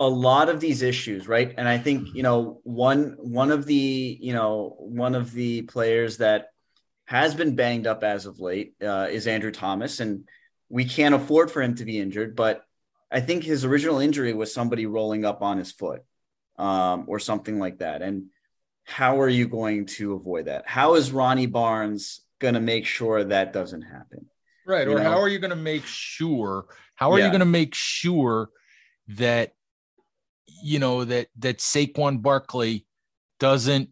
a 0.00 0.08
lot 0.08 0.48
of 0.48 0.60
these 0.60 0.82
issues, 0.82 1.28
right? 1.28 1.54
And 1.56 1.68
I 1.68 1.78
think, 1.78 2.08
you 2.14 2.22
know, 2.22 2.60
one 2.64 3.16
one 3.18 3.50
of 3.50 3.66
the, 3.66 4.18
you 4.20 4.32
know, 4.32 4.74
one 4.78 5.14
of 5.14 5.32
the 5.32 5.62
players 5.62 6.18
that 6.18 6.48
has 7.04 7.34
been 7.34 7.54
banged 7.54 7.86
up 7.86 8.02
as 8.02 8.26
of 8.26 8.40
late 8.40 8.74
uh, 8.82 9.08
is 9.10 9.26
Andrew 9.26 9.52
Thomas 9.52 10.00
and 10.00 10.24
we 10.68 10.86
can't 10.86 11.14
afford 11.14 11.50
for 11.50 11.60
him 11.60 11.74
to 11.76 11.84
be 11.84 12.00
injured, 12.00 12.34
but 12.34 12.64
I 13.10 13.20
think 13.20 13.44
his 13.44 13.64
original 13.66 13.98
injury 13.98 14.32
was 14.32 14.54
somebody 14.54 14.86
rolling 14.86 15.24
up 15.26 15.42
on 15.42 15.58
his 15.58 15.70
foot 15.70 16.02
um, 16.58 17.04
or 17.08 17.18
something 17.18 17.58
like 17.58 17.78
that. 17.78 18.00
And 18.00 18.30
how 18.84 19.20
are 19.20 19.28
you 19.28 19.46
going 19.46 19.86
to 19.86 20.14
avoid 20.14 20.46
that? 20.46 20.64
How 20.66 20.94
is 20.94 21.12
Ronnie 21.12 21.46
Barnes 21.46 22.22
going 22.38 22.54
to 22.54 22.60
make 22.60 22.86
sure 22.86 23.22
that 23.22 23.52
doesn't 23.52 23.82
happen? 23.82 24.26
Right. 24.66 24.86
You 24.86 24.94
or 24.94 24.98
know? 24.98 25.10
how 25.10 25.20
are 25.20 25.28
you 25.28 25.38
going 25.38 25.50
to 25.50 25.56
make 25.56 25.84
sure? 25.84 26.64
How 26.94 27.12
are 27.12 27.18
yeah. 27.18 27.26
you 27.26 27.30
going 27.30 27.40
to 27.40 27.46
make 27.46 27.74
sure 27.74 28.48
that 29.08 29.52
you 30.46 30.78
know 30.78 31.04
that 31.04 31.28
that 31.38 31.58
Saquon 31.58 32.22
Barkley 32.22 32.86
doesn't 33.40 33.90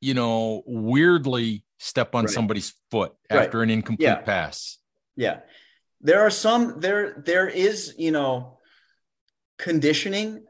you 0.00 0.14
know 0.14 0.62
weirdly 0.66 1.64
step 1.78 2.14
on 2.14 2.24
right. 2.24 2.34
somebody's 2.34 2.74
foot 2.90 3.14
after 3.30 3.58
right. 3.58 3.64
an 3.64 3.70
incomplete 3.70 4.08
yeah. 4.08 4.16
pass? 4.16 4.78
Yeah 5.16 5.40
there 6.00 6.20
are 6.20 6.30
some 6.30 6.80
there 6.80 7.22
there 7.24 7.48
is 7.48 7.94
you 7.98 8.10
know 8.10 8.58
conditioning 9.58 10.44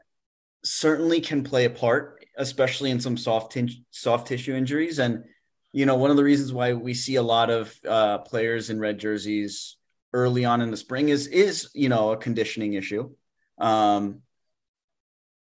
certainly 0.63 1.21
can 1.21 1.43
play 1.43 1.65
a 1.65 1.69
part 1.69 2.25
especially 2.37 2.91
in 2.91 2.99
some 2.99 3.17
soft 3.17 3.53
t- 3.53 3.85
soft 3.89 4.27
tissue 4.27 4.53
injuries 4.53 4.99
and 4.99 5.23
you 5.71 5.85
know 5.85 5.95
one 5.95 6.11
of 6.11 6.17
the 6.17 6.23
reasons 6.23 6.53
why 6.53 6.73
we 6.73 6.93
see 6.93 7.15
a 7.15 7.23
lot 7.23 7.49
of 7.49 7.73
uh, 7.87 8.19
players 8.19 8.69
in 8.69 8.79
red 8.79 8.99
jerseys 8.99 9.77
early 10.13 10.45
on 10.45 10.61
in 10.61 10.71
the 10.71 10.77
spring 10.77 11.09
is 11.09 11.27
is 11.27 11.69
you 11.73 11.89
know 11.89 12.11
a 12.11 12.17
conditioning 12.17 12.73
issue 12.73 13.09
um 13.57 14.21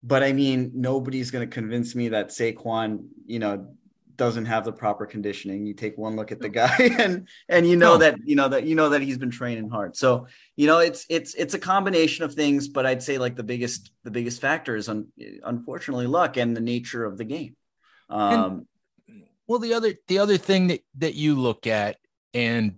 but 0.02 0.22
I 0.22 0.32
mean, 0.32 0.72
nobody's 0.74 1.30
going 1.30 1.48
to 1.48 1.52
convince 1.52 1.94
me 1.94 2.08
that 2.08 2.28
Saquon, 2.28 3.06
you 3.26 3.38
know, 3.38 3.68
doesn't 4.16 4.44
have 4.44 4.66
the 4.66 4.72
proper 4.72 5.06
conditioning. 5.06 5.64
You 5.64 5.72
take 5.72 5.96
one 5.96 6.14
look 6.14 6.30
at 6.30 6.40
the 6.40 6.48
guy 6.50 6.76
and 6.98 7.26
and 7.48 7.66
you 7.66 7.76
know 7.76 7.94
no. 7.94 7.98
that 7.98 8.16
you 8.22 8.36
know 8.36 8.48
that 8.48 8.64
you 8.64 8.74
know 8.74 8.90
that 8.90 9.00
he's 9.00 9.16
been 9.16 9.30
training 9.30 9.70
hard. 9.70 9.96
So, 9.96 10.26
you 10.56 10.66
know, 10.66 10.78
it's 10.78 11.06
it's 11.08 11.34
it's 11.34 11.54
a 11.54 11.58
combination 11.58 12.24
of 12.24 12.34
things, 12.34 12.68
but 12.68 12.84
I'd 12.84 13.02
say 13.02 13.16
like 13.16 13.34
the 13.34 13.42
biggest 13.42 13.90
the 14.04 14.10
biggest 14.10 14.40
factor 14.42 14.76
is 14.76 14.90
un, 14.90 15.06
unfortunately 15.42 16.06
luck 16.06 16.36
and 16.36 16.54
the 16.54 16.60
nature 16.60 17.04
of 17.04 17.16
the 17.16 17.24
game. 17.24 17.56
Um 18.10 18.66
and, 19.08 19.24
well, 19.46 19.58
the 19.58 19.72
other 19.72 19.94
the 20.06 20.18
other 20.18 20.36
thing 20.36 20.66
that 20.66 20.80
that 20.98 21.14
you 21.14 21.34
look 21.34 21.66
at 21.66 21.96
and 22.34 22.76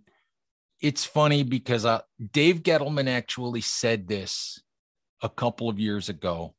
it's 0.80 1.04
funny 1.04 1.42
because 1.42 1.84
uh, 1.84 2.00
Dave 2.32 2.62
Gettleman 2.62 3.08
actually 3.08 3.60
said 3.60 4.08
this 4.08 4.60
a 5.22 5.28
couple 5.28 5.68
of 5.68 5.78
years 5.78 6.08
ago 6.08 6.54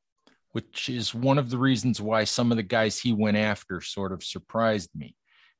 which 0.54 0.88
is 0.88 1.14
one 1.14 1.38
of 1.38 1.50
the 1.50 1.58
reasons 1.58 2.00
why 2.00 2.24
some 2.24 2.52
of 2.52 2.58
the 2.58 2.64
guys 2.64 3.00
he 3.00 3.12
went 3.12 3.38
after 3.38 3.82
sort 3.82 4.12
of 4.12 4.24
surprised 4.24 4.90
me, 4.96 5.16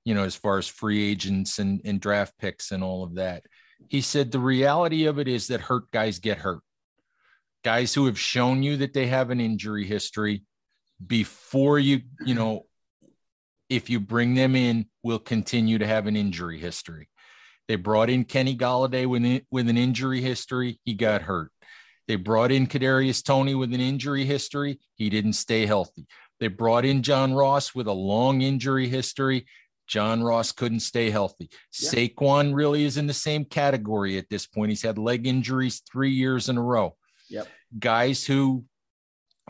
you 0.06 0.14
know, 0.14 0.24
as 0.24 0.36
far 0.36 0.58
as 0.58 0.68
free 0.68 1.04
agents 1.04 1.60
and, 1.60 1.82
and 1.84 2.00
draft 2.00 2.34
picks 2.40 2.72
and 2.72 2.84
all 2.84 3.04
of 3.04 3.16
that. 3.16 3.44
He 3.90 4.02
said 4.02 4.32
the 4.32 4.40
reality 4.40 5.06
of 5.06 5.20
it 5.20 5.28
is 5.28 5.48
that 5.48 5.62
hurt 5.62 5.92
guys 5.92 6.20
get 6.20 6.38
hurt. 6.38 6.62
Guys 7.64 7.94
who 7.94 8.06
have 8.06 8.20
shown 8.20 8.62
you 8.62 8.78
that 8.78 8.94
they 8.94 9.08
have 9.08 9.30
an 9.30 9.42
injury 9.42 9.86
history 9.86 10.44
before 11.06 11.80
you, 11.80 12.02
you 12.26 12.36
know, 12.36 12.66
if 13.70 13.90
you 13.90 14.00
bring 14.00 14.36
them 14.36 14.56
in, 14.56 14.86
will 15.02 15.20
continue 15.20 15.80
to 15.80 15.88
have 15.88 16.06
an 16.06 16.16
injury 16.16 16.60
history. 16.60 17.10
They 17.68 17.78
brought 17.78 18.10
in 18.10 18.26
Kenny 18.26 18.56
Golladay 18.56 19.08
with, 19.08 19.42
with 19.50 19.70
an 19.70 19.78
injury 19.78 20.22
history. 20.22 20.80
He 20.84 20.94
got 20.94 21.24
hurt. 21.24 21.52
They 22.08 22.16
brought 22.16 22.52
in 22.52 22.68
Kadarius 22.68 23.24
Toney 23.24 23.56
with 23.56 23.74
an 23.74 23.80
injury 23.80 24.26
history. 24.26 24.80
He 24.96 25.10
didn't 25.10 25.34
stay 25.34 25.66
healthy. 25.66 26.06
They 26.40 26.48
brought 26.48 26.86
in 26.86 27.04
John 27.04 27.34
Ross 27.34 27.74
with 27.74 27.88
a 27.88 27.94
long 27.94 28.42
injury 28.42 28.88
history. 28.90 29.46
John 29.88 30.24
Ross 30.24 30.52
couldn't 30.52 30.82
stay 30.82 31.10
healthy. 31.10 31.50
Yeah. 31.80 31.90
Saquon 31.90 32.54
really 32.54 32.84
is 32.84 32.98
in 32.98 33.08
the 33.08 33.14
same 33.14 33.46
category 33.46 34.18
at 34.18 34.30
this 34.30 34.46
point. 34.46 34.70
He's 34.70 34.82
had 34.82 34.98
leg 34.98 35.28
injuries 35.28 35.82
three 35.92 36.12
years 36.12 36.50
in 36.50 36.58
a 36.58 36.62
row. 36.62 36.96
Yep. 37.30 37.48
Guys 37.80 38.26
who, 38.26 38.66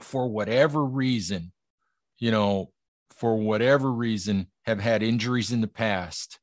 for 0.01 0.28
whatever 0.28 0.84
reason, 0.84 1.51
you 2.20 2.32
know, 2.32 2.72
for 3.18 3.38
whatever 3.38 3.91
reason, 3.91 4.47
have 4.66 4.80
had 4.80 5.04
injuries 5.04 5.51
in 5.51 5.62
the 5.62 5.68
past 5.68 6.39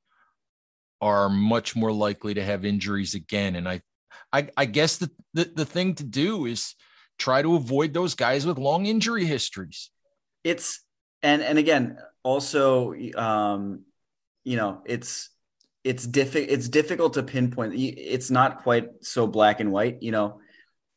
are 1.01 1.29
much 1.29 1.75
more 1.75 1.93
likely 1.93 2.35
to 2.35 2.45
have 2.45 2.65
injuries 2.65 3.15
again. 3.15 3.57
And 3.57 3.69
I 3.69 3.81
I, 4.33 4.49
I 4.57 4.65
guess 4.65 4.99
the, 4.99 5.11
the, 5.35 5.45
the 5.55 5.65
thing 5.65 5.95
to 5.97 6.05
do 6.05 6.47
is 6.47 6.75
try 7.19 7.43
to 7.43 7.57
avoid 7.57 7.93
those 7.93 8.15
guys 8.15 8.47
with 8.47 8.59
long 8.59 8.87
injury 8.87 9.25
histories. 9.25 9.91
It's 10.45 10.81
and 11.23 11.43
and 11.43 11.59
again 11.59 11.99
also 12.23 12.95
um 13.15 13.85
you 14.43 14.57
know 14.57 14.81
it's 14.87 15.29
it's 15.85 16.07
difficult 16.07 16.51
it's 16.51 16.69
difficult 16.69 17.15
to 17.15 17.23
pinpoint. 17.23 17.75
It's 17.77 18.31
not 18.31 18.63
quite 18.63 18.89
so 19.03 19.27
black 19.27 19.61
and 19.61 19.71
white 19.71 20.03
you 20.03 20.13
know. 20.13 20.41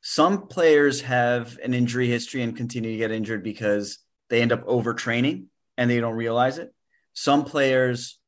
Some 0.02 0.48
players 0.48 1.02
have 1.02 1.58
an 1.64 1.74
injury 1.74 2.08
history 2.10 2.42
and 2.42 2.58
continue 2.58 2.92
to 2.92 2.98
get 2.98 3.12
injured 3.12 3.42
because 3.42 4.00
they 4.30 4.42
end 4.42 4.52
up 4.52 4.66
overtraining 4.66 5.46
and 5.78 5.90
they 5.90 6.02
don't 6.02 6.16
realize 6.16 6.58
it. 6.58 6.74
Some 7.14 7.46
players 7.46 8.20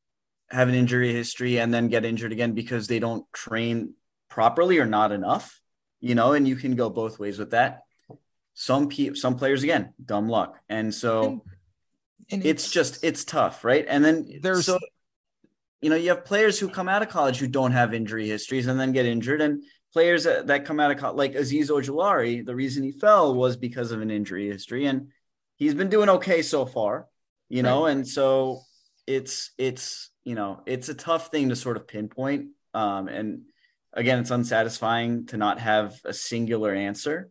have 0.52 0.70
an 0.70 0.76
injury 0.76 1.12
history 1.12 1.60
and 1.60 1.74
then 1.74 1.90
get 1.90 2.06
injured 2.06 2.32
again 2.32 2.54
because 2.54 2.88
they 2.88 3.00
don't 3.00 3.26
train 3.34 3.94
properly 4.36 4.80
or 4.80 4.86
not 4.86 5.14
enough, 5.14 5.62
you 6.02 6.14
know, 6.14 6.34
and 6.34 6.46
you 6.46 6.58
can 6.58 6.76
go 6.76 6.90
both 6.90 7.18
ways 7.20 7.40
with 7.40 7.52
that. 7.52 7.84
Some 8.54 8.90
people, 8.90 9.16
some 9.16 9.38
players 9.38 9.64
again, 9.64 9.94
dumb 10.04 10.28
luck, 10.28 10.60
and 10.68 10.94
so 10.94 11.24
and, 11.24 11.42
and 12.32 12.46
it's, 12.46 12.66
it's, 12.66 12.72
just 12.74 13.04
it's 13.04 13.24
tough, 13.24 13.64
right? 13.64 13.86
And 13.88 14.04
then 14.04 14.40
there's 14.42 14.66
so 14.66 14.78
you 15.82 15.90
know 15.90 15.96
you 15.96 16.10
have 16.10 16.26
players 16.26 16.60
who 16.60 16.68
come 16.68 16.90
out 16.90 17.02
of 17.02 17.08
college 17.08 17.38
who 17.38 17.48
don't 17.48 17.72
have 17.72 17.94
injury 17.94 18.28
histories 18.28 18.68
and 18.68 18.78
then 18.78 18.92
get 18.92 19.06
injured, 19.06 19.40
and 19.40 19.64
players 19.94 20.26
that, 20.26 20.48
that 20.48 20.66
come 20.66 20.82
out 20.82 20.92
of 20.92 20.98
college 20.98 21.18
like 21.18 21.34
Azeez 21.34 21.70
Ojulari, 21.70 22.46
the 22.46 22.56
reason 22.56 22.84
he 22.84 22.92
fell 22.92 23.34
was 23.34 23.56
because 23.56 23.92
of 23.92 24.02
an 24.02 24.12
injury 24.12 24.50
history, 24.50 24.86
and 24.86 25.08
he's 25.56 25.74
been 25.74 25.90
doing 25.90 26.10
okay 26.10 26.42
so 26.42 26.66
far, 26.66 27.08
you 27.48 27.64
know, 27.64 27.86
right. 27.86 27.92
and 27.92 28.06
so 28.06 28.62
it's 29.08 29.52
it's 29.58 30.10
you 30.26 30.36
know 30.36 30.62
it's 30.66 30.90
a 30.90 30.94
tough 30.94 31.32
thing 31.32 31.50
to 31.50 31.56
sort 31.56 31.78
of 31.78 31.88
pinpoint 31.88 32.50
um, 32.74 33.08
and 33.08 33.44
again, 33.96 34.20
it's 34.20 34.32
unsatisfying 34.32 35.26
to 35.28 35.38
not 35.38 35.60
have 35.60 36.00
a 36.06 36.14
singular 36.14 36.74
answer, 36.74 37.30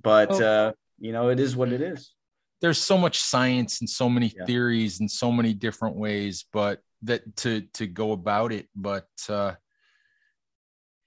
but 0.00 0.30
oh. 0.40 0.44
uh, 0.44 0.72
you 0.98 1.12
know, 1.12 1.30
it 1.30 1.40
is 1.40 1.56
what 1.56 1.72
it 1.72 1.80
is. 1.80 2.12
There's 2.60 2.78
so 2.78 2.96
much 2.96 3.18
science 3.18 3.80
and 3.80 3.90
so 3.90 4.08
many 4.08 4.32
yeah. 4.36 4.44
theories 4.44 5.00
and 5.00 5.10
so 5.10 5.32
many 5.32 5.52
different 5.54 5.96
ways, 5.96 6.44
but 6.52 6.80
that 7.02 7.36
to 7.36 7.62
to 7.74 7.86
go 7.86 8.12
about 8.12 8.52
it. 8.52 8.68
But 8.74 9.08
uh, 9.28 9.54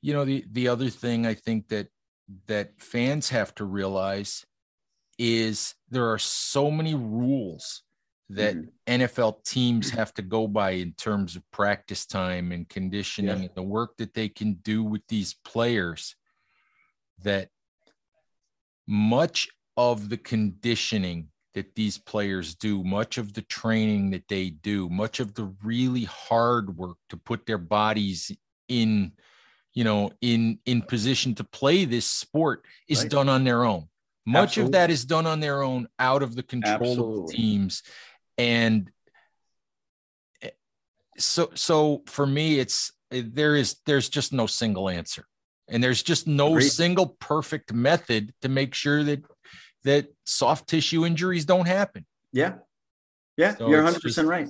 you 0.01 0.13
know, 0.13 0.25
the 0.25 0.45
the 0.51 0.67
other 0.67 0.89
thing 0.89 1.25
I 1.25 1.33
think 1.33 1.69
that 1.69 1.87
that 2.47 2.79
fans 2.79 3.29
have 3.29 3.55
to 3.55 3.65
realize 3.65 4.45
is 5.17 5.73
there 5.89 6.11
are 6.11 6.19
so 6.19 6.69
many 6.69 6.93
rules 6.93 7.83
that 8.29 8.55
mm-hmm. 8.55 9.01
NFL 9.01 9.43
teams 9.45 9.89
have 9.89 10.13
to 10.15 10.21
go 10.21 10.47
by 10.47 10.71
in 10.71 10.93
terms 10.93 11.35
of 11.35 11.49
practice 11.51 12.05
time 12.05 12.51
and 12.51 12.67
conditioning 12.67 13.37
yeah. 13.37 13.43
and 13.45 13.55
the 13.55 13.63
work 13.63 13.95
that 13.97 14.13
they 14.13 14.27
can 14.27 14.55
do 14.55 14.83
with 14.83 15.01
these 15.07 15.35
players 15.45 16.15
that 17.23 17.49
much 18.85 19.47
of 19.77 20.09
the 20.09 20.17
conditioning 20.17 21.29
that 21.53 21.73
these 21.75 21.97
players 21.97 22.55
do, 22.55 22.83
much 22.83 23.17
of 23.17 23.33
the 23.33 23.41
training 23.43 24.11
that 24.11 24.27
they 24.27 24.49
do, 24.49 24.89
much 24.89 25.19
of 25.19 25.33
the 25.33 25.51
really 25.63 26.03
hard 26.03 26.77
work 26.77 26.97
to 27.09 27.17
put 27.17 27.45
their 27.45 27.57
bodies 27.57 28.31
in, 28.67 29.11
you 29.73 29.83
know, 29.83 30.11
in 30.21 30.59
in 30.65 30.81
position 30.81 31.33
to 31.35 31.43
play 31.43 31.85
this 31.85 32.05
sport 32.05 32.65
is 32.87 33.01
right. 33.01 33.11
done 33.11 33.29
on 33.29 33.43
their 33.43 33.63
own. 33.63 33.87
Much 34.25 34.57
Absolutely. 34.57 34.67
of 34.67 34.71
that 34.73 34.91
is 34.91 35.05
done 35.05 35.25
on 35.25 35.39
their 35.39 35.63
own, 35.63 35.87
out 35.99 36.21
of 36.21 36.35
the 36.35 36.43
control 36.43 36.91
Absolutely. 36.91 37.21
of 37.21 37.27
the 37.27 37.33
teams 37.33 37.83
and 38.37 38.89
so 41.17 41.49
so 41.55 42.03
for 42.05 42.25
me 42.25 42.59
it's 42.59 42.91
there 43.09 43.55
is 43.55 43.77
there's 43.85 44.09
just 44.09 44.33
no 44.33 44.47
single 44.47 44.89
answer. 44.89 45.25
And 45.69 45.83
there's 45.83 46.01
just 46.01 46.27
no 46.27 46.49
Agreed. 46.51 46.69
single 46.69 47.07
perfect 47.19 47.73
method 47.73 48.33
to 48.41 48.49
make 48.49 48.73
sure 48.73 49.03
that 49.03 49.23
that 49.83 50.07
soft 50.25 50.67
tissue 50.69 51.05
injuries 51.05 51.45
don't 51.45 51.67
happen. 51.67 52.05
Yeah. 52.31 52.55
Yeah 53.35 53.55
so 53.55 53.69
you're 53.69 53.83
100% 53.83 54.01
just, 54.01 54.17
right. 54.19 54.49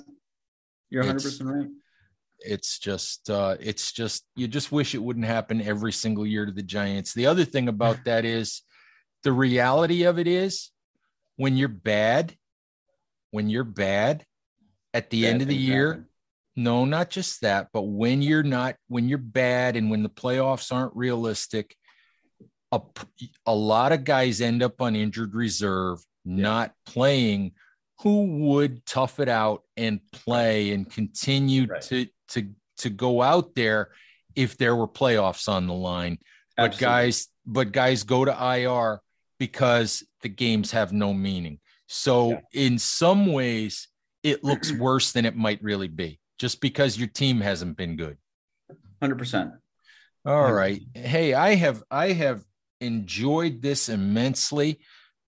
You're 0.89 1.03
100% 1.03 1.45
right. 1.45 1.69
It's 2.39 2.77
just 2.77 3.29
uh 3.29 3.57
it's 3.59 3.91
just 3.91 4.25
you 4.35 4.47
just 4.47 4.71
wish 4.71 4.93
it 4.93 5.01
wouldn't 5.01 5.25
happen 5.25 5.61
every 5.61 5.91
single 5.91 6.25
year 6.25 6.45
to 6.45 6.51
the 6.51 6.63
giants. 6.63 7.13
The 7.13 7.25
other 7.27 7.45
thing 7.45 7.67
about 7.67 7.97
that 8.05 8.25
is 8.25 8.61
the 9.23 9.31
reality 9.31 10.03
of 10.03 10.19
it 10.19 10.27
is 10.27 10.71
when 11.35 11.57
you're 11.57 11.67
bad 11.67 12.35
when 13.31 13.49
you're 13.49 13.63
bad 13.63 14.25
at 14.93 15.09
the 15.09 15.23
bad 15.23 15.29
end 15.29 15.41
of 15.41 15.47
the 15.47 15.55
year, 15.55 15.89
happen. 15.89 16.07
no, 16.55 16.85
not 16.85 17.09
just 17.09 17.41
that, 17.41 17.69
but 17.73 17.83
when 17.83 18.21
you're 18.21 18.43
not, 18.43 18.75
when 18.87 19.07
you're 19.09 19.17
bad 19.17 19.75
and 19.75 19.91
when 19.91 20.03
the 20.03 20.09
playoffs 20.09 20.71
aren't 20.71 20.95
realistic, 20.95 21.75
a, 22.71 22.81
a 23.45 23.55
lot 23.55 23.91
of 23.91 24.03
guys 24.03 24.41
end 24.41 24.63
up 24.63 24.81
on 24.81 24.95
injured 24.95 25.33
reserve, 25.33 25.99
yeah. 26.25 26.41
not 26.43 26.73
playing, 26.85 27.53
who 28.01 28.25
would 28.47 28.85
tough 28.85 29.19
it 29.19 29.29
out 29.29 29.63
and 29.75 29.99
play 30.11 30.71
and 30.71 30.89
continue 30.89 31.65
right. 31.65 31.81
to, 31.81 32.07
to, 32.29 32.49
to 32.77 32.89
go 32.89 33.21
out 33.21 33.55
there 33.55 33.89
if 34.35 34.57
there 34.57 34.75
were 34.75 34.87
playoffs 34.87 35.49
on 35.49 35.67
the 35.67 35.73
line. 35.73 36.19
Absolutely. 36.57 36.77
But 36.77 36.79
guys, 36.79 37.27
but 37.45 37.71
guys 37.71 38.03
go 38.03 38.25
to 38.25 38.31
IR 38.31 39.01
because 39.39 40.03
the 40.21 40.29
games 40.29 40.71
have 40.71 40.91
no 40.91 41.13
meaning. 41.13 41.59
So 41.87 42.31
yeah. 42.31 42.39
in 42.53 42.79
some 42.79 43.31
ways, 43.31 43.87
it 44.23 44.43
looks 44.43 44.71
worse 44.79 45.11
than 45.11 45.25
it 45.25 45.35
might 45.35 45.61
really 45.63 45.87
be, 45.87 46.19
just 46.37 46.61
because 46.61 46.97
your 46.97 47.07
team 47.07 47.41
hasn't 47.41 47.77
been 47.77 47.95
good. 47.95 48.17
Hundred 49.01 49.17
percent. 49.17 49.51
All 50.25 50.51
right. 50.51 50.81
Hey, 50.93 51.33
I 51.33 51.55
have 51.55 51.83
I 51.89 52.11
have 52.11 52.43
enjoyed 52.81 53.61
this 53.61 53.89
immensely. 53.89 54.79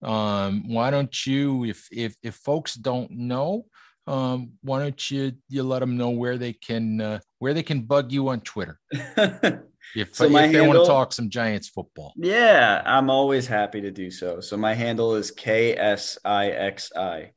Um, 0.02 0.70
why 0.70 0.92
don't 0.92 1.26
you, 1.26 1.66
if 1.66 1.88
if 1.92 2.16
if 2.24 2.36
folks 2.36 2.76
don't 2.76 3.12
know, 3.12 3.66
um, 4.08 4.54
why 4.62 4.80
don't 4.80 5.12
you 5.12 5.34
you 5.48 5.64
let 5.64 5.80
them 5.80 5.98
know 5.98 6.10
where 6.10 6.38
they 6.38 6.54
can 6.54 7.00
uh, 7.00 7.20
where 7.40 7.54
they 7.54 7.64
can 7.64 7.82
bug 7.82 8.12
you 8.12 8.28
on 8.30 8.42
Twitter? 8.42 8.80
if, 9.96 10.16
so 10.16 10.26
if 10.26 10.32
they 10.32 10.42
handle, 10.42 10.68
want 10.68 10.80
to 10.80 10.86
talk 10.86 11.14
some 11.14 11.30
Giants 11.30 11.70
football. 11.70 12.14
Yeah, 12.16 12.82
I'm 12.86 13.10
always 13.10 13.48
happy 13.48 13.82
to 13.82 13.92
do 13.92 14.12
so. 14.12 14.40
So 14.40 14.58
my 14.58 14.74
handle 14.74 15.16
is 15.16 15.32
KSIXI. 15.32 17.30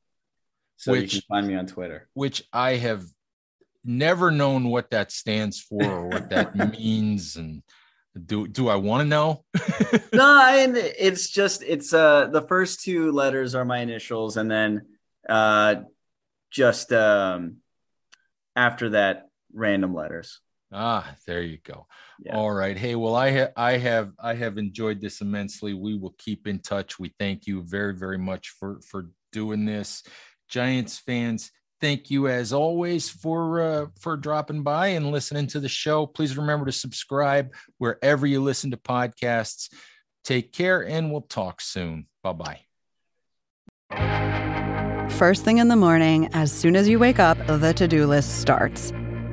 So 0.77 0.93
which, 0.93 1.15
you 1.15 1.21
can 1.21 1.27
find 1.29 1.47
me 1.47 1.55
on 1.55 1.67
Twitter. 1.67 2.09
Which 2.15 2.43
I 2.53 2.77
have 2.77 3.05
never 3.85 4.31
known 4.31 4.69
what 4.69 4.91
that 4.91 5.13
stands 5.13 5.61
for 5.61 5.83
or 5.83 6.09
what 6.09 6.31
that 6.31 6.55
means. 6.79 7.37
And 7.37 7.63
Do 8.27 8.47
do 8.47 8.69
I 8.69 8.77
want 8.77 9.01
to 9.01 9.09
know? 9.09 9.45
no, 10.13 10.47
and 10.47 10.77
it's 10.77 11.31
just 11.31 11.63
it's 11.63 11.95
uh 11.95 12.27
the 12.27 12.43
first 12.43 12.83
two 12.83 13.13
letters 13.13 13.55
are 13.55 13.65
my 13.65 13.79
initials, 13.79 14.37
and 14.37 14.51
then 14.51 14.83
uh 15.27 15.77
just 16.51 16.93
um 16.93 17.57
after 18.55 18.91
that 18.91 19.29
random 19.55 19.95
letters. 19.95 20.41
Ah, 20.73 21.15
there 21.27 21.43
you 21.43 21.59
go. 21.63 21.87
Yeah. 22.25 22.37
All 22.37 22.51
right. 22.51 22.77
Hey, 22.77 22.95
well, 22.95 23.15
I 23.15 23.31
have 23.31 23.53
I 23.57 23.77
have 23.77 24.13
I 24.19 24.35
have 24.35 24.57
enjoyed 24.59 25.01
this 25.01 25.21
immensely. 25.21 25.75
We 25.75 25.97
will 25.97 26.15
keep 26.19 26.47
in 26.47 26.61
touch. 26.61 26.99
We 26.99 27.13
thank 27.19 27.47
you 27.47 27.63
very 27.63 27.95
very 27.95 28.19
much 28.19 28.51
for 28.51 28.81
for 28.81 29.11
doing 29.33 29.65
this. 29.67 30.03
Giants 30.49 30.99
fans, 30.99 31.51
thank 31.81 32.11
you 32.11 32.29
as 32.29 32.53
always 32.53 33.11
for 33.11 33.61
uh, 33.61 33.87
for 33.99 34.17
dropping 34.17 34.63
by 34.63 34.89
and 34.89 35.11
listening 35.11 35.47
to 35.49 35.61
the 35.61 35.69
show. 35.69 36.07
Please 36.07 36.39
remember 36.39 36.67
to 36.67 36.73
subscribe 36.73 37.53
wherever 37.79 38.27
you 38.27 38.43
listen 38.43 38.71
to 38.71 38.77
podcasts. 38.79 39.69
Take 40.25 40.53
care, 40.53 40.87
and 40.87 41.11
we'll 41.11 41.23
talk 41.23 41.61
soon. 41.61 42.07
Bye 42.23 42.33
bye. 42.33 42.61
First 45.11 45.45
thing 45.45 45.59
in 45.59 45.69
the 45.69 45.77
morning, 45.77 46.29
as 46.33 46.51
soon 46.51 46.77
as 46.77 46.89
you 46.89 46.99
wake 46.99 47.19
up, 47.19 47.37
the 47.47 47.75
to 47.75 47.87
do 47.87 48.07
list 48.07 48.41
starts. 48.41 48.93